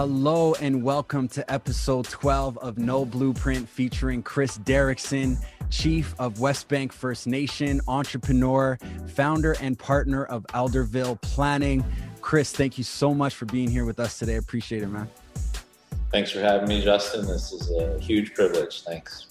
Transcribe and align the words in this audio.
Hello 0.00 0.54
and 0.54 0.82
welcome 0.82 1.28
to 1.28 1.52
episode 1.52 2.06
12 2.06 2.56
of 2.56 2.78
No 2.78 3.04
Blueprint 3.04 3.68
featuring 3.68 4.22
Chris 4.22 4.56
Derrickson, 4.56 5.36
Chief 5.68 6.14
of 6.18 6.36
Westbank 6.36 6.90
First 6.90 7.26
Nation, 7.26 7.82
entrepreneur, 7.86 8.78
founder, 9.08 9.56
and 9.60 9.78
partner 9.78 10.24
of 10.24 10.46
Alderhill 10.54 11.20
Planning. 11.20 11.84
Chris, 12.22 12.50
thank 12.50 12.78
you 12.78 12.84
so 12.84 13.12
much 13.12 13.34
for 13.34 13.44
being 13.44 13.68
here 13.68 13.84
with 13.84 14.00
us 14.00 14.18
today. 14.18 14.36
Appreciate 14.36 14.82
it, 14.82 14.88
man. 14.88 15.06
Thanks 16.10 16.30
for 16.30 16.40
having 16.40 16.66
me, 16.66 16.82
Justin. 16.82 17.26
This 17.26 17.52
is 17.52 17.70
a 17.70 18.00
huge 18.00 18.32
privilege. 18.32 18.84
Thanks. 18.84 19.29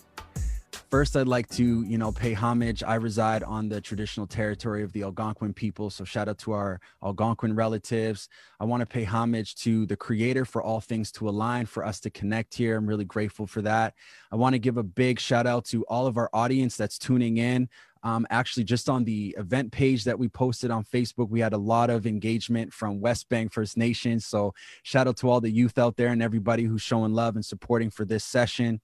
First, 0.90 1.16
I'd 1.16 1.28
like 1.28 1.48
to, 1.50 1.84
you 1.84 2.00
know, 2.00 2.12
pay 2.12 2.34
homage. 2.34 2.82
I 2.82 2.96
reside 2.96 3.44
on 3.44 3.70
the 3.70 3.80
traditional 3.80 4.26
territory 4.26 4.82
of 4.82 4.92
the 4.92 5.04
Algonquin 5.04 5.54
people. 5.54 5.92
So 5.92 6.04
shout 6.04 6.28
out 6.28 6.40
to 6.40 6.54
our 6.54 6.82
Algonquin 7.04 7.54
relatives. 7.54 8.28
I 8.60 8.66
want 8.66 8.82
to 8.82 8.88
pay 8.88 9.04
homage 9.04 9.54
to 9.58 9.86
the 9.86 9.96
creator 9.96 10.46
for 10.46 10.64
all 10.64 10.82
things 10.82 11.12
to 11.12 11.30
align, 11.30 11.68
for 11.68 11.86
us 11.86 12.00
to 12.00 12.10
connect 12.10 12.56
here. 12.56 12.76
I'm 12.76 12.88
really 12.88 13.06
grateful 13.06 13.46
for 13.46 13.62
that. 13.62 13.94
I 14.32 14.36
want 14.36 14.54
to 14.54 14.60
give 14.60 14.78
a 14.78 14.84
big 14.84 15.20
shout 15.20 15.46
out 15.46 15.66
to 15.66 15.84
all 15.84 16.08
of 16.08 16.18
our 16.18 16.30
audience 16.34 16.76
that's 16.76 16.98
tuning 16.98 17.38
in. 17.38 17.70
Um, 18.02 18.26
actually, 18.32 18.64
just 18.64 18.90
on 18.90 19.04
the 19.04 19.36
event 19.38 19.72
page 19.72 20.06
that 20.06 20.18
we 20.18 20.28
posted 20.28 20.72
on 20.72 20.86
Facebook, 20.86 21.30
we 21.30 21.40
had 21.40 21.54
a 21.54 21.58
lot 21.58 21.92
of 21.92 22.08
engagement 22.08 22.74
from 22.74 23.00
Westbank 23.00 23.54
First 23.54 23.78
Nations. 23.78 24.26
So, 24.26 24.56
shout 24.82 25.08
out 25.08 25.18
to 25.18 25.30
all 25.30 25.42
the 25.42 25.52
youth 25.52 25.78
out 25.78 25.98
there 25.98 26.08
and 26.08 26.24
everybody 26.24 26.64
who's 26.64 26.82
showing 26.82 27.14
love 27.14 27.36
and 27.36 27.46
supporting 27.46 27.92
for 27.92 28.06
this 28.06 28.24
session. 28.24 28.82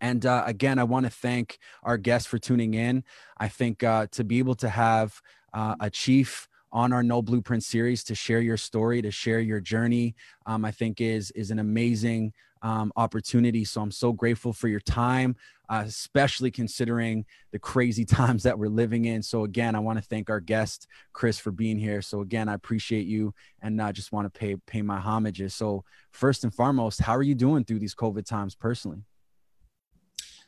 And 0.00 0.24
uh, 0.24 0.44
again, 0.46 0.78
I 0.78 0.84
want 0.84 1.06
to 1.06 1.10
thank 1.10 1.58
our 1.82 1.98
guests 1.98 2.26
for 2.26 2.38
tuning 2.38 2.74
in. 2.74 3.04
I 3.38 3.48
think 3.48 3.82
uh, 3.82 4.06
to 4.12 4.24
be 4.24 4.38
able 4.38 4.54
to 4.56 4.68
have 4.68 5.20
uh, 5.52 5.76
a 5.80 5.90
chief 5.90 6.48
on 6.72 6.92
our 6.92 7.02
No 7.02 7.20
Blueprint 7.22 7.64
series 7.64 8.04
to 8.04 8.14
share 8.14 8.40
your 8.40 8.56
story, 8.56 9.02
to 9.02 9.10
share 9.10 9.40
your 9.40 9.60
journey, 9.60 10.14
um, 10.46 10.64
I 10.64 10.70
think 10.70 11.00
is 11.00 11.30
is 11.32 11.50
an 11.50 11.58
amazing 11.58 12.32
um, 12.62 12.92
opportunity. 12.96 13.64
So 13.64 13.80
I'm 13.80 13.90
so 13.90 14.12
grateful 14.12 14.52
for 14.52 14.68
your 14.68 14.80
time, 14.80 15.34
uh, 15.68 15.82
especially 15.86 16.50
considering 16.50 17.24
the 17.52 17.58
crazy 17.58 18.04
times 18.18 18.42
that 18.42 18.58
we're 18.58 18.68
living 18.68 19.06
in. 19.06 19.22
So 19.22 19.44
again, 19.44 19.74
I 19.74 19.80
want 19.80 19.98
to 19.98 20.04
thank 20.04 20.30
our 20.30 20.40
guest 20.40 20.86
Chris 21.12 21.38
for 21.38 21.50
being 21.50 21.78
here. 21.78 22.02
So 22.02 22.20
again, 22.20 22.48
I 22.48 22.54
appreciate 22.54 23.06
you, 23.06 23.34
and 23.62 23.80
I 23.80 23.92
just 23.92 24.12
want 24.12 24.32
to 24.32 24.38
pay 24.38 24.56
pay 24.66 24.82
my 24.82 25.00
homages. 25.00 25.54
So 25.54 25.84
first 26.12 26.44
and 26.44 26.54
foremost, 26.54 27.00
how 27.00 27.16
are 27.16 27.22
you 27.22 27.34
doing 27.34 27.64
through 27.64 27.80
these 27.80 27.94
COVID 27.94 28.26
times 28.26 28.54
personally? 28.54 29.04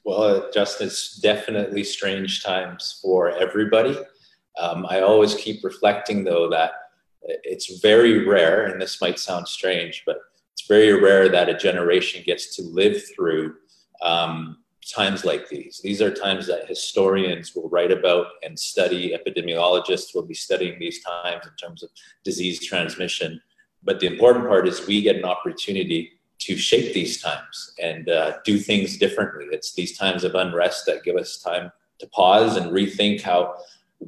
Well, 0.04 0.50
Justin, 0.52 0.88
it's 0.88 1.16
definitely 1.18 1.84
strange 1.84 2.42
times 2.42 2.98
for 3.00 3.30
everybody. 3.30 3.96
Um, 4.58 4.84
I 4.88 5.00
always 5.00 5.34
keep 5.34 5.62
reflecting, 5.62 6.24
though, 6.24 6.50
that 6.50 6.72
it's 7.22 7.80
very 7.80 8.26
rare, 8.26 8.66
and 8.66 8.82
this 8.82 9.00
might 9.00 9.18
sound 9.18 9.46
strange, 9.46 10.02
but 10.04 10.18
it's 10.52 10.66
very 10.66 11.00
rare 11.00 11.28
that 11.28 11.48
a 11.48 11.56
generation 11.56 12.22
gets 12.26 12.56
to 12.56 12.62
live 12.62 13.00
through 13.14 13.54
um, 14.02 14.58
times 14.92 15.24
like 15.24 15.48
these. 15.48 15.80
These 15.82 16.02
are 16.02 16.12
times 16.12 16.48
that 16.48 16.68
historians 16.68 17.54
will 17.54 17.68
write 17.68 17.92
about 17.92 18.26
and 18.42 18.58
study. 18.58 19.16
Epidemiologists 19.16 20.14
will 20.14 20.26
be 20.26 20.34
studying 20.34 20.78
these 20.78 21.02
times 21.02 21.46
in 21.46 21.52
terms 21.56 21.84
of 21.84 21.90
disease 22.24 22.66
transmission. 22.66 23.40
But 23.84 24.00
the 24.00 24.06
important 24.06 24.46
part 24.48 24.66
is 24.66 24.86
we 24.86 25.00
get 25.00 25.16
an 25.16 25.24
opportunity 25.24 26.12
to 26.44 26.56
shape 26.56 26.94
these 26.94 27.20
times 27.20 27.72
and 27.82 28.08
uh, 28.08 28.38
do 28.44 28.58
things 28.58 28.96
differently. 28.96 29.46
It's 29.50 29.74
these 29.74 29.96
times 29.96 30.24
of 30.24 30.34
unrest 30.34 30.86
that 30.86 31.04
give 31.04 31.16
us 31.16 31.38
time 31.38 31.72
to 31.98 32.06
pause 32.08 32.56
and 32.56 32.70
rethink 32.70 33.22
how 33.22 33.54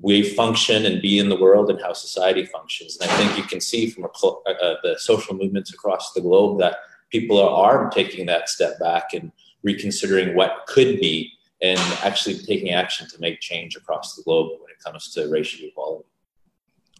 we 0.02 0.22
function 0.22 0.86
and 0.86 1.00
be 1.00 1.18
in 1.18 1.28
the 1.28 1.36
world 1.36 1.70
and 1.70 1.80
how 1.80 1.92
society 1.92 2.44
functions. 2.46 2.98
And 3.00 3.10
I 3.10 3.16
think 3.16 3.36
you 3.36 3.44
can 3.44 3.60
see 3.60 3.88
from 3.88 4.04
uh, 4.04 4.08
uh, 4.08 4.76
the 4.82 4.96
social 4.98 5.34
movements 5.34 5.72
across 5.72 6.12
the 6.12 6.20
globe 6.20 6.58
that 6.58 6.78
people 7.10 7.38
are, 7.38 7.86
are 7.86 7.90
taking 7.90 8.26
that 8.26 8.48
step 8.48 8.78
back 8.80 9.14
and 9.14 9.30
reconsidering 9.62 10.34
what 10.34 10.64
could 10.66 10.98
be 10.98 11.32
and 11.62 11.78
actually 12.02 12.36
taking 12.38 12.70
action 12.70 13.08
to 13.08 13.20
make 13.20 13.40
change 13.40 13.76
across 13.76 14.16
the 14.16 14.22
globe 14.22 14.50
when 14.60 14.70
it 14.70 14.82
comes 14.84 15.12
to 15.12 15.28
racial 15.28 15.66
equality. 15.66 16.04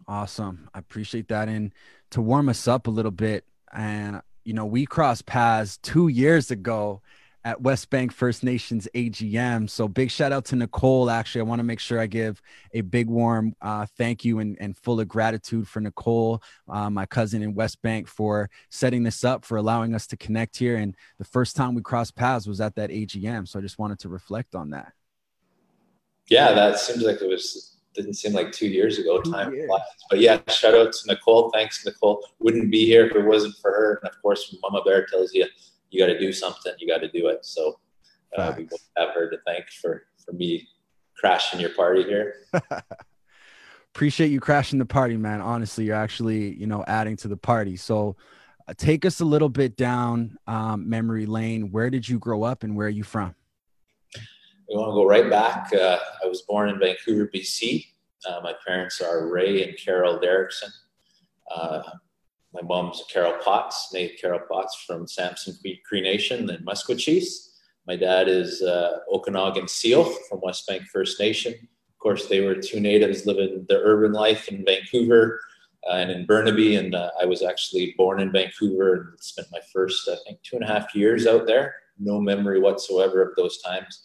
Awesome. 0.06 0.68
I 0.74 0.78
appreciate 0.78 1.28
that. 1.28 1.48
And 1.48 1.72
to 2.10 2.22
warm 2.22 2.48
us 2.48 2.68
up 2.68 2.86
a 2.86 2.90
little 2.90 3.10
bit, 3.10 3.44
and 3.72 4.22
you 4.44 4.52
know, 4.54 4.66
we 4.66 4.86
crossed 4.86 5.26
paths 5.26 5.78
two 5.78 6.08
years 6.08 6.50
ago 6.50 7.00
at 7.44 7.62
Westbank 7.62 8.12
First 8.12 8.42
Nations 8.42 8.88
AGM. 8.94 9.68
So 9.68 9.86
big 9.86 10.10
shout 10.10 10.32
out 10.32 10.46
to 10.46 10.56
Nicole. 10.56 11.10
Actually, 11.10 11.42
I 11.42 11.44
want 11.44 11.58
to 11.58 11.64
make 11.64 11.78
sure 11.78 12.00
I 12.00 12.06
give 12.06 12.40
a 12.72 12.80
big 12.80 13.06
warm 13.08 13.54
uh, 13.60 13.86
thank 13.98 14.24
you 14.24 14.38
and, 14.38 14.56
and 14.60 14.76
full 14.76 14.98
of 14.98 15.08
gratitude 15.08 15.68
for 15.68 15.80
Nicole, 15.80 16.42
uh, 16.68 16.88
my 16.88 17.04
cousin 17.04 17.42
in 17.42 17.54
Westbank, 17.54 18.08
for 18.08 18.48
setting 18.70 19.02
this 19.02 19.24
up, 19.24 19.44
for 19.44 19.58
allowing 19.58 19.94
us 19.94 20.06
to 20.08 20.16
connect 20.16 20.56
here. 20.56 20.76
And 20.76 20.96
the 21.18 21.24
first 21.24 21.54
time 21.54 21.74
we 21.74 21.82
crossed 21.82 22.16
paths 22.16 22.46
was 22.46 22.60
at 22.60 22.76
that 22.76 22.90
AGM. 22.90 23.46
So 23.46 23.58
I 23.58 23.62
just 23.62 23.78
wanted 23.78 23.98
to 24.00 24.08
reflect 24.08 24.54
on 24.54 24.70
that. 24.70 24.92
Yeah, 26.28 26.52
that 26.54 26.78
seems 26.78 27.02
like 27.02 27.20
it 27.20 27.28
was 27.28 27.73
didn't 27.94 28.14
seem 28.14 28.32
like 28.32 28.52
two 28.52 28.66
years 28.66 28.98
ago. 28.98 29.20
Time 29.22 29.50
flies. 29.50 29.80
But 30.10 30.18
yeah, 30.20 30.40
shout 30.48 30.74
out 30.74 30.92
to 30.92 30.98
Nicole. 31.06 31.50
Thanks, 31.50 31.84
Nicole. 31.86 32.26
Wouldn't 32.40 32.70
be 32.70 32.84
here 32.84 33.06
if 33.06 33.14
it 33.14 33.24
wasn't 33.24 33.54
for 33.62 33.70
her. 33.70 34.00
And 34.02 34.10
of 34.10 34.20
course, 34.20 34.54
Mama 34.62 34.84
Bear 34.84 35.06
tells 35.06 35.32
you 35.32 35.46
you 35.90 36.00
got 36.00 36.12
to 36.12 36.18
do 36.18 36.32
something. 36.32 36.72
You 36.78 36.88
got 36.88 36.98
to 36.98 37.10
do 37.10 37.28
it. 37.28 37.44
So 37.44 37.78
uh, 38.36 38.52
we 38.56 38.64
both 38.64 38.88
have 38.96 39.10
her 39.14 39.30
to 39.30 39.38
thank 39.46 39.68
for 39.70 40.04
for 40.24 40.32
me 40.32 40.68
crashing 41.16 41.60
your 41.60 41.70
party 41.70 42.02
here. 42.02 42.34
Appreciate 43.94 44.32
you 44.32 44.40
crashing 44.40 44.78
the 44.78 44.86
party, 44.86 45.16
man. 45.16 45.40
Honestly, 45.40 45.84
you're 45.84 45.96
actually 45.96 46.54
you 46.54 46.66
know 46.66 46.84
adding 46.86 47.16
to 47.18 47.28
the 47.28 47.36
party. 47.36 47.76
So. 47.76 48.16
Uh, 48.66 48.72
take 48.74 49.04
us 49.04 49.20
a 49.20 49.24
little 49.26 49.50
bit 49.50 49.76
down 49.76 50.38
um, 50.46 50.88
memory 50.88 51.26
lane. 51.26 51.70
Where 51.70 51.90
did 51.90 52.08
you 52.08 52.18
grow 52.18 52.44
up 52.44 52.62
and 52.62 52.74
where 52.74 52.86
are 52.86 52.88
you 52.88 53.04
from? 53.04 53.34
We 54.68 54.76
want 54.76 54.90
to 54.90 54.94
go 54.94 55.04
right 55.04 55.28
back. 55.28 55.72
Uh, 55.74 55.98
I 56.22 56.26
was 56.26 56.42
born 56.42 56.70
in 56.70 56.78
Vancouver, 56.78 57.30
BC. 57.32 57.86
Uh, 58.26 58.40
my 58.42 58.54
parents 58.66 59.00
are 59.02 59.28
Ray 59.28 59.62
and 59.62 59.76
Carol 59.76 60.18
Derrickson. 60.18 60.70
Uh, 61.54 61.82
my 62.54 62.62
mom's 62.62 63.02
Carol 63.12 63.34
Potts, 63.44 63.92
native 63.92 64.18
Carol 64.18 64.40
Potts 64.50 64.82
from 64.86 65.06
Samson 65.06 65.56
Cree 65.86 66.00
Nation 66.00 66.48
and 66.48 66.66
Maskwacis. 66.66 67.50
My 67.86 67.96
dad 67.96 68.28
is 68.28 68.62
uh, 68.62 69.00
Okanagan 69.12 69.68
Syilx 69.68 70.16
from 70.28 70.40
Westbank 70.40 70.86
First 70.86 71.20
Nation. 71.20 71.52
Of 71.52 71.98
course, 71.98 72.26
they 72.26 72.40
were 72.40 72.54
two 72.54 72.80
natives 72.80 73.26
living 73.26 73.66
the 73.68 73.80
urban 73.80 74.12
life 74.12 74.48
in 74.48 74.64
Vancouver 74.64 75.40
uh, 75.86 75.96
and 75.96 76.10
in 76.10 76.24
Burnaby. 76.24 76.76
And 76.76 76.94
uh, 76.94 77.10
I 77.20 77.26
was 77.26 77.42
actually 77.42 77.94
born 77.98 78.20
in 78.20 78.32
Vancouver 78.32 78.94
and 78.94 79.20
spent 79.20 79.48
my 79.52 79.60
first, 79.72 80.08
I 80.08 80.16
think, 80.24 80.40
two 80.42 80.56
and 80.56 80.64
a 80.64 80.68
half 80.68 80.94
years 80.94 81.26
out 81.26 81.46
there. 81.46 81.74
No 81.98 82.18
memory 82.18 82.60
whatsoever 82.60 83.20
of 83.20 83.36
those 83.36 83.60
times 83.60 84.03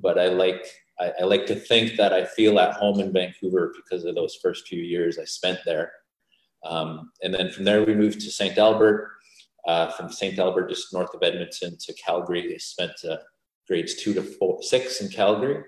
but 0.00 0.18
I 0.18 0.28
like 0.28 0.66
I, 1.00 1.12
I, 1.20 1.24
like 1.24 1.46
to 1.46 1.54
think 1.54 1.96
that 1.96 2.12
I 2.12 2.24
feel 2.24 2.58
at 2.58 2.74
home 2.74 3.00
in 3.00 3.12
Vancouver 3.12 3.74
because 3.74 4.04
of 4.04 4.14
those 4.14 4.38
first 4.42 4.68
few 4.68 4.82
years 4.82 5.18
I 5.18 5.24
spent 5.24 5.60
there. 5.64 5.92
Um, 6.64 7.10
and 7.22 7.34
then 7.34 7.50
from 7.50 7.64
there 7.64 7.84
we 7.84 7.94
moved 7.94 8.20
to 8.20 8.30
St. 8.30 8.56
Albert. 8.58 9.10
Uh, 9.66 9.88
from 9.92 10.10
St. 10.10 10.38
Albert, 10.40 10.68
just 10.68 10.92
north 10.92 11.14
of 11.14 11.22
Edmonton, 11.22 11.76
to 11.78 11.94
Calgary. 11.94 12.52
I 12.52 12.58
spent 12.58 12.92
uh, 13.08 13.18
grades 13.68 13.94
two 13.94 14.12
to 14.14 14.22
four, 14.22 14.60
six 14.60 15.00
in 15.00 15.08
Calgary, 15.08 15.62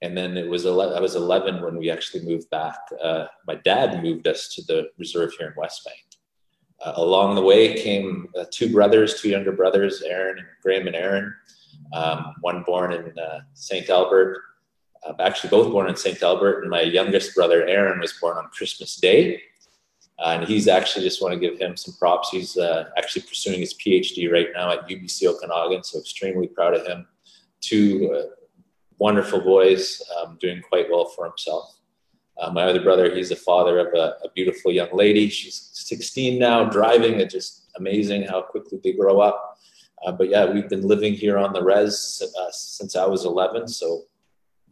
and 0.00 0.16
then 0.16 0.38
it 0.38 0.48
was 0.48 0.64
11, 0.64 0.96
I 0.96 1.00
was 1.00 1.14
11 1.14 1.62
when 1.62 1.76
we 1.76 1.90
actually 1.90 2.24
moved 2.24 2.48
back. 2.48 2.78
Uh, 3.02 3.26
my 3.46 3.56
dad 3.56 4.02
moved 4.02 4.26
us 4.26 4.48
to 4.54 4.62
the 4.62 4.88
reserve 4.98 5.32
here 5.38 5.48
in 5.48 5.62
Westbank. 5.62 6.13
Uh, 6.84 6.92
along 6.96 7.34
the 7.34 7.42
way 7.42 7.74
came 7.74 8.28
uh, 8.38 8.44
two 8.50 8.70
brothers, 8.70 9.20
two 9.20 9.30
younger 9.30 9.52
brothers, 9.52 10.02
Aaron 10.02 10.38
and 10.38 10.46
Graham 10.62 10.86
and 10.86 10.96
Aaron 10.96 11.34
um, 11.92 12.34
one 12.40 12.62
born 12.62 12.92
in 12.92 13.18
uh, 13.18 13.40
St. 13.54 13.88
Albert, 13.88 14.42
uh, 15.06 15.12
actually 15.20 15.50
both 15.50 15.70
born 15.70 15.88
in 15.88 15.96
St. 15.96 16.22
Albert, 16.22 16.62
and 16.62 16.70
my 16.70 16.82
youngest 16.82 17.34
brother 17.34 17.66
Aaron 17.66 18.00
was 18.00 18.12
born 18.14 18.36
on 18.36 18.48
Christmas 18.50 18.96
Day. 18.96 19.40
Uh, 20.18 20.38
and 20.38 20.48
he's 20.48 20.68
actually 20.68 21.04
just 21.04 21.20
want 21.20 21.34
to 21.34 21.40
give 21.40 21.58
him 21.58 21.76
some 21.76 21.94
props. 21.98 22.30
He's 22.30 22.56
uh, 22.56 22.90
actually 22.96 23.22
pursuing 23.22 23.60
his 23.60 23.74
PhD 23.74 24.30
right 24.30 24.48
now 24.54 24.70
at 24.70 24.88
UBC 24.88 25.26
Okanagan, 25.26 25.82
so 25.82 25.98
extremely 25.98 26.46
proud 26.46 26.74
of 26.74 26.86
him. 26.86 27.06
Two 27.60 28.28
wonderful 28.98 29.40
boys, 29.40 30.00
um, 30.16 30.38
doing 30.40 30.62
quite 30.62 30.88
well 30.88 31.06
for 31.06 31.24
himself. 31.24 31.80
Uh, 32.38 32.50
my 32.50 32.64
other 32.64 32.82
brother, 32.82 33.14
he's 33.14 33.28
the 33.28 33.36
father 33.36 33.78
of 33.78 33.94
a, 33.94 34.16
a, 34.24 34.30
beautiful 34.34 34.72
young 34.72 34.88
lady. 34.92 35.28
She's 35.28 35.70
16 35.72 36.38
now, 36.38 36.64
driving. 36.64 37.20
It's 37.20 37.32
just 37.32 37.70
amazing 37.76 38.24
how 38.24 38.42
quickly 38.42 38.80
they 38.82 38.92
grow 38.92 39.20
up. 39.20 39.58
Uh, 40.04 40.12
but 40.12 40.28
yeah, 40.28 40.44
we've 40.44 40.68
been 40.68 40.86
living 40.86 41.14
here 41.14 41.38
on 41.38 41.52
the 41.52 41.62
res 41.62 42.20
uh, 42.22 42.50
since 42.50 42.96
I 42.96 43.06
was 43.06 43.24
11. 43.24 43.68
So 43.68 44.02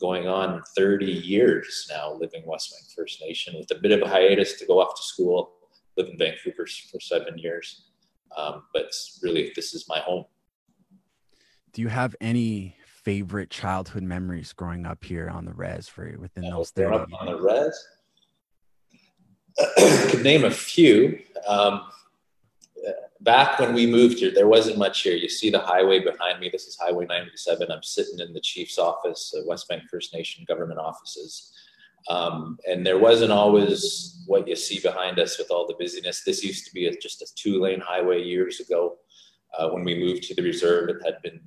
going 0.02 0.26
on 0.26 0.60
30 0.76 1.06
years 1.06 1.86
now 1.88 2.12
living 2.12 2.42
West 2.44 2.74
Westbank 2.74 2.92
First 2.96 3.22
Nation 3.22 3.54
with 3.56 3.70
a 3.70 3.80
bit 3.80 3.92
of 3.92 4.02
a 4.02 4.08
hiatus 4.08 4.58
to 4.58 4.66
go 4.66 4.80
off 4.80 4.96
to 4.96 5.02
school, 5.02 5.52
live 5.96 6.08
in 6.08 6.18
Vancouver 6.18 6.66
for 6.90 6.98
seven 6.98 7.38
years. 7.38 7.84
Um, 8.36 8.64
but 8.74 8.92
really, 9.22 9.52
this 9.54 9.74
is 9.74 9.88
my 9.88 10.00
home. 10.00 10.24
Do 11.72 11.82
you 11.82 11.88
have 11.88 12.16
any 12.20 12.76
favorite 13.04 13.50
childhood 13.50 14.02
memories 14.02 14.52
growing 14.52 14.86
up 14.86 15.04
here 15.04 15.28
on 15.28 15.44
the 15.44 15.52
res 15.52 15.88
for 15.88 16.14
within 16.18 16.48
those 16.48 16.70
30 16.70 16.96
years? 16.96 17.08
on 17.20 17.26
the 17.26 17.40
res? 17.40 17.86
could 20.10 20.22
name 20.22 20.44
a 20.44 20.50
few. 20.50 21.18
Um, 21.46 21.82
back 23.22 23.58
when 23.58 23.74
we 23.74 23.86
moved 23.86 24.18
here, 24.18 24.32
there 24.32 24.48
wasn't 24.48 24.78
much 24.78 25.02
here. 25.02 25.14
You 25.14 25.28
see 25.28 25.50
the 25.50 25.60
highway 25.60 26.00
behind 26.00 26.40
me. 26.40 26.48
This 26.50 26.66
is 26.66 26.76
Highway 26.78 27.06
97. 27.06 27.70
I'm 27.70 27.82
sitting 27.82 28.18
in 28.18 28.32
the 28.32 28.40
chief's 28.40 28.78
office, 28.78 29.34
uh, 29.36 29.42
Westbank 29.48 29.82
First 29.90 30.14
Nation 30.14 30.44
government 30.48 30.80
offices. 30.80 31.52
Um, 32.08 32.58
and 32.68 32.84
there 32.84 32.98
wasn't 32.98 33.30
always 33.30 34.24
what 34.26 34.48
you 34.48 34.56
see 34.56 34.80
behind 34.80 35.20
us 35.20 35.38
with 35.38 35.50
all 35.50 35.66
the 35.66 35.76
busyness. 35.78 36.24
This 36.24 36.42
used 36.42 36.66
to 36.66 36.74
be 36.74 36.86
a, 36.86 36.96
just 36.96 37.22
a 37.22 37.26
two 37.36 37.60
lane 37.60 37.80
highway 37.80 38.22
years 38.22 38.58
ago. 38.60 38.96
Uh, 39.56 39.68
when 39.68 39.84
we 39.84 39.98
moved 39.98 40.24
to 40.24 40.34
the 40.34 40.42
reserve, 40.42 40.88
it 40.88 40.96
had 41.04 41.20
been 41.22 41.40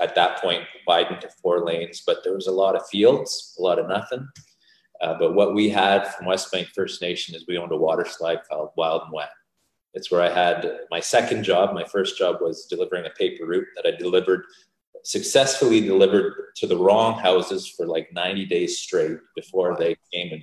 at 0.00 0.14
that 0.14 0.40
point 0.40 0.64
widened 0.86 1.20
to 1.20 1.28
four 1.42 1.64
lanes, 1.64 2.02
but 2.06 2.18
there 2.24 2.34
was 2.34 2.46
a 2.46 2.52
lot 2.52 2.76
of 2.76 2.86
fields, 2.88 3.54
a 3.58 3.62
lot 3.62 3.78
of 3.78 3.88
nothing. 3.88 4.28
Uh, 5.00 5.14
but 5.18 5.34
what 5.34 5.54
we 5.54 5.68
had 5.68 6.06
from 6.06 6.26
Westbank 6.26 6.68
First 6.68 7.02
Nation 7.02 7.34
is 7.34 7.44
we 7.46 7.58
owned 7.58 7.72
a 7.72 7.76
water 7.76 8.06
slide 8.06 8.40
called 8.48 8.70
Wild 8.76 9.02
and 9.02 9.12
Wet. 9.12 9.30
It's 9.94 10.10
where 10.10 10.22
I 10.22 10.32
had 10.32 10.80
my 10.90 11.00
second 11.00 11.42
job. 11.42 11.74
My 11.74 11.84
first 11.84 12.16
job 12.16 12.36
was 12.40 12.66
delivering 12.66 13.04
a 13.04 13.10
paper 13.10 13.46
route 13.46 13.66
that 13.76 13.86
I 13.86 13.96
delivered 13.96 14.44
successfully 15.04 15.80
delivered 15.80 16.52
to 16.56 16.66
the 16.66 16.76
wrong 16.76 17.18
houses 17.18 17.68
for 17.68 17.86
like 17.86 18.12
90 18.12 18.46
days 18.46 18.78
straight 18.78 19.18
before 19.34 19.76
they 19.76 19.96
came 20.12 20.32
and 20.32 20.42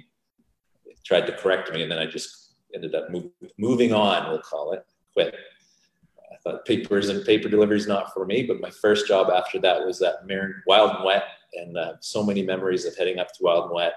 tried 1.06 1.26
to 1.28 1.34
correct 1.34 1.72
me. 1.74 1.81
And 1.81 1.92
then 1.92 2.00
I 2.00 2.06
just 2.06 2.56
ended 2.76 2.94
up 2.94 3.10
move, 3.10 3.31
moving 3.58 3.94
on, 3.94 4.30
we'll 4.30 4.42
call 4.42 4.74
it, 4.74 4.86
quit. 5.14 5.36
Thought 6.44 6.65
papers 6.65 7.09
and 7.09 7.25
paper 7.25 7.50
delivery 7.50 7.77
is 7.77 7.88
not 7.88 8.13
for 8.13 8.25
me, 8.25 8.44
but 8.44 8.62
my 8.62 8.69
first 8.69 9.07
job 9.07 9.30
after 9.30 9.59
that 9.59 9.86
was 9.86 10.01
at 10.01 10.25
Marin, 10.25 10.62
Wild 10.68 10.95
and 10.95 11.06
Wet. 11.06 11.24
And 11.53 11.77
uh, 11.77 11.94
so 12.00 12.24
many 12.24 12.44
memories 12.44 12.86
of 12.86 12.95
heading 12.95 13.19
up 13.19 13.27
to 13.33 13.44
Wild 13.44 13.65
and 13.65 13.74
Wet 13.74 13.94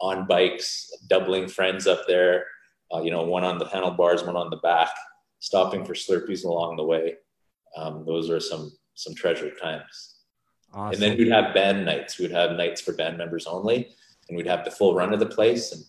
on 0.00 0.26
bikes, 0.26 0.90
doubling 1.08 1.48
friends 1.48 1.86
up 1.86 2.00
there, 2.08 2.46
uh, 2.92 3.00
you 3.00 3.10
know, 3.10 3.22
one 3.22 3.44
on 3.44 3.58
the 3.58 3.68
handlebars, 3.68 4.24
one 4.24 4.36
on 4.36 4.50
the 4.50 4.56
back, 4.56 4.90
stopping 5.38 5.84
for 5.84 5.94
Slurpees 5.94 6.44
along 6.44 6.76
the 6.76 6.84
way. 6.84 7.14
Um, 7.76 8.04
those 8.06 8.30
are 8.30 8.40
some 8.40 8.72
some 8.94 9.14
treasured 9.14 9.58
times. 9.60 10.16
Awesome. 10.72 10.92
And 10.92 11.02
then 11.02 11.18
we'd 11.18 11.32
have 11.32 11.54
band 11.54 11.84
nights. 11.84 12.18
We'd 12.18 12.30
have 12.30 12.52
nights 12.52 12.80
for 12.80 12.92
band 12.92 13.18
members 13.18 13.46
only, 13.46 13.88
and 14.28 14.36
we'd 14.36 14.46
have 14.46 14.64
the 14.64 14.70
full 14.70 14.94
run 14.94 15.12
of 15.12 15.20
the 15.20 15.26
place. 15.26 15.72
And 15.72 15.82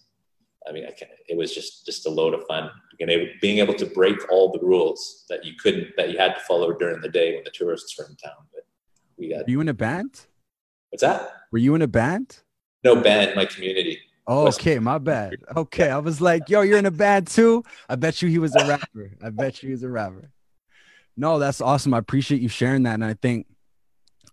I 0.67 0.71
mean, 0.71 0.85
I 0.85 0.93
it 1.27 1.37
was 1.37 1.53
just 1.53 1.85
just 1.85 2.05
a 2.05 2.09
load 2.09 2.33
of 2.33 2.45
fun. 2.47 2.69
being 3.41 3.59
able 3.59 3.73
to 3.75 3.85
break 3.85 4.17
all 4.31 4.51
the 4.51 4.65
rules 4.65 5.25
that 5.29 5.45
you 5.45 5.53
couldn't 5.61 5.89
that 5.97 6.09
you 6.09 6.17
had 6.17 6.33
to 6.35 6.41
follow 6.41 6.73
during 6.73 7.01
the 7.01 7.09
day 7.09 7.35
when 7.35 7.43
the 7.43 7.51
tourists 7.51 7.97
were 7.97 8.05
in 8.05 8.15
town. 8.15 8.47
But 8.53 8.63
we 9.17 9.29
got. 9.29 9.45
Were 9.45 9.51
you 9.51 9.61
in 9.61 9.69
a 9.69 9.73
band? 9.73 10.25
What's 10.89 11.03
that? 11.03 11.31
Were 11.51 11.57
you 11.57 11.75
in 11.75 11.81
a 11.81 11.87
band? 11.87 12.39
No 12.83 12.95
band. 12.95 13.35
My 13.35 13.45
community. 13.45 13.99
Oh, 14.27 14.47
okay, 14.47 14.79
my 14.79 14.97
bad. 14.97 15.35
Okay, 15.55 15.89
I 15.89 15.99
was 15.99 16.19
like, 16.19 16.49
yo, 16.49 16.61
you're 16.61 16.79
in 16.79 16.87
a 16.87 16.91
band 16.91 17.27
too. 17.27 17.63
I 17.87 17.95
bet 17.95 18.23
you 18.23 18.29
he 18.29 18.39
was 18.39 18.55
a 18.55 18.65
rapper. 18.67 19.11
I 19.23 19.29
bet 19.29 19.61
you 19.61 19.67
he 19.67 19.73
was 19.73 19.83
a 19.83 19.89
rapper. 19.89 20.31
No, 21.15 21.37
that's 21.37 21.61
awesome. 21.61 21.93
I 21.93 21.99
appreciate 21.99 22.41
you 22.41 22.49
sharing 22.49 22.83
that, 22.83 22.95
and 22.95 23.05
I 23.05 23.13
think 23.13 23.45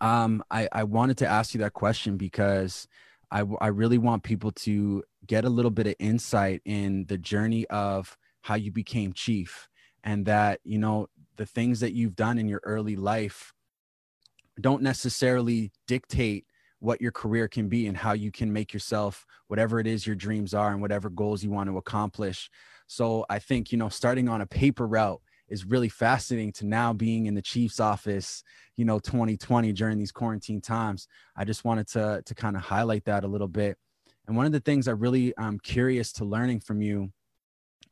um, 0.00 0.42
I 0.50 0.68
I 0.72 0.84
wanted 0.84 1.18
to 1.18 1.26
ask 1.26 1.54
you 1.54 1.60
that 1.60 1.74
question 1.74 2.16
because 2.16 2.88
I 3.32 3.44
I 3.60 3.68
really 3.68 3.98
want 3.98 4.22
people 4.22 4.52
to 4.52 5.02
get 5.26 5.44
a 5.44 5.48
little 5.48 5.70
bit 5.70 5.86
of 5.86 5.94
insight 5.98 6.60
in 6.64 7.06
the 7.06 7.18
journey 7.18 7.66
of 7.68 8.16
how 8.42 8.54
you 8.54 8.70
became 8.70 9.12
chief, 9.12 9.68
and 10.04 10.26
that 10.26 10.60
you 10.64 10.78
know 10.78 11.08
the 11.36 11.46
things 11.46 11.80
that 11.80 11.94
you've 11.94 12.14
done 12.16 12.38
in 12.38 12.48
your 12.48 12.60
early 12.64 12.94
life 12.96 13.52
don't 14.60 14.82
necessarily 14.82 15.72
dictate 15.86 16.46
what 16.78 17.00
your 17.00 17.12
career 17.12 17.48
can 17.48 17.68
be 17.68 17.86
and 17.86 17.96
how 17.96 18.12
you 18.12 18.30
can 18.30 18.52
make 18.52 18.72
yourself 18.72 19.24
whatever 19.48 19.78
it 19.78 19.86
is 19.86 20.06
your 20.06 20.16
dreams 20.16 20.52
are 20.52 20.72
and 20.72 20.80
whatever 20.80 21.08
goals 21.08 21.42
you 21.42 21.50
want 21.50 21.70
to 21.70 21.78
accomplish. 21.78 22.50
So 22.86 23.24
I 23.30 23.38
think, 23.38 23.70
you 23.70 23.78
know, 23.78 23.88
starting 23.88 24.28
on 24.28 24.40
a 24.40 24.46
paper 24.46 24.86
route 24.86 25.22
is 25.52 25.66
really 25.66 25.90
fascinating 25.90 26.50
to 26.50 26.66
now 26.66 26.94
being 26.94 27.26
in 27.26 27.34
the 27.34 27.42
chief's 27.42 27.78
office, 27.78 28.42
you 28.76 28.86
know, 28.86 28.98
2020 28.98 29.72
during 29.74 29.98
these 29.98 30.10
quarantine 30.10 30.62
times. 30.62 31.06
I 31.36 31.44
just 31.44 31.62
wanted 31.64 31.88
to 31.88 32.22
to 32.24 32.34
kind 32.34 32.56
of 32.56 32.62
highlight 32.62 33.04
that 33.04 33.22
a 33.22 33.28
little 33.28 33.48
bit. 33.48 33.76
And 34.26 34.36
one 34.36 34.46
of 34.46 34.52
the 34.52 34.60
things 34.60 34.88
I 34.88 34.92
really 34.92 35.34
am 35.36 35.58
curious 35.58 36.10
to 36.14 36.24
learning 36.24 36.60
from 36.60 36.80
you 36.80 37.12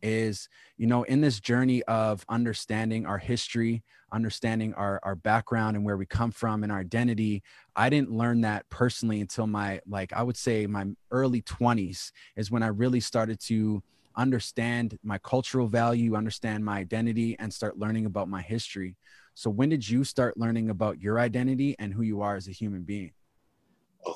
is 0.03 0.49
you 0.79 0.87
know 0.87 1.03
in 1.03 1.21
this 1.21 1.41
journey 1.41 1.83
of 1.83 2.25
understanding 2.31 3.05
our 3.05 3.19
history 3.19 3.83
understanding 4.13 4.73
our 4.75 4.99
our 5.03 5.15
background 5.15 5.77
and 5.77 5.85
where 5.85 5.99
we 5.99 6.07
come 6.07 6.31
from 6.31 6.63
and 6.63 6.73
our 6.73 6.79
identity 6.79 7.43
i 7.77 7.91
didn't 7.91 8.11
learn 8.11 8.41
that 8.41 8.67
personally 8.71 9.21
until 9.21 9.47
my 9.47 9.79
like 9.87 10.11
i 10.15 10.23
would 10.23 10.39
say 10.39 10.67
my 10.67 10.87
early 11.11 11.43
20s 11.43 12.13
is 12.37 12.51
when 12.51 12.63
i 12.63 12.69
really 12.69 13.01
started 13.01 13.39
to 13.39 13.83
understand 14.17 14.99
my 15.03 15.19
cultural 15.19 15.67
value 15.67 16.17
understand 16.17 16.65
my 16.65 16.79
identity 16.79 17.37
and 17.39 17.53
start 17.53 17.79
learning 17.79 18.07
about 18.07 18.29
my 18.29 18.43
history 18.43 18.97
so 19.35 19.49
when 19.49 19.69
did 19.69 19.89
you 19.89 20.05
start 20.05 20.37
learning 20.37 20.71
about 20.71 21.01
your 21.01 21.19
identity 21.19 21.77
and 21.79 21.93
who 21.93 22.03
you 22.03 22.21
are 22.21 22.37
as 22.37 22.49
a 22.49 22.53
human 22.53 22.83
being 22.83 23.13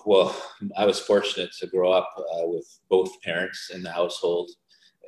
well 0.06 0.34
i 0.76 0.84
was 0.84 0.98
fortunate 0.98 1.52
to 1.52 1.66
grow 1.66 1.92
up 1.92 2.08
uh, 2.18 2.46
with 2.46 2.80
both 2.88 3.20
parents 3.22 3.70
in 3.72 3.82
the 3.82 3.90
household 3.90 4.50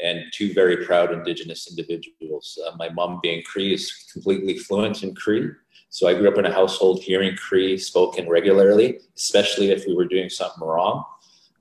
and 0.02 0.24
two 0.32 0.52
very 0.52 0.84
proud 0.84 1.12
Indigenous 1.12 1.68
individuals. 1.70 2.58
Uh, 2.66 2.76
my 2.76 2.88
mom, 2.90 3.20
being 3.22 3.42
Cree, 3.44 3.74
is 3.74 4.10
completely 4.12 4.58
fluent 4.58 5.02
in 5.02 5.14
Cree. 5.14 5.50
So 5.88 6.08
I 6.08 6.14
grew 6.14 6.28
up 6.28 6.38
in 6.38 6.46
a 6.46 6.52
household 6.52 7.02
hearing 7.02 7.36
Cree 7.36 7.78
spoken 7.78 8.28
regularly, 8.28 9.00
especially 9.16 9.70
if 9.70 9.86
we 9.86 9.94
were 9.94 10.04
doing 10.04 10.28
something 10.28 10.62
wrong. 10.62 11.04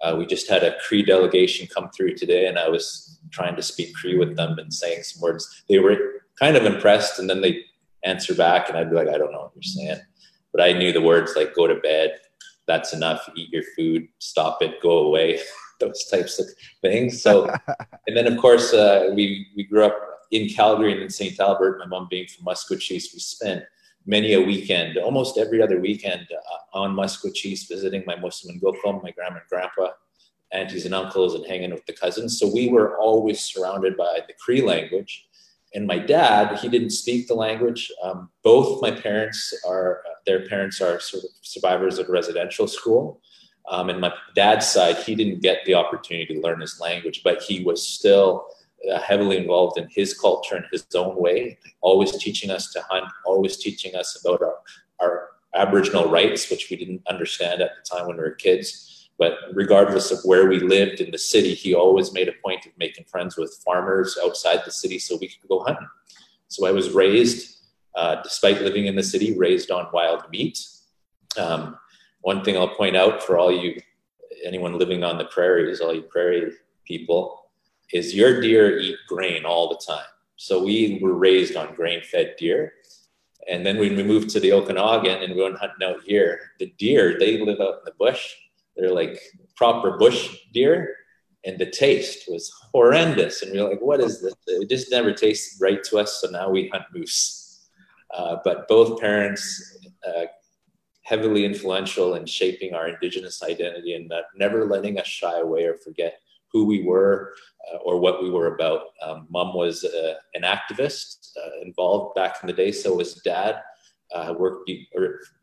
Uh, 0.06 0.16
we 0.16 0.26
just 0.26 0.48
had 0.48 0.64
a 0.64 0.76
Cree 0.88 1.02
delegation 1.02 1.68
come 1.74 1.90
through 1.90 2.14
today, 2.14 2.46
and 2.48 2.60
I 2.60 2.70
was 2.70 3.20
trying 3.32 3.56
to 3.56 3.64
speak 3.64 3.96
Cree 3.96 4.18
with 4.18 4.36
them 4.36 4.60
and 4.60 4.72
saying 4.72 5.02
some 5.02 5.22
words. 5.22 5.64
They 5.68 5.80
were 5.80 5.98
kind 6.40 6.56
of 6.56 6.66
impressed, 6.66 7.18
and 7.18 7.28
then 7.28 7.42
they 7.42 7.64
answer 8.04 8.36
back, 8.36 8.70
and 8.70 8.78
I'd 8.78 8.92
be 8.92 8.96
like, 8.96 9.08
I 9.08 9.18
don't 9.18 9.32
know 9.32 9.42
what 9.42 9.52
you're 9.56 9.64
saying. 9.64 10.00
But 10.54 10.64
I 10.64 10.74
knew 10.74 10.94
the 10.94 11.02
words 11.02 11.34
like 11.36 11.56
go 11.56 11.66
to 11.66 11.76
bed, 11.76 12.20
that's 12.68 12.94
enough, 12.94 13.28
eat 13.36 13.50
your 13.52 13.64
food, 13.76 14.08
stop 14.20 14.62
it, 14.62 14.82
go 14.82 15.00
away. 15.00 15.40
those 15.80 16.06
types 16.06 16.40
of 16.40 16.46
things. 16.82 17.22
So, 17.22 17.50
and 18.08 18.16
then 18.16 18.28
of 18.28 18.38
course 18.40 18.74
uh, 18.74 19.10
we 19.14 19.46
we 19.58 19.64
grew 19.64 19.84
up 19.84 19.98
in 20.32 20.48
Calgary 20.48 20.94
and 20.94 21.02
in 21.02 21.10
St. 21.10 21.38
Albert. 21.40 21.80
My 21.80 21.86
mom 21.86 22.08
being 22.10 22.28
from 22.28 22.46
Maskwacis, 22.46 23.14
we 23.14 23.20
spent 23.20 23.64
many 24.06 24.34
a 24.34 24.42
weekend, 24.42 24.98
almost 24.98 25.38
every 25.38 25.62
other 25.62 25.80
weekend, 25.80 26.28
uh, 26.32 26.78
on 26.78 26.96
Maskwacis, 26.96 27.68
visiting 27.68 28.04
my 28.06 28.16
Moshum 28.16 28.50
and 28.50 28.62
Kokum, 28.62 29.02
my 29.04 29.12
grandma 29.12 29.38
and 29.38 29.50
grandpa, 29.50 29.90
aunties 30.52 30.86
and 30.86 30.94
uncles, 30.94 31.34
and 31.36 31.46
hanging 31.46 31.72
with 31.72 31.86
the 31.86 31.94
cousins. 31.94 32.40
So 32.40 32.52
we 32.54 32.70
were 32.70 32.98
always 32.98 33.42
surrounded 33.42 33.98
by 33.98 34.20
the 34.28 34.34
Cree 34.40 34.62
language. 34.62 35.26
And 35.74 35.88
my 35.88 36.00
dad, 36.00 36.60
he 36.60 36.70
didn't 36.70 36.92
speak 36.92 37.28
the 37.28 37.34
language. 37.34 37.92
Um, 38.02 38.30
both 38.44 38.82
my 38.82 38.92
parents 38.92 39.54
are, 39.68 40.02
uh, 40.08 40.14
their 40.26 40.48
parents 40.48 40.80
are 40.80 41.00
sort 41.00 41.24
of 41.24 41.30
survivors 41.42 42.00
of 42.00 42.08
residential 42.08 42.68
school. 42.68 43.22
Um, 43.70 43.90
and 43.90 44.00
my 44.00 44.14
dad's 44.36 44.68
side, 44.68 44.98
he 44.98 45.16
didn't 45.16 45.42
get 45.42 45.66
the 45.66 45.74
opportunity 45.74 46.34
to 46.36 46.40
learn 46.40 46.62
his 46.62 46.80
language, 46.80 47.22
but 47.24 47.42
he 47.42 47.64
was 47.64 47.86
still 47.86 48.46
heavily 49.00 49.38
involved 49.38 49.78
in 49.78 49.88
his 49.90 50.18
culture 50.20 50.58
in 50.58 50.64
his 50.72 50.86
own 50.96 51.16
way, 51.20 51.58
always 51.82 52.12
teaching 52.18 52.50
us 52.52 52.72
to 52.74 52.82
hunt, 52.90 53.06
always 53.26 53.58
teaching 53.58 53.96
us 53.96 54.20
about 54.24 54.42
our, 54.42 54.56
our 55.00 55.30
Aboriginal 55.56 56.10
rights, 56.10 56.50
which 56.50 56.68
we 56.70 56.78
didn't 56.78 57.02
understand 57.08 57.62
at 57.62 57.72
the 57.76 57.96
time 57.96 58.08
when 58.08 58.18
we 58.18 58.24
were 58.24 58.32
kids. 58.32 59.10
But 59.18 59.34
regardless 59.54 60.12
of 60.12 60.20
where 60.24 60.48
we 60.48 60.60
lived 60.60 61.00
in 61.00 61.12
the 61.12 61.18
city, 61.18 61.54
he 61.54 61.74
always 61.74 62.12
made 62.12 62.28
a 62.28 62.34
point 62.44 62.66
of 62.66 62.74
making 62.78 63.06
friends 63.06 63.38
with 63.38 63.62
farmers 63.66 64.18
outside 64.22 64.62
the 64.66 64.72
city 64.72 65.00
so 65.00 65.16
we 65.16 65.30
could 65.30 65.48
go 65.48 65.64
hunting. 65.64 65.88
So 66.50 66.68
I 66.68 66.72
was 66.72 66.92
raised, 66.92 67.58
uh, 67.96 68.22
despite 68.22 68.62
living 68.62 68.88
in 68.88 68.96
the 68.96 69.04
city, 69.04 69.38
raised 69.38 69.72
on 69.72 69.88
wild 69.94 70.30
meat. 70.30 70.60
Um, 71.38 71.78
one 72.22 72.44
thing 72.44 72.58
I'll 72.58 72.76
point 72.76 72.98
out 72.98 73.24
for 73.24 73.38
all 73.38 73.52
you, 73.52 73.80
anyone 74.44 74.78
living 74.78 75.04
on 75.04 75.18
the 75.18 75.26
prairies, 75.26 75.80
all 75.80 75.94
you 75.94 76.02
prairie 76.02 76.52
people, 76.86 77.45
is 77.94 78.16
your 78.16 78.42
deer 78.42 78.78
eat 78.80 78.98
grain 79.08 79.46
all 79.46 79.70
the 79.70 79.82
time. 79.86 80.06
So 80.38 80.64
we 80.64 81.00
were 81.02 81.14
raised 81.14 81.56
on 81.56 81.76
grain-fed 81.76 82.36
deer. 82.38 82.74
And 83.48 83.66
then 83.66 83.78
when 83.78 83.96
we 83.96 84.04
moved 84.04 84.30
to 84.32 84.40
the 84.40 84.52
Okanagan 84.52 85.24
and 85.24 85.36
we 85.36 85.44
went 85.44 85.58
hunting 85.58 85.88
out 85.88 86.02
here, 86.04 86.40
the 86.60 86.74
deer, 86.78 87.18
they 87.20 87.40
live 87.40 87.62
out 87.62 87.80
in 87.80 87.86
the 87.86 87.94
bush. 87.98 88.34
They're 88.76 88.94
like 88.94 89.20
proper 89.56 89.98
bush 89.98 90.36
deer. 90.52 90.96
And 91.46 91.60
the 91.60 91.70
taste 91.70 92.26
was 92.28 92.52
horrendous. 92.74 93.44
And 93.44 93.52
we 93.52 93.62
were 93.62 93.70
like, 93.70 93.82
what 93.82 94.00
is 94.00 94.22
this? 94.22 94.34
It 94.48 94.68
just 94.68 94.90
never 94.90 95.14
tasted 95.14 95.62
right 95.62 95.84
to 95.86 96.00
us. 96.00 96.22
So 96.22 96.30
now 96.30 96.50
we 96.50 96.70
hunt 96.70 96.86
moose. 96.94 97.68
Uh, 98.12 98.38
but 98.44 98.68
both 98.68 99.00
parents 99.00 99.78
uh, 100.08 100.26
heavily 101.04 101.46
influential 101.46 102.16
in 102.16 102.26
shaping 102.26 102.74
our 102.74 102.88
indigenous 102.88 103.44
identity 103.44 103.94
and 103.94 104.12
never 104.36 104.66
letting 104.66 105.00
us 105.00 105.06
shy 105.06 105.40
away 105.40 105.66
or 105.66 105.76
forget 105.78 106.20
who 106.56 106.66
we 106.66 106.82
were 106.84 107.34
uh, 107.68 107.80
or 107.80 108.00
what 108.00 108.24
we 108.24 108.30
were 108.32 108.56
about. 108.56 108.84
Um, 109.06 109.28
Mom 109.30 109.54
was 109.54 109.84
uh, 109.84 110.14
an 110.36 110.44
activist 110.44 111.32
uh, 111.36 111.62
involved 111.62 112.16
back 112.16 112.38
in 112.42 112.48
the 112.48 112.54
day, 112.54 112.72
so 112.72 112.96
was 112.96 113.16
dad. 113.16 113.62
Uh, 114.14 114.34
worked 114.40 114.72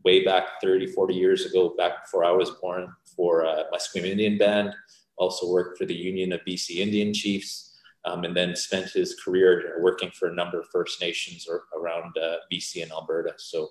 way 0.06 0.24
back 0.24 0.44
30, 0.62 0.86
40 0.86 1.12
years 1.12 1.44
ago, 1.44 1.74
back 1.76 2.04
before 2.04 2.24
I 2.24 2.30
was 2.30 2.48
born, 2.62 2.90
for 3.14 3.44
uh, 3.44 3.64
Musqueam 3.74 4.06
Indian 4.06 4.38
Band. 4.38 4.74
Also 5.18 5.50
worked 5.50 5.76
for 5.76 5.84
the 5.84 5.94
Union 5.94 6.32
of 6.32 6.40
BC 6.48 6.76
Indian 6.76 7.12
Chiefs. 7.12 7.68
um, 8.04 8.24
and 8.24 8.34
then 8.34 8.56
spent 8.56 8.88
his 8.90 9.14
career 9.22 9.78
working 9.80 10.10
for 10.18 10.28
a 10.28 10.34
number 10.34 10.58
of 10.58 10.66
First 10.72 11.00
Nations 11.00 11.46
around 11.78 12.16
uh, 12.16 12.36
BC 12.50 12.82
and 12.82 12.90
Alberta. 12.90 13.34
So 13.36 13.68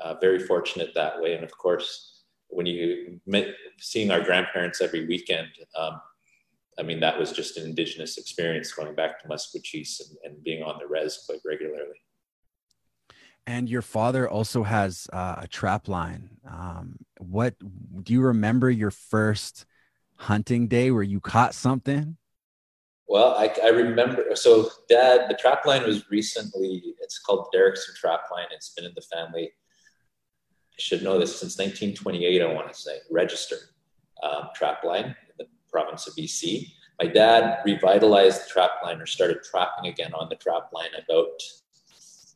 uh, 0.00 0.14
very 0.20 0.38
fortunate 0.38 0.92
that 0.94 1.20
way. 1.20 1.34
And 1.34 1.44
of 1.44 1.52
course, 1.58 2.22
when 2.48 2.66
you 2.66 3.20
met 3.26 3.48
seeing 3.78 4.10
our 4.10 4.22
grandparents 4.22 4.80
every 4.80 5.06
weekend, 5.06 5.48
um, 5.76 6.00
I 6.80 6.82
mean, 6.82 7.00
that 7.00 7.18
was 7.18 7.30
just 7.30 7.58
an 7.58 7.66
Indigenous 7.66 8.16
experience 8.16 8.72
going 8.72 8.94
back 8.94 9.20
to 9.20 9.28
Maskwacis 9.28 10.00
and, 10.00 10.16
and 10.24 10.42
being 10.42 10.62
on 10.62 10.78
the 10.78 10.86
res 10.86 11.22
quite 11.26 11.40
regularly. 11.44 12.00
And 13.46 13.68
your 13.68 13.82
father 13.82 14.28
also 14.28 14.62
has 14.62 15.06
uh, 15.12 15.36
a 15.38 15.46
trap 15.46 15.88
line. 15.88 16.30
Um, 16.48 16.96
what 17.18 17.54
do 18.02 18.12
you 18.14 18.22
remember 18.22 18.70
your 18.70 18.90
first 18.90 19.66
hunting 20.16 20.68
day 20.68 20.90
where 20.90 21.02
you 21.02 21.20
caught 21.20 21.54
something? 21.54 22.16
Well, 23.08 23.34
I, 23.34 23.52
I, 23.62 23.68
remember. 23.68 24.24
So, 24.34 24.70
Dad, 24.88 25.26
the 25.28 25.34
trap 25.34 25.66
line 25.66 25.82
was 25.82 26.08
recently. 26.10 26.94
It's 27.00 27.18
called 27.18 27.48
the 27.52 27.58
Derrickson 27.58 27.94
Trap 27.96 28.20
Line. 28.30 28.46
It's 28.52 28.70
been 28.70 28.84
in 28.84 28.92
the 28.94 29.02
family. 29.02 29.50
I 29.52 30.78
should 30.78 31.02
know 31.02 31.18
this 31.18 31.40
since 31.40 31.58
1928. 31.58 32.40
I 32.40 32.52
want 32.54 32.72
to 32.72 32.78
say 32.78 32.98
registered 33.10 33.58
um, 34.22 34.50
trap 34.54 34.84
line 34.84 35.16
province 35.70 36.06
of 36.06 36.14
BC. 36.14 36.72
My 37.00 37.08
dad 37.08 37.58
revitalized 37.64 38.44
the 38.44 38.50
trap 38.50 38.70
line 38.84 39.00
or 39.00 39.06
started 39.06 39.38
trapping 39.42 39.90
again 39.90 40.12
on 40.14 40.28
the 40.28 40.36
trap 40.36 40.70
line 40.72 40.90
about, 41.02 41.40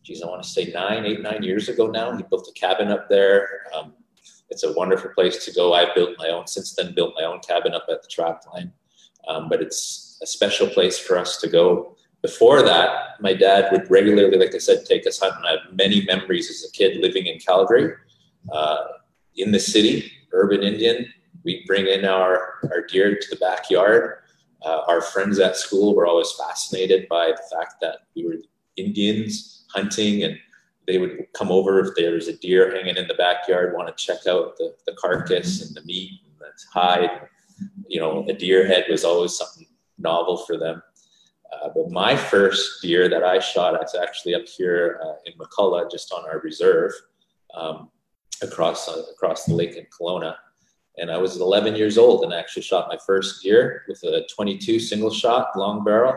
geez, 0.03 0.23
I 0.23 0.27
want 0.27 0.43
to 0.43 0.49
say 0.49 0.71
nine, 0.73 1.05
eight, 1.05 1.21
nine 1.21 1.43
years 1.43 1.69
ago 1.69 1.87
now. 1.87 2.17
He 2.17 2.23
built 2.23 2.49
a 2.49 2.59
cabin 2.59 2.89
up 2.89 3.09
there. 3.09 3.49
Um, 3.75 3.95
it's 4.49 4.63
a 4.63 4.73
wonderful 4.73 5.11
place 5.11 5.45
to 5.45 5.53
go. 5.53 5.75
I 5.75 5.93
built 5.95 6.17
my 6.19 6.29
own 6.29 6.47
since 6.47 6.75
then. 6.75 6.95
Built 6.95 7.15
my 7.17 7.25
own 7.25 7.41
cabin 7.41 7.75
up 7.75 7.87
at 7.91 8.03
the 8.03 8.09
trap 8.09 8.43
line, 8.53 8.73
um, 9.29 9.49
but 9.49 9.61
it's 9.61 10.19
a 10.23 10.27
special 10.27 10.69
place 10.69 10.99
for 10.99 11.19
us 11.19 11.39
to 11.39 11.49
go. 11.49 11.97
Before 12.23 12.63
that, 12.63 13.21
my 13.21 13.35
dad 13.35 13.71
would 13.71 13.91
regularly, 13.91 14.39
like 14.39 14.55
I 14.55 14.59
said, 14.59 14.87
take 14.87 15.07
us 15.07 15.21
hunting. 15.21 15.45
I 15.45 15.53
have 15.53 15.77
many 15.77 16.05
memories 16.07 16.49
as 16.49 16.67
a 16.67 16.73
kid 16.73 17.03
living 17.03 17.27
in 17.27 17.39
Calgary, 17.39 17.95
uh, 18.51 18.85
in 19.37 19.53
the 19.53 19.61
city, 19.61 20.11
urban 20.33 20.63
Indian. 20.63 21.07
We'd 21.45 21.67
bring 21.67 21.87
in 21.87 22.05
our, 22.05 22.55
our 22.65 22.87
deer 22.87 23.15
to 23.15 23.31
the 23.31 23.37
backyard. 23.37 24.19
Uh, 24.65 24.81
our 24.89 25.01
friends 25.01 25.39
at 25.39 25.57
school 25.57 25.95
were 25.95 26.07
always 26.07 26.33
fascinated 26.33 27.07
by 27.09 27.27
the 27.29 27.57
fact 27.57 27.75
that 27.83 27.99
we 28.17 28.27
were 28.27 28.37
Indians 28.77 29.67
hunting 29.73 30.25
and 30.25 30.39
they 30.87 30.99
would 30.99 31.27
come 31.35 31.51
over 31.51 31.81
if 31.81 31.95
there 31.97 32.13
was 32.13 32.29
a 32.29 32.37
deer 32.37 32.75
hanging 32.75 32.97
in 32.97 33.09
the 33.09 33.15
backyard, 33.15 33.75
want 33.75 33.89
to 33.89 34.05
check 34.05 34.27
out 34.27 34.57
the, 34.59 34.75
the 34.87 34.93
carcass 34.95 35.67
and 35.67 35.75
the 35.75 35.83
meat 35.85 36.21
and 36.25 36.35
the 36.41 36.47
hide. 36.73 37.29
You 37.89 38.01
know, 38.01 38.27
a 38.29 38.33
deer 38.33 38.67
head 38.67 38.85
was 38.91 39.05
always 39.05 39.37
something 39.37 39.67
novel 39.99 40.39
for 40.39 40.59
them. 40.59 40.83
Uh, 41.53 41.71
but 41.75 41.91
my 41.91 42.17
first 42.17 42.83
deer 42.83 43.09
that 43.09 43.23
I 43.23 43.39
shot, 43.39 43.81
it's 43.81 43.95
actually 43.95 44.35
up 44.35 44.47
here 44.47 45.01
uh, 45.05 45.15
in 45.27 45.35
McCulloch, 45.39 45.91
just 45.91 46.13
on 46.13 46.25
our 46.25 46.41
reserve, 46.41 46.93
um, 47.55 47.91
across 48.43 48.89
uh, 48.89 49.03
across 49.13 49.45
the 49.45 49.55
lake 49.55 49.77
in 49.77 49.87
Kelowna. 49.87 50.35
And 50.99 51.11
I 51.11 51.19
was 51.19 51.41
11 51.41 51.75
years 51.75 51.99
old 51.99 52.25
and 52.25 52.33
I 52.33 52.39
actually 52.39 52.63
shot 52.63 52.89
my 52.89 52.99
first 53.07 53.43
deer 53.43 53.83
with 53.89 54.03
a 54.05 54.27
22 54.35 54.79
single 54.79 55.11
shot 55.11 55.49
long 55.57 55.83
barrel 55.85 56.17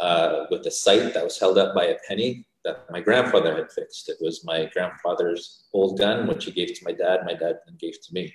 uh, 0.00 0.44
with 0.50 0.66
a 0.66 0.70
sight 0.70 1.12
that 1.14 1.24
was 1.24 1.38
held 1.38 1.58
up 1.58 1.74
by 1.74 1.86
a 1.86 1.96
penny 2.08 2.46
that 2.64 2.90
my 2.90 3.00
grandfather 3.00 3.54
had 3.54 3.70
fixed. 3.70 4.08
It 4.08 4.16
was 4.20 4.44
my 4.44 4.70
grandfather's 4.72 5.66
old 5.72 5.98
gun, 5.98 6.26
which 6.26 6.46
he 6.46 6.50
gave 6.50 6.74
to 6.74 6.84
my 6.84 6.92
dad. 6.92 7.20
My 7.24 7.34
dad 7.34 7.60
then 7.66 7.76
gave 7.78 8.00
to 8.00 8.14
me. 8.14 8.34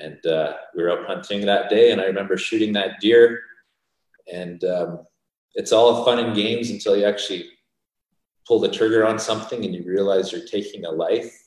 And 0.00 0.24
uh, 0.26 0.54
we 0.74 0.82
were 0.82 0.90
out 0.90 1.06
hunting 1.06 1.44
that 1.46 1.68
day, 1.68 1.92
and 1.92 2.00
I 2.00 2.04
remember 2.04 2.38
shooting 2.38 2.72
that 2.72 2.98
deer 3.00 3.42
and 4.30 4.62
um, 4.64 5.06
it's 5.54 5.72
all 5.72 6.04
fun 6.04 6.18
and 6.18 6.34
games 6.34 6.70
until 6.70 6.96
you 6.96 7.04
actually 7.04 7.46
pull 8.46 8.58
the 8.58 8.68
trigger 8.68 9.06
on 9.06 9.18
something 9.18 9.64
and 9.64 9.74
you 9.74 9.84
realize 9.84 10.32
you're 10.32 10.46
taking 10.46 10.84
a 10.84 10.90
life. 10.90 11.41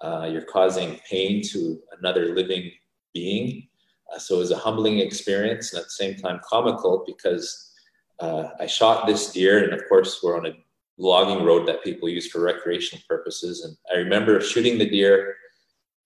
Uh, 0.00 0.28
you're 0.30 0.42
causing 0.42 0.98
pain 1.08 1.42
to 1.42 1.78
another 1.98 2.34
living 2.34 2.70
being. 3.12 3.68
Uh, 4.12 4.18
so 4.18 4.36
it 4.36 4.38
was 4.38 4.50
a 4.50 4.56
humbling 4.56 4.98
experience 4.98 5.72
and 5.72 5.80
at 5.80 5.86
the 5.86 5.90
same 5.90 6.16
time 6.16 6.40
comical 6.48 7.04
because 7.06 7.72
uh, 8.18 8.50
I 8.58 8.66
shot 8.66 9.06
this 9.06 9.32
deer, 9.32 9.64
and 9.64 9.72
of 9.72 9.88
course, 9.88 10.20
we're 10.22 10.36
on 10.36 10.46
a 10.46 10.56
logging 10.98 11.44
road 11.44 11.66
that 11.66 11.82
people 11.82 12.08
use 12.08 12.28
for 12.28 12.40
recreational 12.40 13.02
purposes. 13.08 13.64
And 13.64 13.76
I 13.92 13.98
remember 13.98 14.40
shooting 14.40 14.78
the 14.78 14.88
deer, 14.88 15.36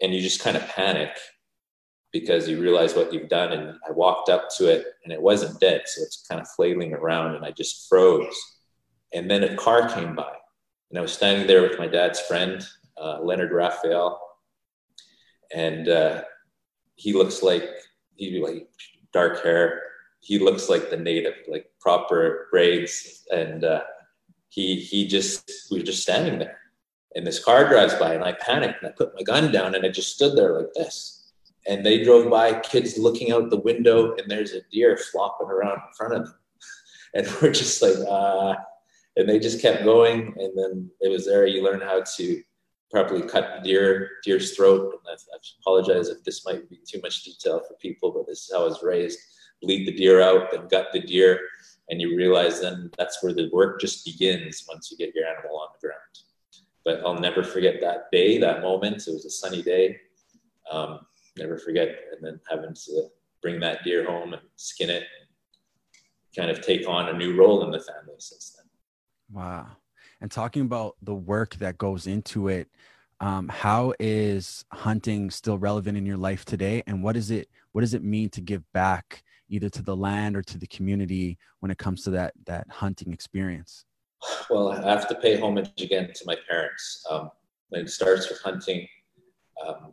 and 0.00 0.14
you 0.14 0.20
just 0.20 0.40
kind 0.40 0.56
of 0.56 0.66
panic 0.68 1.10
because 2.14 2.48
you 2.48 2.60
realize 2.60 2.94
what 2.94 3.12
you've 3.12 3.28
done. 3.28 3.52
And 3.52 3.76
I 3.86 3.90
walked 3.90 4.28
up 4.28 4.48
to 4.56 4.70
it 4.70 4.86
and 5.02 5.12
it 5.12 5.20
wasn't 5.20 5.58
dead. 5.58 5.82
So 5.86 6.00
it's 6.02 6.24
kind 6.30 6.40
of 6.40 6.48
flailing 6.48 6.94
around 6.94 7.34
and 7.34 7.44
I 7.44 7.50
just 7.50 7.88
froze. 7.88 8.36
And 9.12 9.28
then 9.28 9.42
a 9.42 9.56
car 9.56 9.88
came 9.88 10.14
by 10.14 10.32
and 10.90 10.98
I 10.98 11.02
was 11.02 11.12
standing 11.12 11.48
there 11.48 11.62
with 11.62 11.76
my 11.76 11.88
dad's 11.88 12.20
friend, 12.20 12.64
uh, 13.00 13.20
Leonard 13.20 13.52
Raphael. 13.52 14.20
And 15.54 15.88
uh, 15.88 16.22
he 16.96 17.12
looks 17.12 17.42
like, 17.42 17.64
he 18.16 18.40
like 18.40 18.68
dark 19.12 19.42
hair. 19.42 19.82
He 20.20 20.38
looks 20.38 20.68
like 20.68 20.90
the 20.90 20.96
native, 20.96 21.34
like 21.48 21.70
proper 21.80 22.48
braids. 22.50 23.26
And 23.30 23.64
uh, 23.64 23.82
he, 24.48 24.76
he 24.76 25.06
just, 25.06 25.50
we 25.70 25.78
were 25.78 25.84
just 25.84 26.02
standing 26.02 26.38
there. 26.38 26.58
And 27.14 27.26
this 27.26 27.42
car 27.42 27.68
drives 27.68 27.94
by 27.94 28.14
and 28.14 28.24
I 28.24 28.32
panicked 28.32 28.82
and 28.82 28.90
I 28.90 28.94
put 28.96 29.14
my 29.14 29.22
gun 29.22 29.52
down 29.52 29.74
and 29.74 29.84
I 29.84 29.88
just 29.88 30.14
stood 30.14 30.36
there 30.36 30.58
like 30.58 30.72
this 30.74 31.24
and 31.66 31.84
they 31.84 32.02
drove 32.02 32.30
by, 32.30 32.60
kids 32.60 32.98
looking 32.98 33.32
out 33.32 33.50
the 33.50 33.58
window, 33.58 34.14
and 34.16 34.30
there's 34.30 34.52
a 34.52 34.60
deer 34.70 34.96
flopping 34.96 35.48
around 35.48 35.76
in 35.76 35.94
front 35.96 36.14
of 36.14 36.24
them. 36.26 36.34
And 37.16 37.28
we're 37.40 37.52
just 37.52 37.80
like, 37.80 37.94
uh, 38.08 38.56
and 39.14 39.28
they 39.28 39.38
just 39.38 39.62
kept 39.62 39.84
going. 39.84 40.34
And 40.36 40.58
then 40.58 40.90
it 41.00 41.08
was 41.08 41.26
there 41.26 41.46
you 41.46 41.62
learn 41.62 41.80
how 41.80 42.02
to 42.16 42.42
properly 42.94 43.22
cut 43.22 43.56
the 43.56 43.68
deer 43.68 44.08
deer's 44.22 44.56
throat. 44.56 44.92
And 44.92 45.00
I, 45.08 45.14
I 45.14 45.38
apologize 45.60 46.08
if 46.08 46.22
this 46.22 46.46
might 46.46 46.70
be 46.70 46.78
too 46.86 47.00
much 47.02 47.24
detail 47.24 47.60
for 47.66 47.74
people, 47.82 48.12
but 48.12 48.28
this 48.28 48.42
is 48.42 48.50
how 48.52 48.62
I 48.62 48.68
was 48.68 48.84
raised. 48.84 49.18
Bleed 49.60 49.84
the 49.84 49.96
deer 49.96 50.22
out, 50.22 50.52
then 50.52 50.68
gut 50.68 50.88
the 50.92 51.00
deer, 51.00 51.40
and 51.88 52.00
you 52.00 52.16
realize 52.16 52.60
then 52.60 52.90
that's 52.96 53.20
where 53.20 53.32
the 53.32 53.50
work 53.52 53.80
just 53.80 54.04
begins 54.04 54.64
once 54.68 54.92
you 54.92 54.96
get 54.96 55.12
your 55.12 55.26
animal 55.26 55.58
on 55.58 55.68
the 55.74 55.88
ground. 55.88 56.00
But 56.84 57.04
I'll 57.04 57.18
never 57.18 57.42
forget 57.42 57.80
that 57.80 58.12
day, 58.12 58.38
that 58.38 58.62
moment. 58.62 59.08
It 59.08 59.12
was 59.12 59.24
a 59.24 59.30
sunny 59.30 59.62
day. 59.62 59.96
Um, 60.70 61.00
never 61.36 61.58
forget. 61.58 61.88
And 62.12 62.24
then 62.24 62.40
having 62.48 62.74
to 62.74 63.08
bring 63.42 63.58
that 63.60 63.82
deer 63.82 64.06
home 64.06 64.34
and 64.34 64.42
skin 64.54 64.90
it, 64.90 65.04
kind 66.36 66.50
of 66.50 66.60
take 66.60 66.88
on 66.88 67.08
a 67.08 67.18
new 67.18 67.36
role 67.36 67.64
in 67.64 67.72
the 67.72 67.80
family 67.80 68.16
since 68.18 68.56
then. 68.56 68.66
Wow. 69.32 69.66
And 70.24 70.32
talking 70.32 70.62
about 70.62 70.96
the 71.02 71.14
work 71.14 71.54
that 71.56 71.76
goes 71.76 72.06
into 72.06 72.48
it, 72.48 72.70
um, 73.20 73.46
how 73.46 73.92
is 74.00 74.64
hunting 74.72 75.28
still 75.30 75.58
relevant 75.58 75.98
in 75.98 76.06
your 76.06 76.16
life 76.16 76.46
today? 76.46 76.82
And 76.86 77.02
what 77.02 77.14
is 77.14 77.30
it? 77.30 77.50
What 77.72 77.82
does 77.82 77.92
it 77.92 78.02
mean 78.02 78.30
to 78.30 78.40
give 78.40 78.62
back 78.72 79.22
either 79.50 79.68
to 79.68 79.82
the 79.82 79.94
land 79.94 80.34
or 80.34 80.40
to 80.40 80.56
the 80.56 80.66
community 80.66 81.36
when 81.60 81.70
it 81.70 81.76
comes 81.76 82.04
to 82.04 82.10
that 82.12 82.32
that 82.46 82.66
hunting 82.70 83.12
experience? 83.12 83.84
Well, 84.48 84.72
I 84.72 84.88
have 84.88 85.06
to 85.08 85.14
pay 85.14 85.38
homage 85.38 85.68
again 85.78 86.10
to 86.14 86.24
my 86.24 86.38
parents. 86.48 87.04
Um, 87.10 87.30
it 87.72 87.90
starts 87.90 88.30
with 88.30 88.40
hunting, 88.40 88.88
um, 89.62 89.92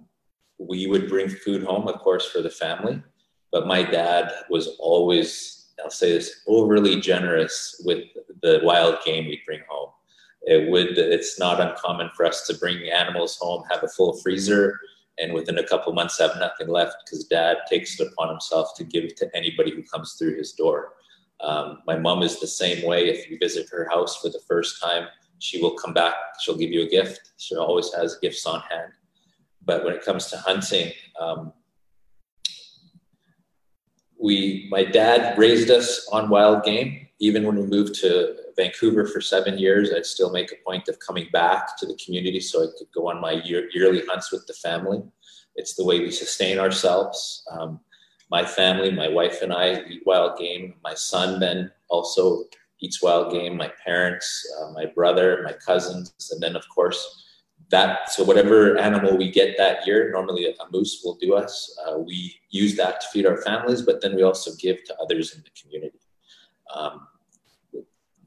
we 0.60 0.88
would 0.88 1.10
bring 1.10 1.28
food 1.28 1.62
home, 1.62 1.90
of 1.90 2.00
course, 2.00 2.26
for 2.26 2.42
the 2.42 2.50
family. 2.50 3.04
But 3.52 3.68
my 3.68 3.84
dad 3.84 4.32
was 4.50 4.78
always, 4.80 5.74
I'll 5.84 5.90
say 5.90 6.14
this, 6.14 6.44
overly 6.48 7.02
generous 7.02 7.82
with 7.84 8.06
the 8.42 8.62
wild 8.64 9.00
game 9.04 9.26
we'd 9.26 9.44
bring 9.46 9.60
home. 9.68 9.90
It 10.44 10.70
would, 10.70 10.98
it's 10.98 11.38
not 11.40 11.60
uncommon 11.60 12.10
for 12.16 12.26
us 12.26 12.48
to 12.48 12.58
bring 12.58 12.90
animals 12.90 13.38
home, 13.40 13.64
have 13.70 13.84
a 13.84 13.88
full 13.88 14.18
freezer, 14.18 14.80
and 15.20 15.34
within 15.34 15.60
a 15.60 15.68
couple 15.68 15.94
months 15.94 16.18
have 16.20 16.36
nothing 16.40 16.68
left 16.68 16.96
because 17.06 17.26
dad 17.26 17.58
takes 17.70 18.00
it 18.00 18.08
upon 18.12 18.30
himself 18.30 18.76
to 18.78 18.84
give 18.84 19.16
to 19.16 19.36
anybody 19.36 19.72
who 19.72 19.84
comes 19.84 20.14
through 20.14 20.36
his 20.38 20.54
door. 20.54 20.94
Um, 21.42 21.80
my 21.86 21.98
mom 21.98 22.24
is 22.24 22.40
the 22.40 22.48
same 22.48 22.86
way. 22.86 23.10
If 23.10 23.30
you 23.30 23.38
visit 23.38 23.68
her 23.72 23.88
house 23.90 24.18
for 24.18 24.30
the 24.30 24.42
first 24.48 24.82
time, 24.82 25.08
she 25.40 25.62
will 25.62 25.72
come 25.72 25.94
back. 25.94 26.14
She'll 26.40 26.58
give 26.58 26.72
you 26.72 26.84
a 26.84 26.90
gift. 26.90 27.32
She 27.38 27.56
always 27.56 27.92
has 27.94 28.18
gifts 28.22 28.46
on 28.46 28.62
hand. 28.62 28.92
But 29.64 29.84
when 29.84 29.94
it 29.94 30.04
comes 30.04 30.28
to 30.28 30.38
hunting, 30.38 30.92
um, 31.20 31.54
we, 34.22 34.68
my 34.70 34.84
dad 34.84 35.38
raised 35.38 35.72
us 35.72 36.08
on 36.12 36.30
wild 36.30 36.64
game. 36.64 37.08
Even 37.22 37.46
when 37.46 37.56
we 37.56 37.68
moved 37.68 37.94
to 38.02 38.36
Vancouver 38.58 39.06
for 39.06 39.22
seven 39.22 39.58
years, 39.58 39.94
I'd 39.96 40.08
still 40.08 40.32
make 40.32 40.52
a 40.52 40.64
point 40.68 40.90
of 40.90 40.98
coming 41.00 41.28
back 41.32 41.78
to 41.78 41.86
the 41.86 41.98
community 42.04 42.40
so 42.40 42.64
I 42.64 42.68
could 42.78 42.88
go 42.94 43.10
on 43.10 43.22
my 43.22 43.34
year, 43.34 43.70
yearly 43.74 44.04
hunts 44.10 44.32
with 44.32 44.46
the 44.48 44.54
family. 44.56 45.02
It's 45.56 45.76
the 45.76 45.86
way 45.86 46.00
we 46.00 46.10
sustain 46.10 46.58
ourselves. 46.58 47.44
Um, 47.52 47.80
my 48.32 48.44
family, 48.44 48.92
my 48.92 49.08
wife 49.08 49.42
and 49.44 49.54
I 49.54 49.84
eat 49.84 50.02
wild 50.06 50.40
game. 50.40 50.74
My 50.84 50.96
son 50.96 51.40
then 51.40 51.72
also 51.90 52.46
eats 52.80 53.04
wild 53.04 53.32
game. 53.32 53.56
My 53.56 53.72
parents, 53.86 54.28
uh, 54.60 54.72
my 54.72 54.88
brother, 54.88 55.44
my 55.46 55.54
cousins, 55.54 56.14
and 56.32 56.42
then 56.42 56.56
of 56.56 56.68
course 56.74 57.22
that 57.70 58.12
so 58.12 58.24
whatever 58.24 58.78
animal 58.78 59.18
we 59.18 59.32
get 59.32 59.58
that 59.58 59.88
year 59.88 60.12
normally 60.12 60.46
a, 60.46 60.54
moose 60.72 61.02
will 61.04 61.16
do 61.16 61.34
us 61.34 61.74
uh, 61.86 61.98
we 61.98 62.36
use 62.50 62.76
that 62.76 63.00
to 63.02 63.08
feed 63.14 63.26
our 63.26 63.42
families 63.44 63.82
but 63.82 64.02
then 64.02 64.16
we 64.16 64.24
also 64.24 64.52
give 64.60 64.84
to 64.84 64.96
others 65.02 65.34
in 65.34 65.42
the 65.42 65.50
community 65.60 66.00
Um, 66.76 67.08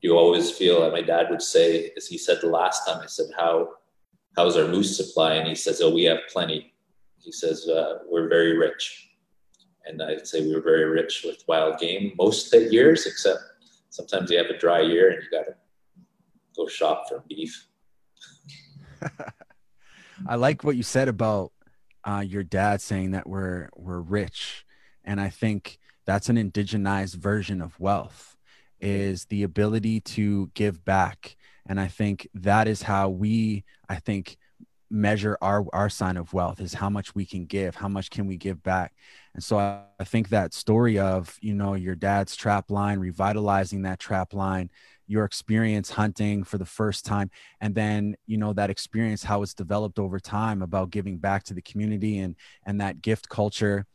you 0.05 0.19
always 0.19 0.51
feel, 0.51 0.83
like 0.83 0.93
my 0.93 1.01
dad 1.01 1.31
would 1.31 1.41
say, 1.41 1.91
as 1.97 2.07
he 2.07 2.19
said 2.19 2.37
the 2.43 2.47
last 2.47 2.87
time, 2.87 3.01
I 3.03 3.07
said, 3.07 3.29
how, 3.39 3.71
how's 4.37 4.55
our 4.55 4.69
moose 4.69 4.95
supply? 4.99 5.37
And 5.37 5.49
he 5.49 5.55
says, 5.55 5.81
oh, 5.81 5.95
we 5.95 6.05
have 6.05 6.19
plenty. 6.31 6.75
He 7.17 7.33
says, 7.33 7.67
uh, 7.67 8.01
we're 8.07 8.29
very 8.29 8.55
rich. 8.59 9.09
And 9.87 10.03
I'd 10.03 10.27
say 10.27 10.43
we 10.43 10.55
were 10.55 10.61
very 10.61 10.85
rich 10.85 11.23
with 11.25 11.43
wild 11.49 11.79
game 11.79 12.13
most 12.19 12.53
of 12.53 12.65
the 12.65 12.71
years, 12.71 13.07
except 13.07 13.41
sometimes 13.89 14.31
you 14.31 14.37
have 14.37 14.49
a 14.49 14.59
dry 14.59 14.83
year 14.83 15.09
and 15.09 15.23
you 15.23 15.31
got 15.31 15.47
to 15.47 15.55
go 16.55 16.69
shop 16.69 17.07
for 17.09 17.25
beef. 17.27 17.67
I 20.29 20.35
like 20.35 20.65
what 20.65 20.77
you 20.77 20.83
said 20.83 21.09
about 21.09 21.51
uh, 22.05 22.23
your 22.27 22.43
dad 22.43 22.83
saying 22.83 23.13
that 23.13 23.27
we're 23.27 23.71
we're 23.75 24.01
rich, 24.01 24.67
and 25.03 25.19
I 25.19 25.31
think 25.31 25.79
that's 26.05 26.29
an 26.29 26.37
indigenized 26.37 27.15
version 27.15 27.63
of 27.63 27.81
wealth 27.81 28.34
is 28.85 29.25
the 29.27 29.43
ability 29.43 30.01
to 30.01 30.51
give 30.55 30.85
back. 30.85 31.37
And 31.67 31.81
i 31.81 31.89
think 31.89 32.29
that 32.35 32.69
is 32.69 32.83
how 32.83 33.09
we 33.09 33.65
i 33.89 33.97
think 33.97 34.37
measure 34.91 35.37
our 35.41 35.65
our 35.73 35.89
sign 35.89 36.17
of 36.17 36.33
wealth 36.33 36.61
is 36.61 36.75
how 36.75 36.89
much 36.89 37.15
we 37.15 37.27
can 37.27 37.47
give 37.47 37.75
how 37.75 37.89
much 37.89 38.11
can 38.11 38.27
we 38.27 38.37
give 38.37 38.63
back. 38.63 38.93
And 39.35 39.43
so 39.43 39.59
I, 39.59 39.81
I 39.99 40.05
think 40.05 40.29
that 40.29 40.55
story 40.55 40.99
of 40.99 41.37
you 41.41 41.55
know 41.55 41.75
your 41.75 41.95
dad's 41.97 42.37
trap 42.37 42.71
line 42.71 42.99
revitalizing 42.99 43.83
that 43.83 43.99
trap 43.99 44.35
line 44.35 44.71
your 45.07 45.25
experience 45.25 45.91
hunting 45.91 46.45
for 46.45 46.59
the 46.59 46.65
first 46.65 47.05
time 47.05 47.31
and 47.61 47.75
then 47.75 48.15
you 48.27 48.39
know 48.39 48.53
that 48.53 48.71
experience 48.71 49.25
how 49.25 49.43
it's 49.43 49.53
developed 49.53 49.99
over 49.99 50.19
time 50.19 50.63
about 50.63 50.91
giving 50.91 51.19
back 51.19 51.43
to 51.45 51.55
the 51.55 51.63
community 51.63 52.19
and 52.19 52.37
and 52.65 52.81
that 52.81 53.03
gift 53.03 53.29
culture 53.29 53.87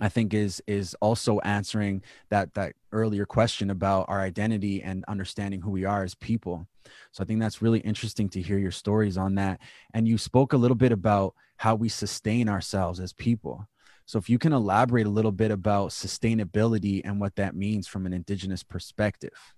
I 0.00 0.08
think 0.08 0.32
is 0.32 0.62
is 0.66 0.96
also 1.00 1.38
answering 1.40 2.02
that 2.30 2.54
that 2.54 2.74
earlier 2.92 3.26
question 3.26 3.70
about 3.70 4.06
our 4.08 4.20
identity 4.20 4.82
and 4.82 5.04
understanding 5.06 5.60
who 5.60 5.70
we 5.70 5.84
are 5.84 6.02
as 6.02 6.14
people. 6.14 6.66
So 7.12 7.22
I 7.22 7.26
think 7.26 7.40
that's 7.40 7.62
really 7.62 7.80
interesting 7.80 8.28
to 8.30 8.40
hear 8.40 8.58
your 8.58 8.70
stories 8.70 9.16
on 9.16 9.34
that. 9.36 9.60
And 9.92 10.08
you 10.08 10.18
spoke 10.18 10.52
a 10.52 10.56
little 10.56 10.74
bit 10.76 10.92
about 10.92 11.34
how 11.56 11.74
we 11.74 11.88
sustain 11.88 12.48
ourselves 12.48 13.00
as 13.00 13.12
people. 13.12 13.66
So 14.06 14.18
if 14.18 14.28
you 14.28 14.38
can 14.38 14.52
elaborate 14.52 15.06
a 15.06 15.10
little 15.10 15.32
bit 15.32 15.50
about 15.50 15.90
sustainability 15.90 17.02
and 17.04 17.20
what 17.20 17.36
that 17.36 17.54
means 17.54 17.86
from 17.86 18.04
an 18.06 18.12
indigenous 18.12 18.62
perspective. 18.62 19.54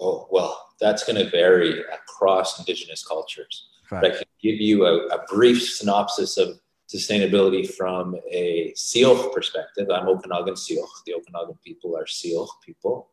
Oh, 0.00 0.26
well, 0.30 0.74
that's 0.80 1.04
going 1.04 1.22
to 1.22 1.30
vary 1.30 1.80
across 1.92 2.58
indigenous 2.58 3.06
cultures. 3.06 3.68
Right. 3.90 4.02
But 4.02 4.12
I 4.12 4.14
can 4.16 4.26
give 4.42 4.60
you 4.60 4.86
a, 4.86 5.06
a 5.08 5.24
brief 5.26 5.62
synopsis 5.62 6.38
of 6.38 6.58
sustainability 6.94 7.68
from 7.68 8.16
a 8.30 8.72
Syilx 8.76 9.32
perspective. 9.34 9.88
I'm 9.90 10.08
Okanagan 10.08 10.56
Syilx. 10.56 11.02
The 11.06 11.14
Okanagan 11.14 11.58
people 11.64 11.96
are 11.96 12.06
Syilx 12.06 12.50
people. 12.64 13.10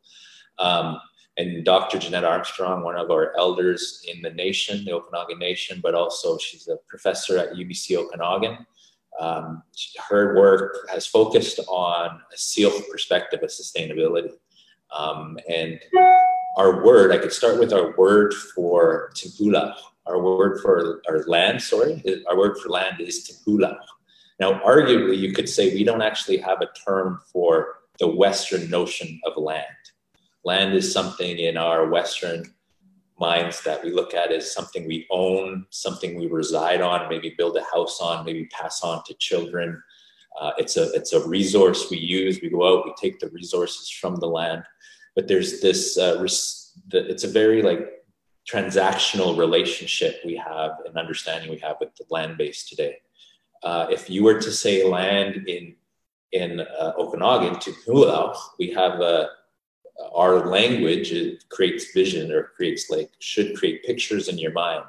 Um, 0.58 1.00
and 1.38 1.64
Dr. 1.64 2.00
Jeannette 2.00 2.26
Armstrong, 2.26 2.84
one 2.84 2.98
of 2.98 3.12
our 3.12 3.34
elders 3.38 4.04
in 4.08 4.22
the 4.22 4.32
nation, 4.32 4.84
the 4.84 4.92
Okanagan 4.92 5.40
Nation, 5.40 5.80
but 5.82 5.96
also 5.96 6.38
she's 6.38 6.68
a 6.68 6.76
professor 6.88 7.38
at 7.38 7.54
UBC 7.54 7.96
Okanagan. 7.96 8.66
Um, 9.20 9.64
her 10.10 10.36
work 10.36 10.90
has 10.92 11.08
focused 11.08 11.60
on 11.70 12.20
a 12.34 12.38
Syilx 12.38 12.82
perspective 12.92 13.40
of 13.42 13.50
sustainability. 13.50 14.34
Um, 14.96 15.38
and 15.50 15.80
our 16.58 16.84
word, 16.84 17.12
I 17.12 17.18
could 17.18 17.32
start 17.32 17.58
with 17.58 17.72
our 17.72 17.96
word 17.96 18.34
for 18.34 19.12
Timpula, 19.16 19.76
our 20.10 20.22
word 20.22 20.60
for 20.62 21.02
our 21.08 21.24
land, 21.26 21.62
sorry, 21.62 22.04
our 22.30 22.38
word 22.38 22.58
for 22.58 22.70
land 22.70 23.00
is 23.00 23.30
Timpula. 23.30 23.78
Now, 24.40 24.60
arguably, 24.62 25.18
you 25.18 25.34
could 25.34 25.48
say 25.48 25.74
we 25.74 25.84
don't 25.84 26.02
actually 26.02 26.38
have 26.38 26.62
a 26.62 26.70
term 26.86 27.22
for 27.32 27.80
the 28.00 28.08
Western 28.08 28.70
notion 28.70 29.20
of 29.26 29.42
land. 29.42 29.66
Land 30.44 30.74
is 30.74 30.92
something 30.92 31.38
in 31.38 31.58
our 31.58 31.90
Western 31.90 32.46
minds 33.20 33.62
that 33.64 33.84
we 33.84 33.92
look 33.92 34.14
at 34.14 34.32
as 34.32 34.54
something 34.54 34.88
we 34.88 35.06
own, 35.12 35.66
something 35.70 36.18
we 36.18 36.28
reside 36.28 36.82
on, 36.82 37.10
maybe 37.10 37.36
build 37.38 37.58
a 37.58 37.64
house 37.74 38.00
on, 38.02 38.26
maybe 38.26 38.46
pass 38.46 38.82
on 38.82 39.04
to 39.06 39.14
children. 39.16 39.82
Uh, 40.40 40.52
it's 40.58 40.78
a 40.78 40.92
it's 40.94 41.12
a 41.12 41.28
resource 41.28 41.90
we 41.92 41.98
use. 41.98 42.40
We 42.42 42.50
go 42.50 42.66
out, 42.66 42.86
we 42.86 42.94
take 43.00 43.20
the 43.20 43.30
resources 43.30 43.90
from 43.90 44.16
the 44.16 44.28
land, 44.28 44.64
but 45.16 45.28
there's 45.28 45.60
this. 45.60 45.98
Uh, 45.98 46.18
res- 46.22 46.72
the, 46.88 47.06
it's 47.10 47.26
a 47.26 47.28
very 47.28 47.62
like 47.62 47.99
transactional 48.50 49.38
relationship 49.38 50.22
we 50.26 50.36
have 50.36 50.72
and 50.86 50.98
understanding 50.98 51.50
we 51.50 51.58
have 51.58 51.78
with 51.80 51.96
the 51.96 52.06
land 52.10 52.38
base 52.38 52.68
today. 52.68 52.98
Uh, 53.64 53.88
if 53.90 54.10
you 54.10 54.24
were 54.24 54.40
to 54.40 54.52
say 54.52 54.86
land 54.86 55.48
in 55.48 55.76
in 56.32 56.60
uh, 56.60 56.94
Okanagan 56.98 57.60
to 57.60 57.72
Hulau, 57.72 58.38
we 58.60 58.72
have 58.72 59.02
a 59.02 59.30
our 60.16 60.48
language 60.48 61.12
it 61.12 61.44
creates 61.50 61.92
vision 61.92 62.32
or 62.32 62.52
creates 62.56 62.90
like 62.90 63.12
should 63.20 63.58
create 63.58 63.84
pictures 63.84 64.30
in 64.30 64.38
your 64.38 64.54
mind. 64.54 64.86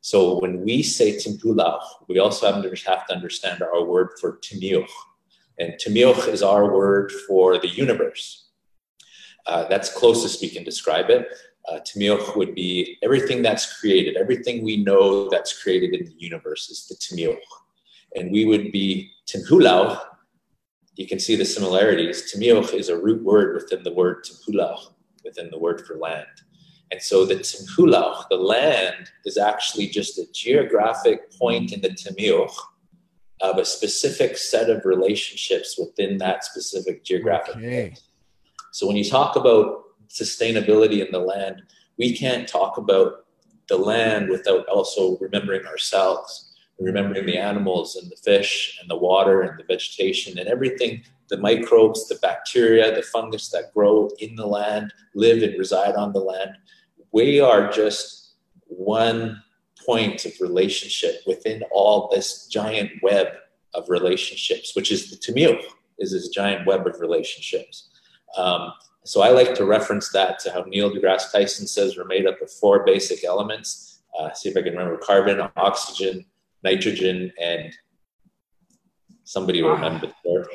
So 0.00 0.38
when 0.38 0.62
we 0.62 0.82
say 0.82 1.16
Timpulao, 1.16 1.80
we 2.08 2.18
also 2.18 2.52
have 2.52 2.62
to, 2.62 3.14
understand 3.14 3.62
our 3.62 3.82
word 3.82 4.10
for 4.20 4.36
Timiuch. 4.36 4.86
And 5.58 5.72
Timiuch 5.74 6.28
is 6.28 6.42
our 6.42 6.72
word 6.72 7.10
for 7.26 7.58
the 7.58 7.68
universe. 7.68 8.50
Uh, 9.46 9.66
that's 9.68 9.92
closest 9.92 10.42
we 10.42 10.50
can 10.50 10.62
describe 10.62 11.10
it 11.10 11.26
uh, 11.68 11.80
Tamiyoch 11.80 12.36
would 12.36 12.54
be 12.54 12.98
everything 13.02 13.42
that's 13.42 13.80
created, 13.80 14.16
everything 14.16 14.62
we 14.62 14.76
know 14.76 15.28
that's 15.28 15.62
created 15.62 15.94
in 15.94 16.06
the 16.06 16.14
universe 16.18 16.68
is 16.70 16.86
the 16.86 16.94
Tamiyoch. 16.96 17.38
And 18.16 18.30
we 18.30 18.44
would 18.44 18.70
be 18.70 19.12
Timhulau. 19.26 20.00
You 20.96 21.06
can 21.06 21.18
see 21.18 21.36
the 21.36 21.44
similarities. 21.44 22.32
Tamiyoch 22.32 22.74
is 22.74 22.88
a 22.88 23.00
root 23.00 23.24
word 23.24 23.54
within 23.54 23.82
the 23.82 23.92
word 23.92 24.24
Timhulau, 24.24 24.92
within 25.24 25.50
the 25.50 25.58
word 25.58 25.86
for 25.86 25.96
land. 25.96 26.26
And 26.90 27.00
so 27.02 27.24
the 27.24 27.36
Timhulau, 27.36 28.28
the 28.28 28.36
land, 28.36 29.10
is 29.24 29.38
actually 29.38 29.88
just 29.88 30.18
a 30.18 30.26
geographic 30.32 31.32
point 31.32 31.72
in 31.72 31.80
the 31.80 31.90
Tamiyoch 31.90 32.54
of 33.40 33.58
a 33.58 33.64
specific 33.64 34.36
set 34.36 34.70
of 34.70 34.84
relationships 34.84 35.78
within 35.78 36.18
that 36.18 36.44
specific 36.44 37.04
geographic 37.04 37.56
okay. 37.56 37.94
So 38.72 38.86
when 38.86 38.96
you 38.96 39.04
talk 39.04 39.36
about 39.36 39.83
sustainability 40.08 41.04
in 41.04 41.10
the 41.12 41.18
land, 41.18 41.62
we 41.98 42.16
can't 42.16 42.48
talk 42.48 42.78
about 42.78 43.26
the 43.68 43.76
land 43.76 44.28
without 44.28 44.66
also 44.68 45.16
remembering 45.18 45.64
ourselves, 45.66 46.54
remembering 46.78 47.26
the 47.26 47.38
animals 47.38 47.96
and 47.96 48.10
the 48.10 48.16
fish 48.16 48.78
and 48.80 48.90
the 48.90 48.96
water 48.96 49.42
and 49.42 49.58
the 49.58 49.64
vegetation 49.64 50.38
and 50.38 50.48
everything 50.48 51.02
the 51.30 51.38
microbes, 51.38 52.06
the 52.08 52.16
bacteria, 52.16 52.94
the 52.94 53.02
fungus 53.02 53.48
that 53.50 53.72
grow 53.72 54.10
in 54.18 54.34
the 54.36 54.46
land, 54.46 54.92
live 55.14 55.42
and 55.42 55.58
reside 55.58 55.94
on 55.94 56.12
the 56.12 56.20
land. 56.20 56.50
We 57.12 57.40
are 57.40 57.70
just 57.70 58.34
one 58.66 59.42
point 59.86 60.24
of 60.24 60.32
relationship 60.40 61.22
within 61.26 61.62
all 61.72 62.08
this 62.12 62.46
giant 62.46 62.90
web 63.02 63.28
of 63.74 63.88
relationships, 63.88 64.74
which 64.76 64.92
is 64.92 65.10
the 65.10 65.16
Tamil, 65.16 65.56
is 65.98 66.12
this 66.12 66.28
giant 66.28 66.66
web 66.66 66.86
of 66.86 67.00
relationships. 67.00 67.90
Um, 68.36 68.72
so 69.04 69.22
I 69.22 69.28
like 69.28 69.54
to 69.56 69.64
reference 69.64 70.10
that 70.12 70.38
to 70.40 70.50
how 70.50 70.62
Neil 70.62 70.90
deGrasse 70.90 71.30
Tyson 71.30 71.66
says 71.66 71.96
we're 71.96 72.04
made 72.04 72.26
up 72.26 72.40
of 72.40 72.50
four 72.50 72.84
basic 72.84 73.24
elements. 73.24 74.02
Uh, 74.18 74.32
see 74.32 74.48
if 74.48 74.56
I 74.56 74.62
can 74.62 74.72
remember 74.72 74.96
carbon, 74.96 75.40
oxygen, 75.56 76.24
nitrogen, 76.62 77.32
and 77.40 77.72
somebody 79.24 79.62
will 79.62 79.72
remember 79.72 80.06
the 80.06 80.14
fourth. 80.22 80.48